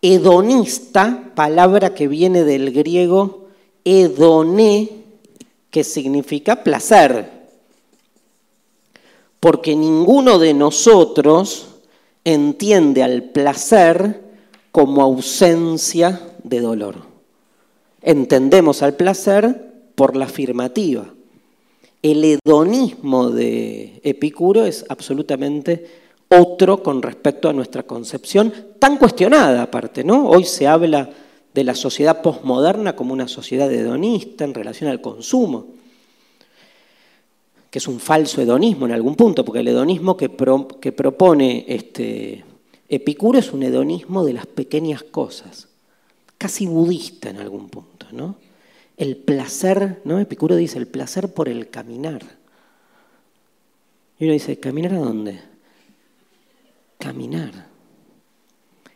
[0.00, 3.48] hedonista, palabra que viene del griego
[3.84, 4.88] hedoné,
[5.70, 7.35] que significa placer
[9.46, 11.68] porque ninguno de nosotros
[12.24, 14.20] entiende al placer
[14.72, 16.96] como ausencia de dolor.
[18.02, 21.06] Entendemos al placer por la afirmativa.
[22.02, 25.86] El hedonismo de Epicuro es absolutamente
[26.28, 30.28] otro con respecto a nuestra concepción, tan cuestionada aparte, ¿no?
[30.28, 31.08] Hoy se habla
[31.54, 35.75] de la sociedad posmoderna como una sociedad hedonista en relación al consumo
[37.70, 40.30] que es un falso hedonismo en algún punto, porque el hedonismo que,
[40.80, 42.44] que propone este
[42.88, 45.68] Epicuro es un hedonismo de las pequeñas cosas,
[46.38, 48.36] casi budista en algún punto, ¿no?
[48.96, 50.20] El placer, ¿no?
[50.20, 52.22] Epicuro dice, el placer por el caminar.
[54.18, 55.40] Y uno dice, ¿caminar a dónde?
[56.98, 57.66] Caminar.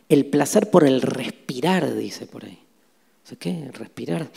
[0.09, 2.59] El placer por el respirar, dice por ahí.
[3.39, 3.69] ¿Qué?
[3.71, 4.29] Respirar.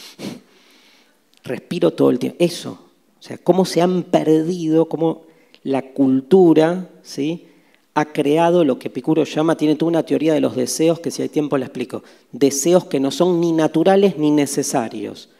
[1.44, 2.36] Respiro todo el tiempo.
[2.40, 2.87] Eso,
[3.18, 5.22] o sea, cómo se han perdido, cómo
[5.62, 7.46] la cultura ¿sí?
[7.94, 11.22] ha creado lo que Epicuro llama, tiene toda una teoría de los deseos que si
[11.22, 15.30] hay tiempo la explico, deseos que no son ni naturales ni necesarios.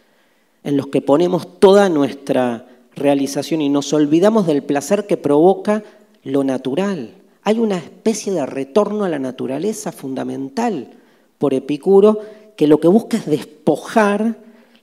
[0.65, 5.85] en los que ponemos toda nuestra realización y nos olvidamos del placer que provoca
[6.25, 7.13] lo natural.
[7.45, 10.91] Hay una especie de retorno a la naturaleza fundamental
[11.39, 12.21] por Epicuro
[12.57, 14.37] que lo que busca es despojar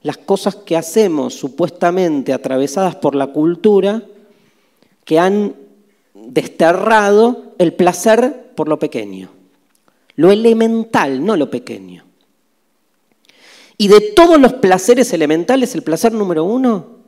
[0.05, 4.03] las cosas que hacemos supuestamente atravesadas por la cultura
[5.03, 5.55] que han
[6.13, 9.31] desterrado el placer por lo pequeño.
[10.15, 12.05] Lo elemental, no lo pequeño.
[13.79, 16.99] Y de todos los placeres elementales, el placer número uno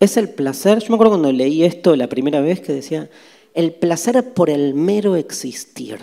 [0.00, 3.08] es el placer, yo me acuerdo cuando leí esto la primera vez que decía,
[3.54, 6.00] el placer por el mero existir.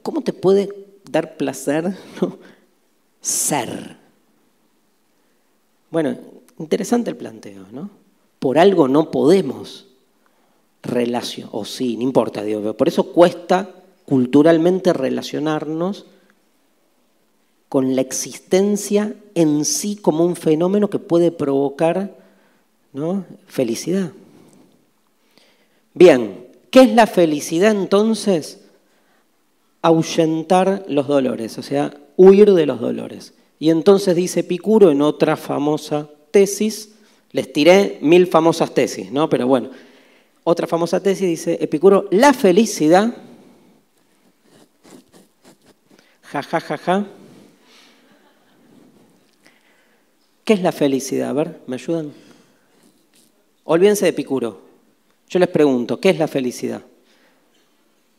[0.00, 0.70] ¿Cómo te puede
[1.10, 1.94] dar placer
[3.20, 3.96] ser?
[5.90, 6.16] Bueno,
[6.58, 7.90] interesante el planteo, ¿no?
[8.38, 9.86] Por algo no podemos
[10.82, 13.74] relacionar, o sí, no importa, Dios, por eso cuesta
[14.04, 16.06] culturalmente relacionarnos
[17.68, 22.16] con la existencia en sí como un fenómeno que puede provocar
[22.92, 23.24] ¿no?
[23.46, 24.12] felicidad.
[25.92, 28.60] Bien, ¿qué es la felicidad entonces?
[29.82, 33.32] Ahuyentar los dolores, o sea, huir de los dolores.
[33.58, 36.94] Y entonces dice Epicuro en otra famosa tesis,
[37.32, 39.30] les tiré mil famosas tesis, ¿no?
[39.30, 39.70] Pero bueno,
[40.44, 43.14] otra famosa tesis dice Epicuro, la felicidad,
[46.24, 47.06] ja, ja, ja, ja,
[50.48, 51.28] ¿Qué es la felicidad?
[51.28, 52.10] A ver, ¿me ayudan?
[53.64, 54.62] Olvídense de Epicuro.
[55.28, 56.80] Yo les pregunto, ¿qué es la felicidad?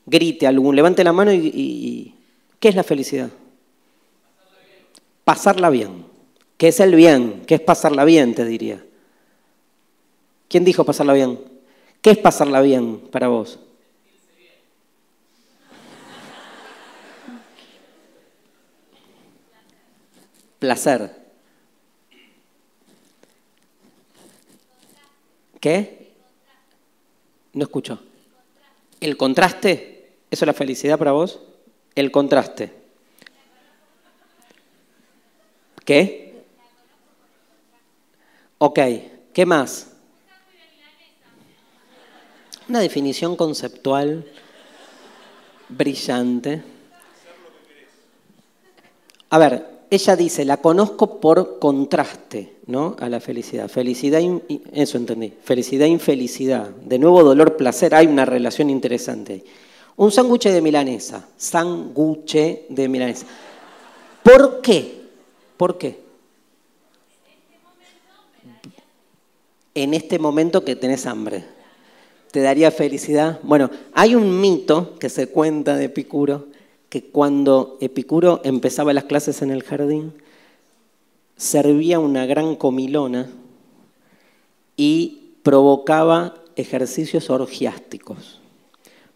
[0.05, 2.13] Grite algún, levante la mano y,
[2.59, 3.31] ¿qué es la felicidad?
[5.29, 6.07] Pasarla bien.
[6.57, 7.43] ¿Qué es el bien?
[7.45, 8.83] ¿Qué es pasarla bien, te diría?
[10.47, 11.39] ¿Quién dijo pasarla bien?
[12.01, 13.59] ¿Qué es pasarla bien para vos?
[20.57, 21.15] Placer.
[25.59, 26.11] ¿Qué?
[27.53, 27.99] No escucho.
[28.99, 30.09] ¿El contraste?
[30.31, 31.39] ¿Eso es la felicidad para vos?
[31.93, 32.78] El contraste.
[35.89, 36.35] ¿Qué?
[38.59, 38.79] Ok,
[39.33, 39.87] ¿qué más?
[42.67, 44.23] Una definición conceptual
[45.67, 46.61] brillante.
[49.31, 52.95] A ver, ella dice, la conozco por contraste ¿no?
[52.99, 53.67] a la felicidad.
[53.67, 54.21] Felicidad,
[54.71, 56.69] eso entendí, felicidad, infelicidad.
[56.69, 59.43] De nuevo, dolor, placer, hay una relación interesante.
[59.95, 63.25] Un sándwich de milanesa, sándwich de milanesa.
[64.21, 64.98] ¿Por qué?
[65.59, 65.99] ¿Por qué?
[69.75, 71.43] En este momento que tenés hambre.
[72.31, 73.41] ¿Te daría felicidad?
[73.43, 76.47] Bueno, hay un mito que se cuenta de Epicuro
[76.87, 80.13] que cuando Epicuro empezaba las clases en el jardín,
[81.35, 83.29] servía una gran comilona
[84.77, 88.39] y provocaba ejercicios orgiásticos,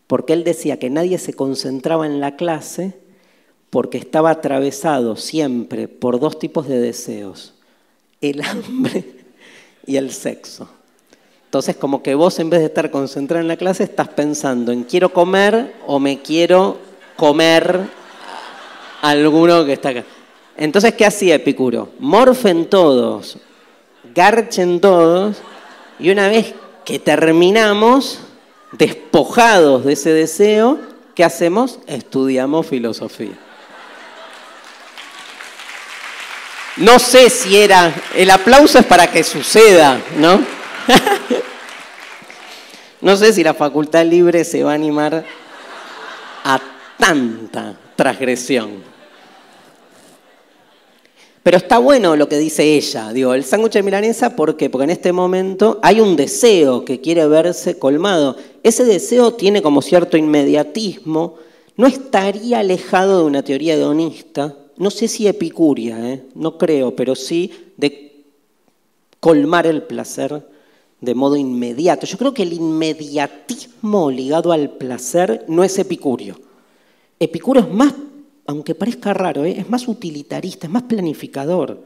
[0.08, 3.02] porque él decía que nadie se concentraba en la clase
[3.74, 7.56] porque estaba atravesado siempre por dos tipos de deseos,
[8.22, 9.04] el hambre
[9.88, 10.70] y el sexo.
[11.46, 14.84] Entonces, como que vos en vez de estar concentrado en la clase, estás pensando en
[14.84, 16.78] quiero comer o me quiero
[17.16, 17.80] comer
[19.02, 20.04] alguno que está acá.
[20.56, 21.90] Entonces, ¿qué hacía Epicuro?
[21.98, 23.40] Morfen todos,
[24.14, 25.38] garchen todos,
[25.98, 26.54] y una vez
[26.86, 28.20] que terminamos,
[28.74, 30.78] despojados de ese deseo,
[31.16, 31.80] ¿qué hacemos?
[31.88, 33.40] Estudiamos filosofía.
[36.78, 40.44] No sé si era, el aplauso es para que suceda, ¿no?
[43.02, 45.24] no sé si la facultad libre se va a animar
[46.44, 46.60] a
[46.98, 48.82] tanta transgresión.
[51.44, 54.70] Pero está bueno lo que dice ella, digo, el sándwich de milanesa, ¿por qué?
[54.70, 58.38] Porque en este momento hay un deseo que quiere verse colmado.
[58.64, 61.36] Ese deseo tiene como cierto inmediatismo,
[61.76, 66.24] no estaría alejado de una teoría hedonista, no sé si epicuria, ¿eh?
[66.36, 68.24] no creo, pero sí de
[69.20, 70.48] colmar el placer
[71.00, 72.06] de modo inmediato.
[72.06, 76.40] Yo creo que el inmediatismo ligado al placer no es epicurio.
[77.20, 77.94] Epicuro es más,
[78.48, 79.56] aunque parezca raro, ¿eh?
[79.60, 81.82] es más utilitarista, es más planificador,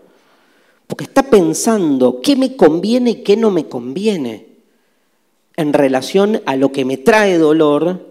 [0.88, 4.48] porque está pensando qué me conviene y qué no me conviene
[5.56, 8.06] en relación a lo que me trae dolor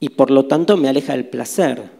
[0.00, 1.95] y por lo tanto me aleja del placer.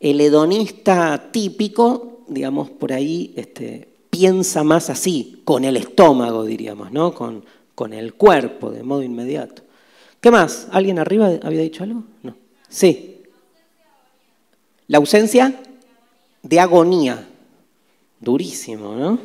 [0.00, 7.14] El hedonista típico, digamos, por ahí este, piensa más así, con el estómago, diríamos, ¿no?
[7.14, 7.44] con,
[7.74, 9.62] con el cuerpo, de modo inmediato.
[10.20, 10.68] ¿Qué más?
[10.72, 12.02] ¿Alguien arriba había dicho algo?
[12.22, 12.34] No.
[12.68, 13.22] Sí.
[14.88, 15.60] La ausencia
[16.42, 17.26] de agonía.
[18.20, 19.18] Durísimo, ¿no?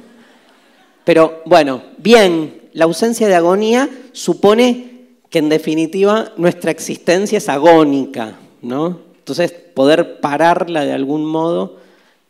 [1.03, 8.37] Pero bueno, bien, la ausencia de agonía supone que en definitiva nuestra existencia es agónica,
[8.61, 8.99] ¿no?
[9.17, 11.77] Entonces, poder pararla de algún modo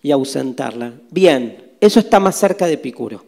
[0.01, 0.93] y ausentarla.
[1.11, 3.23] Bien, eso está más cerca de Epicuro.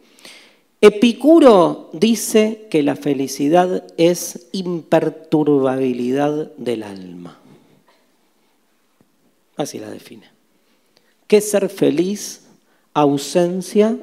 [0.82, 7.40] Epicuro dice que la felicidad es imperturbabilidad del alma.
[9.58, 10.28] Así la define.
[11.28, 12.42] ¿Qué ser feliz?
[12.94, 13.98] Ausencia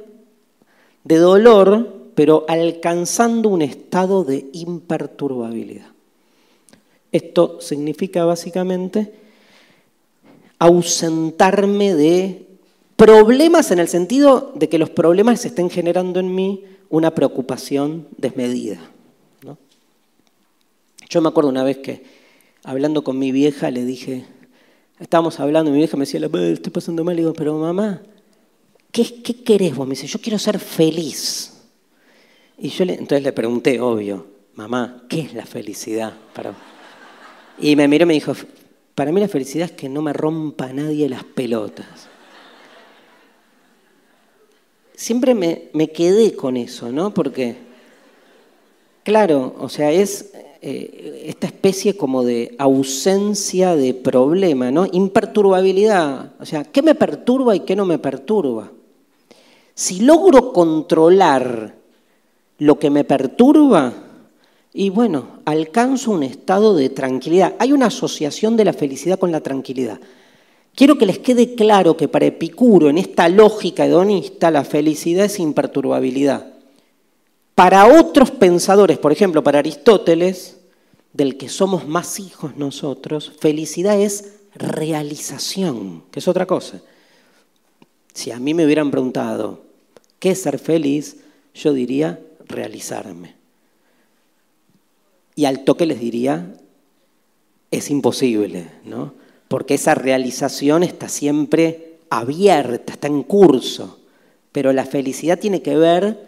[1.04, 5.86] de dolor, pero alcanzando un estado de imperturbabilidad.
[7.12, 9.12] Esto significa básicamente
[10.62, 12.46] ausentarme de
[12.94, 18.78] problemas en el sentido de que los problemas estén generando en mí una preocupación desmedida.
[21.08, 22.04] Yo me acuerdo una vez que
[22.62, 24.24] hablando con mi vieja le dije,
[25.00, 28.00] estábamos hablando y mi vieja me decía, estoy pasando mal, y digo, pero mamá,
[28.92, 29.84] ¿qué, ¿qué querés vos?
[29.88, 31.54] Me dice, yo quiero ser feliz.
[32.56, 36.14] Y yo le, entonces le pregunté, obvio, mamá, ¿qué es la felicidad
[37.58, 38.32] Y me miró y me dijo,
[38.94, 41.86] para mí la felicidad es que no me rompa nadie las pelotas.
[44.94, 47.12] Siempre me, quedé con eso, ¿no?
[47.12, 47.56] Porque,
[49.02, 54.86] claro, o sea, es eh, esta especie como de ausencia de problema, ¿no?
[54.92, 56.34] Imperturbabilidad.
[56.38, 58.70] O sea, ¿qué me perturba y qué no me perturba?
[59.74, 61.74] Si logro controlar
[62.58, 63.92] lo que me perturba,
[64.74, 67.54] y bueno, alcanzo un estado de tranquilidad.
[67.58, 70.00] Hay una asociación de la felicidad con la tranquilidad.
[70.74, 75.38] Quiero que les quede claro que para Epicuro, en esta lógica hedonista, la felicidad es
[75.38, 76.46] imperturbabilidad.
[77.54, 80.56] Para otros pensadores, por ejemplo, para Aristóteles,
[81.12, 86.80] del que somos más hijos nosotros, felicidad es realización, que es otra cosa.
[88.14, 89.60] Si a mí me hubieran preguntado,
[90.18, 91.18] ¿qué es ser feliz?
[91.54, 93.41] Yo diría realizarme.
[95.34, 96.54] Y al toque les diría,
[97.70, 99.14] es imposible, ¿no?
[99.48, 103.98] Porque esa realización está siempre abierta, está en curso.
[104.52, 106.18] Pero la felicidad tiene que ver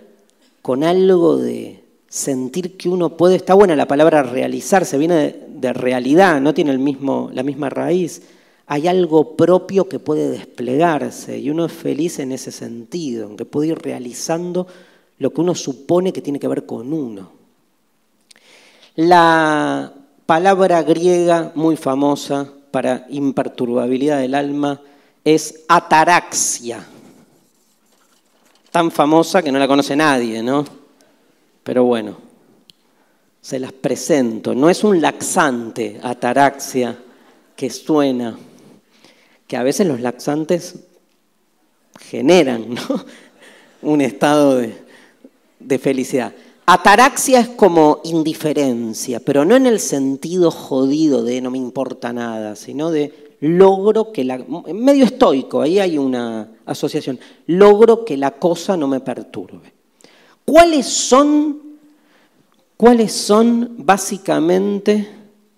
[0.63, 6.41] con algo de sentir que uno puede, está buena la palabra realizarse, viene de, realidad,
[6.41, 8.23] no tiene el mismo, la misma raíz.
[8.67, 13.45] Hay algo propio que puede desplegarse y uno es feliz en ese sentido, en que
[13.45, 14.67] puede ir realizando
[15.19, 17.44] lo que uno supone que tiene que ver con uno.
[18.97, 19.93] La
[20.25, 24.81] palabra griega muy famosa para imperturbabilidad del alma
[25.25, 26.87] es ataraxia.
[28.71, 30.65] Tan famosa que no la conoce nadie, ¿no?
[31.65, 32.17] Pero bueno,
[33.41, 34.55] se las presento.
[34.55, 36.97] No es un laxante, ataraxia,
[37.57, 38.37] que suena,
[39.47, 40.77] que a veces los laxantes
[42.01, 43.05] generan ¿no?
[43.83, 44.77] un estado de,
[45.59, 46.33] de felicidad.
[46.67, 52.57] Ataraxia es como indiferencia, pero no en el sentido jodido de no me importa nada,
[52.57, 54.43] sino de logro que la...
[54.73, 59.75] medio estoico, ahí hay una asociación, logro que la cosa no me perturbe.
[60.47, 61.61] ¿Cuáles son,
[62.79, 65.07] cuáles son básicamente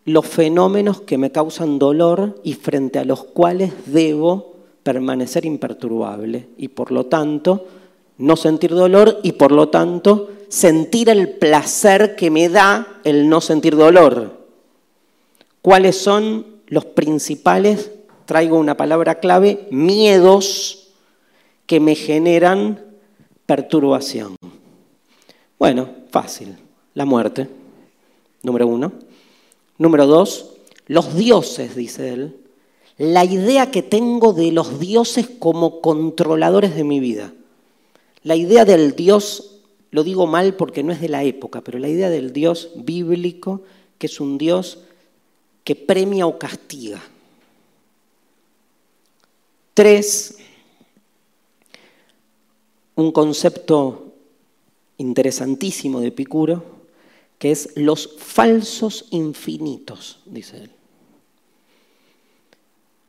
[0.07, 6.69] los fenómenos que me causan dolor y frente a los cuales debo permanecer imperturbable y
[6.69, 7.67] por lo tanto
[8.19, 13.43] no sentir dolor y por lo tanto sentir el placer que me da el no
[13.43, 14.47] sentir dolor.
[15.61, 17.91] ¿Cuáles son los principales,
[18.25, 20.95] traigo una palabra clave, miedos
[21.67, 22.83] que me generan
[23.45, 24.37] perturbación?
[25.59, 26.57] Bueno, fácil.
[26.95, 27.51] La muerte,
[28.43, 28.95] número uno.
[29.77, 30.55] Número dos,
[30.87, 32.37] los dioses, dice él.
[32.97, 37.35] La idea que tengo de los dioses como controladores de mi vida.
[38.23, 39.56] La idea del Dios,
[39.97, 43.63] lo digo mal porque no es de la época, pero la idea del Dios bíblico,
[43.97, 44.81] que es un Dios
[45.65, 47.01] que premia o castiga.
[49.73, 50.37] Tres,
[52.95, 54.13] un concepto
[54.99, 56.63] interesantísimo de Epicuro,
[57.39, 60.71] que es los falsos infinitos, dice él.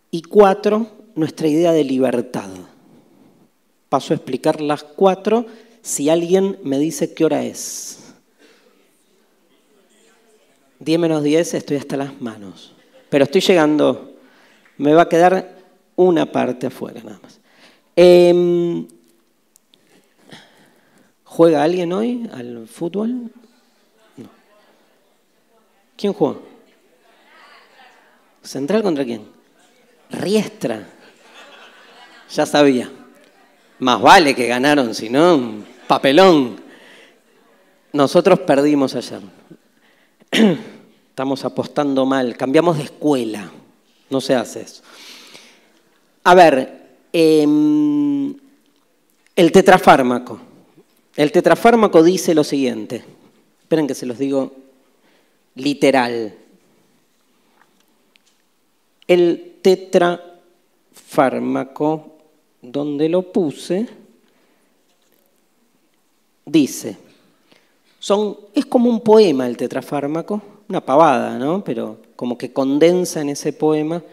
[0.10, 2.50] Y cuatro, nuestra idea de libertad.
[3.90, 8.14] Paso a explicar las cuatro si alguien me dice qué hora es.
[10.80, 12.74] 10 menos 10 estoy hasta las manos.
[13.10, 14.14] Pero estoy llegando.
[14.78, 15.58] Me va a quedar
[15.96, 17.40] una parte afuera nada más.
[17.96, 18.88] Em,
[21.24, 23.32] ¿Juega alguien hoy al fútbol?
[24.18, 24.30] No.
[25.96, 26.40] ¿Quién juega?
[28.44, 29.28] ¿Central contra quién?
[30.10, 30.88] Riestra.
[32.34, 32.90] Ya sabía.
[33.80, 36.60] Más vale que ganaron, si no, papelón.
[37.94, 39.22] Nosotros perdimos ayer.
[41.10, 43.50] Estamos apostando mal, cambiamos de escuela.
[44.10, 44.84] No se hace eso.
[46.24, 48.36] A ver, em,
[49.36, 50.40] el tetrafármaco.
[51.16, 53.04] El tetrafármaco dice lo siguiente.
[53.62, 54.54] Esperen que se los digo
[55.56, 56.36] literal.
[59.08, 62.17] El tetrafármaco,
[62.62, 63.88] donde lo puse,
[66.46, 66.98] dice,
[68.00, 71.64] son, es como un poema el tetrafármaco, una pavada, ¿no?
[71.64, 74.04] Pero como que condensa en ese poema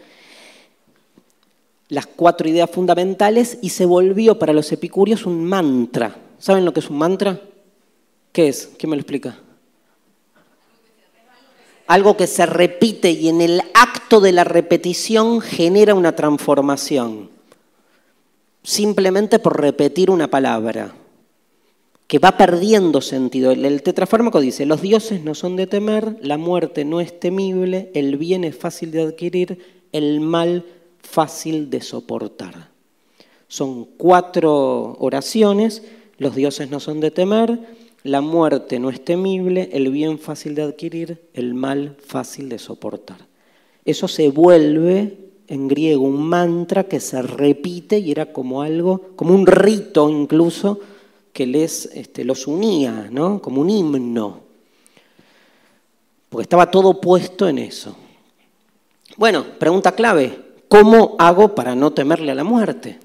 [1.89, 6.15] las cuatro ideas fundamentales y se volvió para los epicúreos un mantra.
[6.39, 7.39] ¿Saben lo que es un mantra?
[8.31, 8.71] ¿Qué es?
[8.77, 9.37] ¿Quién me lo explica?
[11.87, 17.34] Algo que se repite y en el acto de la repetición genera una transformación.
[18.65, 20.95] Simplemente por repetir una palabra
[22.07, 23.51] que va perdiendo sentido.
[23.51, 28.17] El tetrafármaco dice, los dioses no son de temer, la muerte no es temible, el
[28.17, 29.59] bien es fácil de adquirir,
[29.91, 30.65] el mal
[30.99, 32.69] fácil de soportar.
[33.47, 35.83] Son cuatro oraciones,
[36.17, 37.59] los dioses no son de temer,
[38.01, 43.27] la muerte no es temible, el bien fácil de adquirir, el mal fácil de soportar.
[43.83, 49.33] Eso se vuelve en griego un mantra que se repite y era como algo, como
[49.33, 50.79] un rito incluso,
[51.33, 53.41] que les este, los unía, ¿no?
[53.41, 54.39] como un himno,
[56.29, 57.95] porque estaba todo puesto en eso.
[59.17, 62.99] Bueno, pregunta clave, ¿cómo hago para no temerle a la muerte?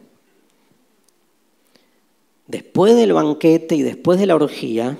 [2.46, 4.98] Después del banquete y después de la orgía,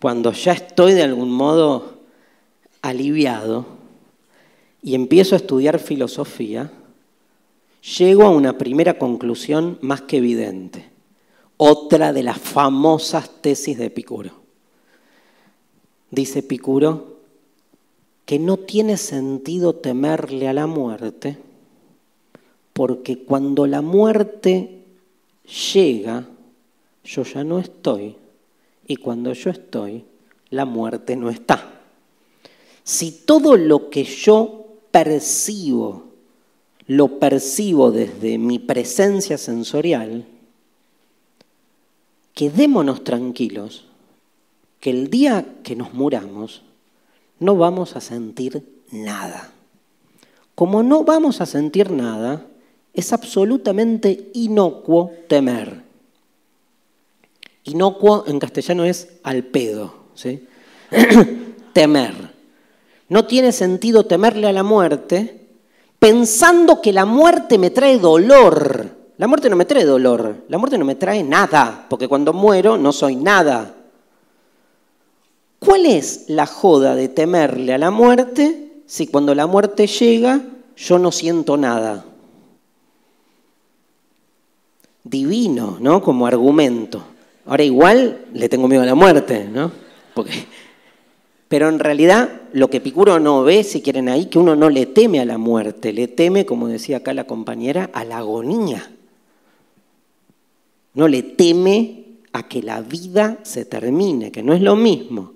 [0.00, 1.94] cuando ya estoy de algún modo
[2.82, 3.73] aliviado
[4.84, 6.70] y empiezo a estudiar filosofía,
[7.98, 10.94] llego a una primera conclusión más que evidente
[11.56, 14.32] otra de las famosas tesis de Epicuro.
[16.10, 17.14] Dice Epicuro
[18.24, 21.36] que no tiene sentido temerle a la muerte,
[22.72, 24.82] porque cuando la muerte
[25.72, 26.26] llega,
[27.04, 28.16] yo ya no estoy,
[28.86, 30.04] y cuando yo estoy,
[30.50, 31.82] la muerte no está.
[32.82, 34.63] Si todo lo que yo
[34.94, 36.04] percibo,
[36.86, 40.24] lo percibo desde mi presencia sensorial,
[42.32, 43.86] quedémonos tranquilos
[44.78, 46.62] que el día que nos muramos
[47.40, 49.50] no vamos a sentir nada.
[50.54, 52.46] Como no vamos a sentir nada,
[52.92, 55.82] es absolutamente inocuo temer.
[57.64, 60.46] Inocuo en castellano es al pedo, ¿sí?
[61.72, 62.33] temer.
[63.08, 65.44] No tiene sentido temerle a la muerte
[65.98, 69.04] pensando que la muerte me trae dolor.
[69.16, 72.76] La muerte no me trae dolor, la muerte no me trae nada, porque cuando muero
[72.76, 73.72] no soy nada.
[75.60, 80.40] ¿Cuál es la joda de temerle a la muerte si cuando la muerte llega
[80.76, 82.04] yo no siento nada?
[85.04, 86.02] Divino, ¿no?
[86.02, 87.04] Como argumento.
[87.46, 89.70] Ahora igual le tengo miedo a la muerte, ¿no?
[90.12, 90.46] Porque...
[91.48, 94.86] Pero en realidad lo que Picuro no ve, si quieren ahí, que uno no le
[94.86, 98.90] teme a la muerte, le teme, como decía acá la compañera, a la agonía
[100.94, 105.32] no le teme a que la vida se termine, que no es lo mismo,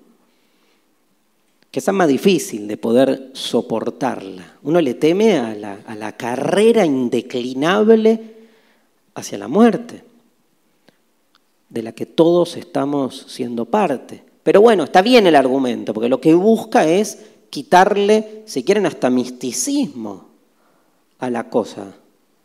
[1.71, 4.57] que es más difícil de poder soportarla.
[4.63, 8.37] Uno le teme a la, a la carrera indeclinable
[9.13, 10.03] hacia la muerte,
[11.69, 14.23] de la que todos estamos siendo parte.
[14.43, 19.09] Pero bueno, está bien el argumento, porque lo que busca es quitarle, si quieren, hasta
[19.09, 20.29] misticismo
[21.19, 21.93] a la cosa.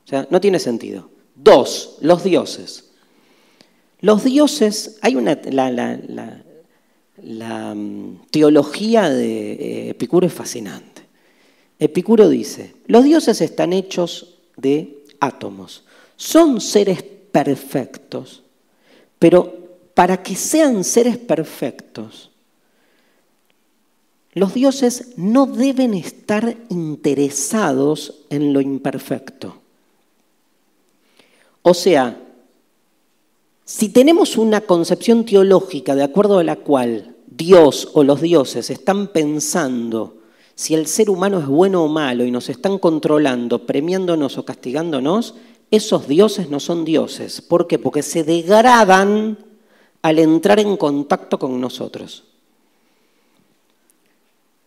[0.05, 1.11] O sea, no tiene sentido.
[1.35, 2.91] Dos, los dioses.
[4.01, 5.41] Los dioses, hay una,
[7.23, 11.03] la, mm, teología de eh, Epicuro es fascinante.
[11.79, 15.85] Epicuro dice, los dioses están hechos de átomos,
[16.17, 18.43] son seres perfectos,
[19.19, 19.64] pero
[19.95, 22.31] para que sean seres perfectos,
[24.33, 29.57] los dioses no deben estar interesados en lo imperfecto.
[31.63, 32.21] O sea,
[33.65, 39.09] si tenemos una concepción teológica de acuerdo a la cual Dios o los dioses están
[39.09, 40.19] pensando
[40.57, 45.35] si el ser humano es bueno o malo y nos están controlando, premiándonos o castigándonos,
[45.71, 47.41] esos dioses no son dioses.
[47.41, 47.79] ¿Por qué?
[47.79, 49.39] Porque se degradan
[50.05, 52.25] al entrar en contacto con nosotros.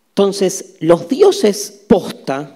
[0.09, 2.55] Entonces, los dioses posta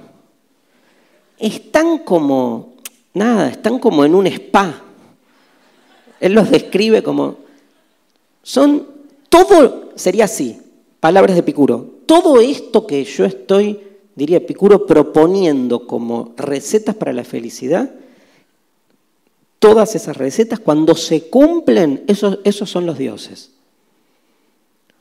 [1.37, 2.73] están como,
[3.13, 4.81] nada, están como en un spa
[6.19, 7.35] Él los describe como,
[8.41, 8.87] son,
[9.29, 10.59] todo sería así,
[10.99, 13.79] palabras de Epicuro, todo esto que yo estoy,
[14.15, 17.91] diría Epicuro, proponiendo como recetas para la felicidad,
[19.61, 23.51] todas esas recetas, cuando se cumplen, esos, esos son los dioses.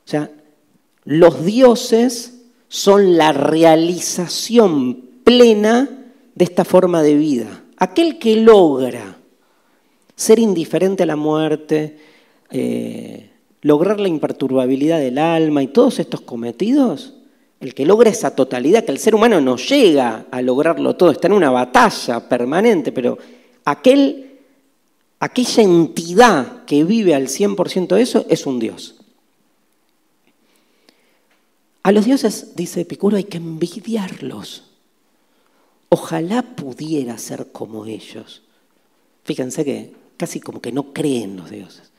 [0.05, 0.31] O sea,
[1.05, 5.89] los dioses son la realización plena
[6.35, 7.65] de esta forma de vida.
[7.79, 9.17] Aquel que logra
[10.15, 11.97] ser indiferente a la muerte,
[12.51, 13.31] eh,
[13.63, 17.15] lograr la imperturbabilidad del alma y todos estos cometidos,
[17.61, 21.29] el que logra esa totalidad, que el ser humano no llega a lograrlo todo, está
[21.29, 23.17] en una batalla permanente, pero
[23.65, 24.30] aquel,
[25.21, 28.97] aquella entidad que vive al 100% de eso es un Dios.
[31.83, 34.65] A los dioses, dice Epicuro, hay que envidiarlos.
[35.91, 38.43] Ojalá pudiera ser como ellos.
[39.25, 41.91] Fíjense que casi como que no creen los dioses.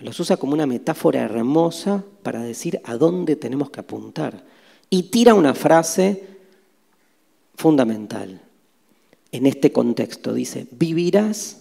[0.00, 4.42] Los usa como una metáfora hermosa para decir a dónde tenemos que apuntar.
[4.88, 6.24] Y tira una frase
[7.54, 8.40] fundamental
[9.30, 10.32] en este contexto.
[10.32, 11.59] Dice, vivirás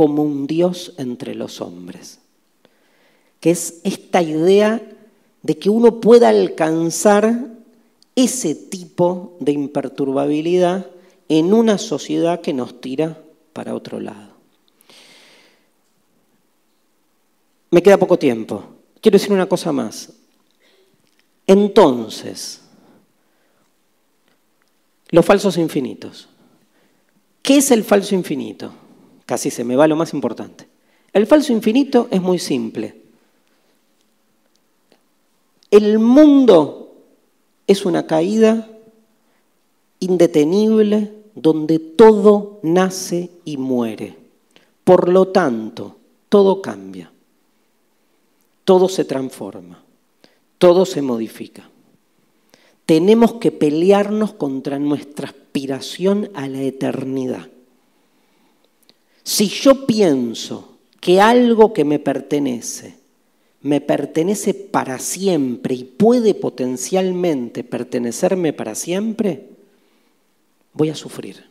[0.00, 2.20] como un Dios entre los hombres.
[3.38, 4.80] Que es esta idea
[5.42, 7.50] de que uno pueda alcanzar
[8.16, 10.86] ese tipo de imperturbabilidad
[11.28, 13.22] en una sociedad que nos tira
[13.52, 14.30] para otro lado.
[17.70, 18.64] Me queda poco tiempo.
[19.02, 20.14] Quiero decir una cosa más.
[21.46, 22.62] Entonces,
[25.10, 26.26] los falsos infinitos.
[27.42, 28.72] ¿Qué es el falso infinito?
[29.30, 30.66] Casi se me va lo más importante.
[31.12, 32.96] El falso infinito es muy simple.
[35.70, 36.96] El mundo
[37.68, 38.68] es una caída
[40.00, 44.16] indetenible donde todo nace y muere.
[44.82, 45.94] Por lo tanto,
[46.28, 47.12] todo cambia,
[48.64, 49.80] todo se transforma,
[50.58, 51.70] todo se modifica.
[52.84, 57.48] Tenemos que pelearnos contra nuestra aspiración a la eternidad.
[59.30, 62.96] Si yo pienso que algo que me pertenece
[63.62, 69.46] me pertenece para siempre y puede potencialmente pertenecerme para siempre,
[70.72, 71.44] voy a sufrir.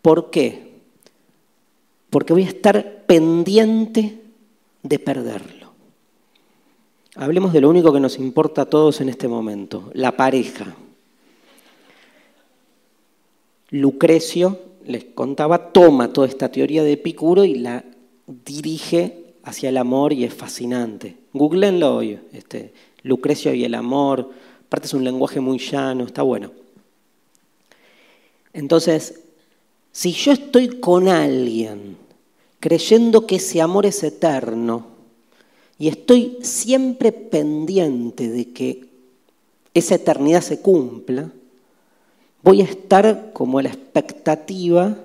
[0.00, 0.72] ¿Por qué?
[2.08, 4.18] Porque voy a estar pendiente
[4.82, 5.72] de perderlo.
[7.14, 10.74] Hablemos de lo único que nos importa a todos en este momento, la pareja.
[13.68, 17.84] Lucrecio, les contaba, toma toda esta teoría de Epicuro y la
[18.26, 21.14] dirige hacia el amor y es fascinante.
[21.34, 24.30] Googleenlo hoy, este, Lucrecio y el amor,
[24.66, 26.52] aparte es un lenguaje muy llano, está bueno.
[28.54, 29.20] Entonces,
[29.92, 31.98] si yo estoy con alguien
[32.58, 34.86] creyendo que ese amor es eterno
[35.78, 38.88] y estoy siempre pendiente de que
[39.74, 41.30] esa eternidad se cumpla,
[42.48, 44.96] voy a estar como a la expectativa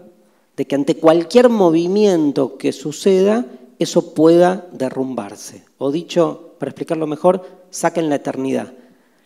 [0.56, 3.46] de que ante cualquier movimiento que suceda,
[3.80, 5.66] eso pueda derrumbarse.
[5.78, 8.72] O dicho, para explicarlo mejor, saquen la eternidad.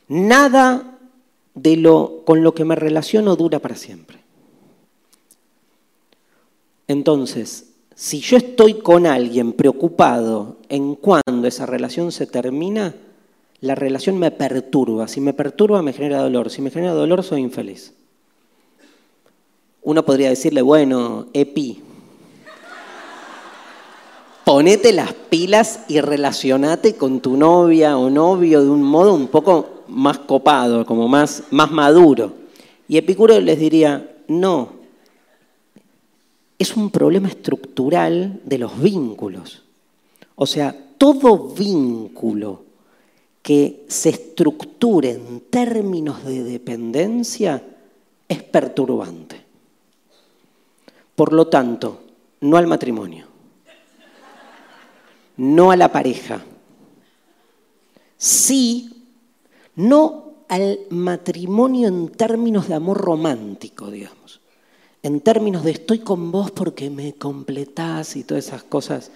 [0.08, 0.98] Nada
[1.54, 4.18] de lo con lo que me relaciono dura para siempre.
[6.88, 12.96] Entonces, si yo estoy con alguien preocupado en cuándo esa relación se termina,
[13.62, 15.08] la relación me perturba.
[15.08, 16.50] Si me perturba, me genera dolor.
[16.50, 17.94] Si me genera dolor, soy infeliz.
[19.88, 21.82] Uno podría decirle, bueno, Epi,
[24.44, 29.84] ponete las pilas y relacionate con tu novia o novio de un modo un poco
[29.88, 32.34] más copado, como más, más maduro.
[32.90, 34.72] Y Epicuro les diría, no,
[36.60, 39.64] es un problema estructural de los vínculos.
[40.36, 42.64] O sea, todo vínculo
[43.42, 47.64] que se estructure en términos de dependencia
[48.28, 49.47] es perturbante.
[51.18, 52.00] Por lo tanto,
[52.40, 53.28] no al matrimonio
[55.38, 56.44] no a la pareja.
[58.18, 58.90] Sí,
[59.76, 64.42] no al matrimonio en términos de amor romántico, digamos.
[65.04, 69.12] En términos de estoy con vos porque me completás y todas esas cosas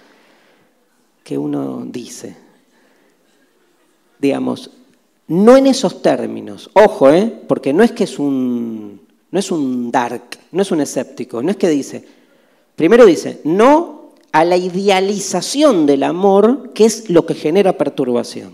[1.23, 2.37] que uno dice.
[4.19, 4.69] Digamos,
[5.27, 6.69] no en esos términos.
[6.73, 7.41] Ojo, ¿eh?
[7.47, 9.00] porque no es que es un,
[9.31, 12.05] no es un dark, no es un escéptico, no es que dice,
[12.75, 18.53] primero dice, no a la idealización del amor, que es lo que genera perturbación.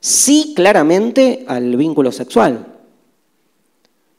[0.00, 2.66] Sí, claramente al vínculo sexual,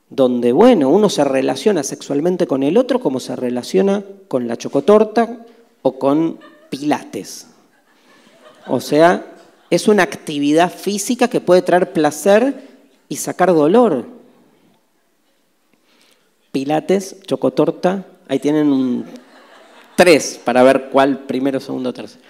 [0.09, 5.45] donde, bueno, uno se relaciona sexualmente con el otro como se relaciona con la chocotorta
[5.81, 6.39] o con
[6.69, 7.47] pilates.
[8.67, 9.25] O sea,
[9.69, 12.67] es una actividad física que puede traer placer
[13.09, 14.14] y sacar dolor.
[16.55, 19.05] Pilates, chocotorta, ahí tienen un
[19.97, 22.23] tres para ver cuál primero, segundo, tercero.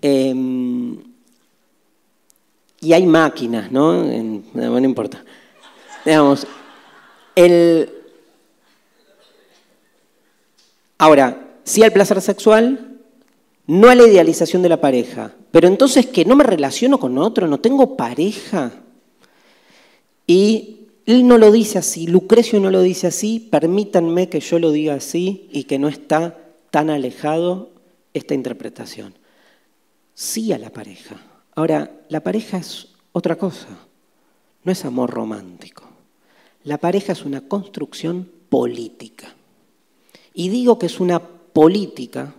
[0.00, 0.96] Em,
[2.80, 4.04] y hay máquinas, ¿no?
[4.04, 5.24] no importa.
[6.04, 6.46] Digamos,
[7.34, 7.90] el...
[10.98, 13.00] Ahora, sí al placer sexual,
[13.66, 15.32] no a la idealización de la pareja.
[15.50, 18.70] Pero entonces que no me relaciono con otro, no tengo pareja.
[20.24, 20.75] Y
[21.06, 24.94] él no lo dice así, Lucrecio no lo dice así, permítanme que yo lo diga
[24.94, 26.36] así y que no está
[26.72, 27.70] tan alejado
[28.12, 29.14] esta interpretación.
[30.14, 31.16] Sí a la pareja.
[31.54, 33.68] Ahora, la pareja es otra cosa,
[34.64, 35.84] no es amor romántico.
[36.64, 39.32] La pareja es una construcción política.
[40.34, 42.34] Y digo que es una política,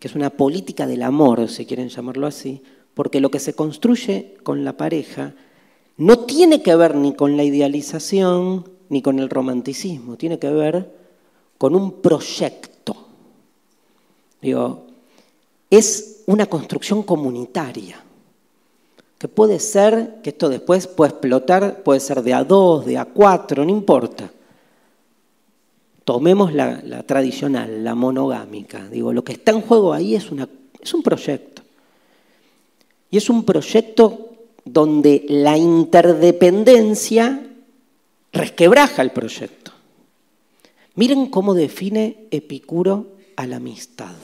[0.00, 2.62] que es una política del amor, si quieren llamarlo así,
[2.94, 5.34] porque lo que se construye con la pareja
[5.96, 10.92] no tiene que ver ni con la idealización ni con el romanticismo, tiene que ver
[11.58, 12.96] con un proyecto.
[14.40, 14.84] Digo,
[15.70, 18.02] es una construcción comunitaria,
[19.18, 23.06] que puede ser, que esto después puede explotar, puede ser de a dos, de a
[23.06, 24.30] cuatro, no importa.
[26.04, 28.86] Tomemos la, tradicional, la monogámica.
[28.90, 30.26] Digo, lo que está en juego ahí es,
[30.82, 31.62] es un proyecto.
[33.10, 34.23] Y es un proyecto
[34.64, 37.46] donde la interdependencia
[38.32, 39.72] resquebraja el proyecto.
[40.96, 44.14] Miren cómo define Epicuro a la amistad.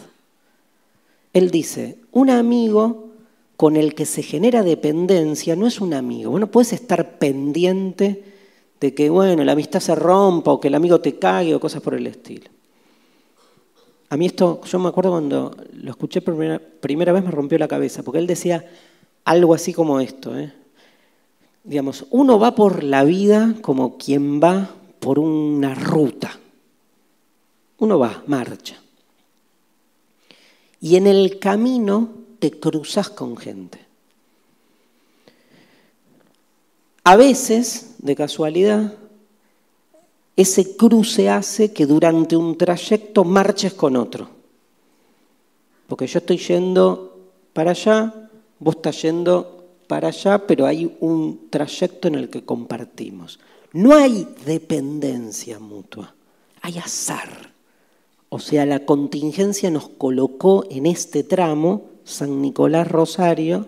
[1.33, 3.11] Él dice, un amigo
[3.57, 6.31] con el que se genera dependencia no es un amigo.
[6.31, 8.25] Bueno, puedes estar pendiente
[8.81, 11.83] de que, bueno, la amistad se rompa o que el amigo te cague o cosas
[11.83, 12.51] por el estilo.
[14.09, 17.59] A mí esto, yo me acuerdo cuando lo escuché por primera, primera vez me rompió
[17.59, 18.65] la cabeza, porque él decía,
[19.25, 20.39] algo así como esto.
[20.39, 20.53] ¿eh?
[21.65, 26.39] Digamos, uno va por la vida como quien va por una ruta.
[27.79, 28.81] Uno va, marcha.
[30.81, 33.79] Y en el camino te cruzas con gente.
[37.05, 38.95] A veces, de casualidad,
[40.37, 44.29] ese cruce hace que durante un trayecto marches con otro.
[45.87, 47.19] Porque yo estoy yendo
[47.53, 48.30] para allá,
[48.61, 53.41] Vos estás yendo para allá, pero hay un trayecto en el que compartimos.
[53.73, 56.15] No hay dependencia mutua,
[56.61, 57.51] hay azar.
[58.29, 63.67] O sea, la contingencia nos colocó en este tramo, San Nicolás Rosario,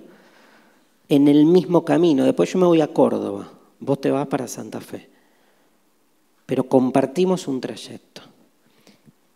[1.08, 2.24] en el mismo camino.
[2.24, 3.50] Después yo me voy a Córdoba,
[3.80, 5.08] vos te vas para Santa Fe.
[6.46, 8.22] Pero compartimos un trayecto.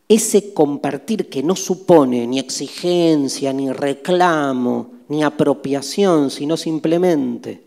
[0.09, 7.67] Ese compartir que no supone ni exigencia, ni reclamo, ni apropiación, sino simplemente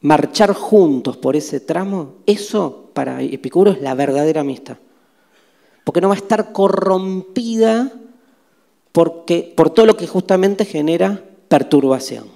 [0.00, 4.76] marchar juntos por ese tramo, eso para Epicuro es la verdadera amistad.
[5.84, 7.92] Porque no va a estar corrompida
[8.92, 12.28] porque, por todo lo que justamente genera perturbación.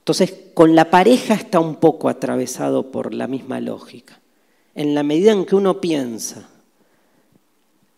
[0.00, 4.20] Entonces, con la pareja está un poco atravesado por la misma lógica.
[4.74, 6.48] En la medida en que uno piensa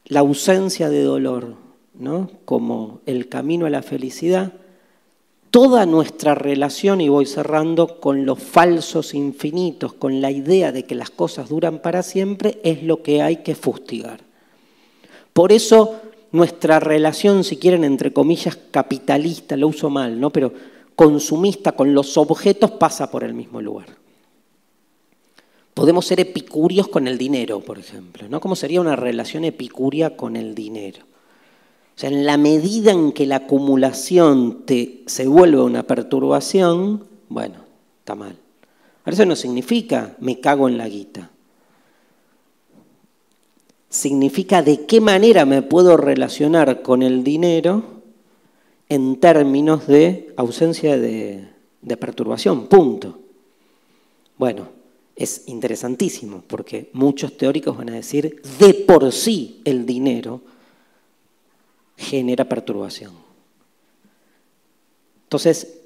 [0.07, 1.62] la ausencia de dolor,
[2.45, 4.53] como el camino a la felicidad,
[5.51, 10.95] toda nuestra relación, y voy cerrando, con los falsos infinitos, con la idea de que
[10.95, 14.21] las cosas duran para siempre, es lo que hay que fustigar.
[15.33, 16.01] Por eso
[16.33, 20.31] nuestra relación, si quieren, entre comillas, capitalista, lo uso mal, ¿no?
[20.31, 20.53] pero
[20.97, 23.89] consumista con los objetos pasa por el mismo lugar.
[25.75, 28.41] Podemos ser epicúreos con el dinero, por ejemplo, ¿no?
[28.41, 31.07] ¿Cómo sería una relación epicúrea con el dinero?
[31.95, 37.57] O sea, en la medida en que la acumulación te, se vuelve una perturbación, bueno,
[37.99, 38.37] está mal.
[39.05, 41.31] Ahora eso no significa me cago en la guita.
[43.89, 47.83] Significa de qué manera me puedo relacionar con el dinero
[48.89, 51.49] en términos de ausencia de,
[51.83, 53.19] de perturbación, punto.
[54.39, 54.69] Bueno,
[55.15, 60.41] es interesantísimo porque muchos teóricos van a decir de por sí el dinero
[62.13, 63.13] genera perturbación.
[65.23, 65.79] Entonces,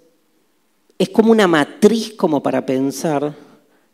[0.99, 3.37] es como una matriz como para pensar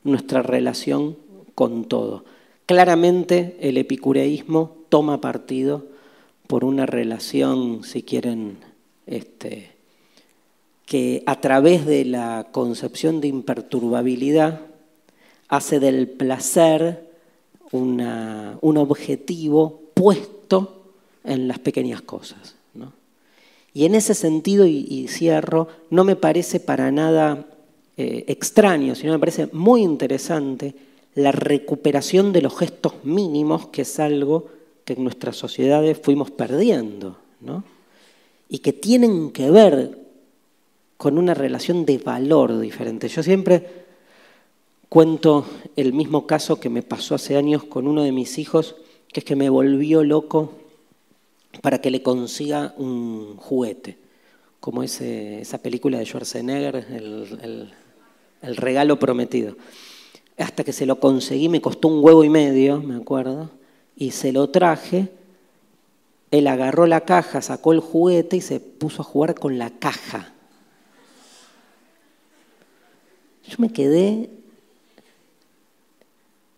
[0.03, 1.19] nuestra relación
[1.55, 2.25] con todo.
[2.65, 5.85] Claramente el epicureísmo toma partido
[6.47, 8.57] por una relación, si quieren,
[9.07, 9.73] este,
[10.87, 14.63] que a través de la concepción de imperturbabilidad
[15.49, 17.11] hace del placer
[17.73, 18.01] un
[18.79, 20.32] objetivo puesto
[21.25, 22.57] en las pequeñas cosas.
[23.75, 27.47] Y en ese sentido, y, cierro, no me parece para nada
[27.97, 30.75] eh, extraño, sino me parece muy interesante
[31.15, 34.49] la recuperación de los gestos mínimos, que es algo
[34.85, 37.17] que en nuestras sociedades fuimos perdiendo,
[38.49, 39.99] y que tienen que ver
[40.97, 43.09] con una relación de valor diferente.
[43.09, 43.85] Yo siempre
[44.89, 45.47] cuento
[45.77, 48.77] el mismo caso que me pasó hace años con uno de mis hijos,
[49.13, 50.62] que es que me volvió loco
[51.63, 53.97] para que le consiga un juguete,
[54.61, 57.73] como esa película de Schwarzenegger, el,
[58.43, 59.57] el regalo prometido.
[60.37, 63.51] Hasta que se lo conseguí, me costó un huevo y medio, me acuerdo,
[63.97, 65.09] y se lo traje.
[66.31, 70.33] Él agarró la caja, sacó el juguete y se puso a jugar con la caja.
[73.47, 74.31] Yo me quedé,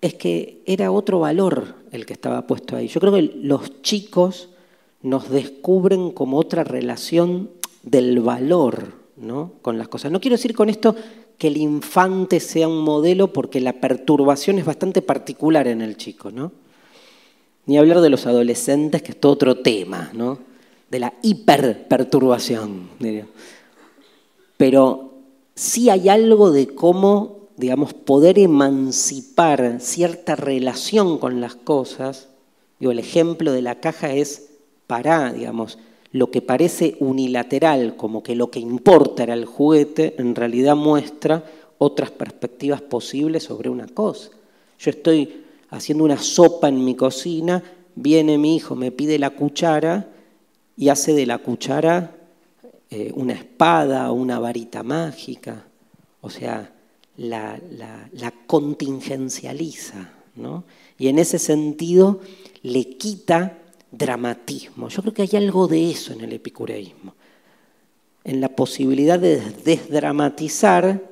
[0.00, 2.88] es que era otro valor el que estaba puesto ahí.
[2.88, 4.50] Yo creo que los chicos
[5.04, 7.50] nos descubren como otra relación
[7.82, 9.52] del valor ¿no?
[9.60, 10.10] con las cosas.
[10.10, 10.96] No quiero decir con esto
[11.36, 16.30] que el infante sea un modelo porque la perturbación es bastante particular en el chico,
[16.30, 16.52] ¿no?
[17.66, 20.38] Ni hablar de los adolescentes, que es todo otro tema, ¿no?
[20.90, 22.88] De la hiperperturbación.
[24.56, 25.12] Pero
[25.54, 32.28] sí hay algo de cómo, digamos, poder emancipar cierta relación con las cosas.
[32.80, 34.53] Digo, el ejemplo de la caja es
[34.86, 35.78] para, digamos,
[36.12, 41.44] lo que parece unilateral, como que lo que importa era el juguete, en realidad muestra
[41.78, 44.30] otras perspectivas posibles sobre una cosa.
[44.78, 47.62] Yo estoy haciendo una sopa en mi cocina,
[47.96, 50.08] viene mi hijo, me pide la cuchara
[50.76, 52.14] y hace de la cuchara
[52.90, 55.64] eh, una espada o una varita mágica,
[56.20, 56.70] o sea,
[57.16, 57.60] la,
[58.46, 60.64] contingencializa, ¿no?
[60.98, 62.20] Y en ese sentido
[62.62, 63.58] le quita
[63.96, 64.88] dramatismo.
[64.88, 67.14] Yo creo que hay algo de eso en el epicureísmo,
[68.24, 71.02] en la posibilidad de desdramatizar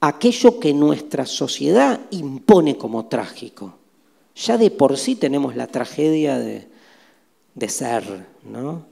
[0.00, 3.74] aquello que nuestra sociedad impone como trágico.
[4.36, 6.68] Ya de por sí tenemos la tragedia de,
[7.54, 8.04] de ser,
[8.44, 8.86] ¿no?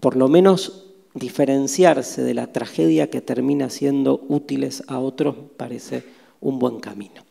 [0.00, 6.04] Por lo menos diferenciarse de la tragedia que termina siendo útiles a otros parece
[6.40, 7.24] un buen camino.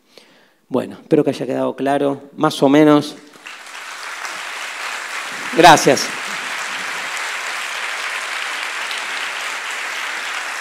[0.68, 3.16] Bueno, espero que haya quedado claro, más o menos.
[5.56, 6.06] Gracias.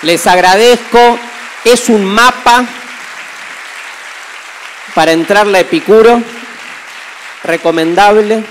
[0.02, 1.20] Les agradezco.
[1.64, 2.64] Es un mapa
[4.94, 6.22] para entrar a Epicuro,
[7.44, 8.44] recomendable.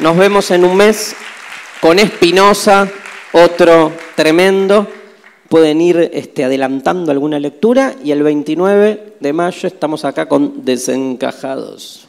[0.00, 1.14] Nos vemos en un mes
[1.80, 2.88] con Espinosa,
[3.32, 4.90] otro tremendo.
[5.48, 12.05] Pueden ir este, adelantando alguna lectura y el 29 de mayo estamos acá con Desencajados.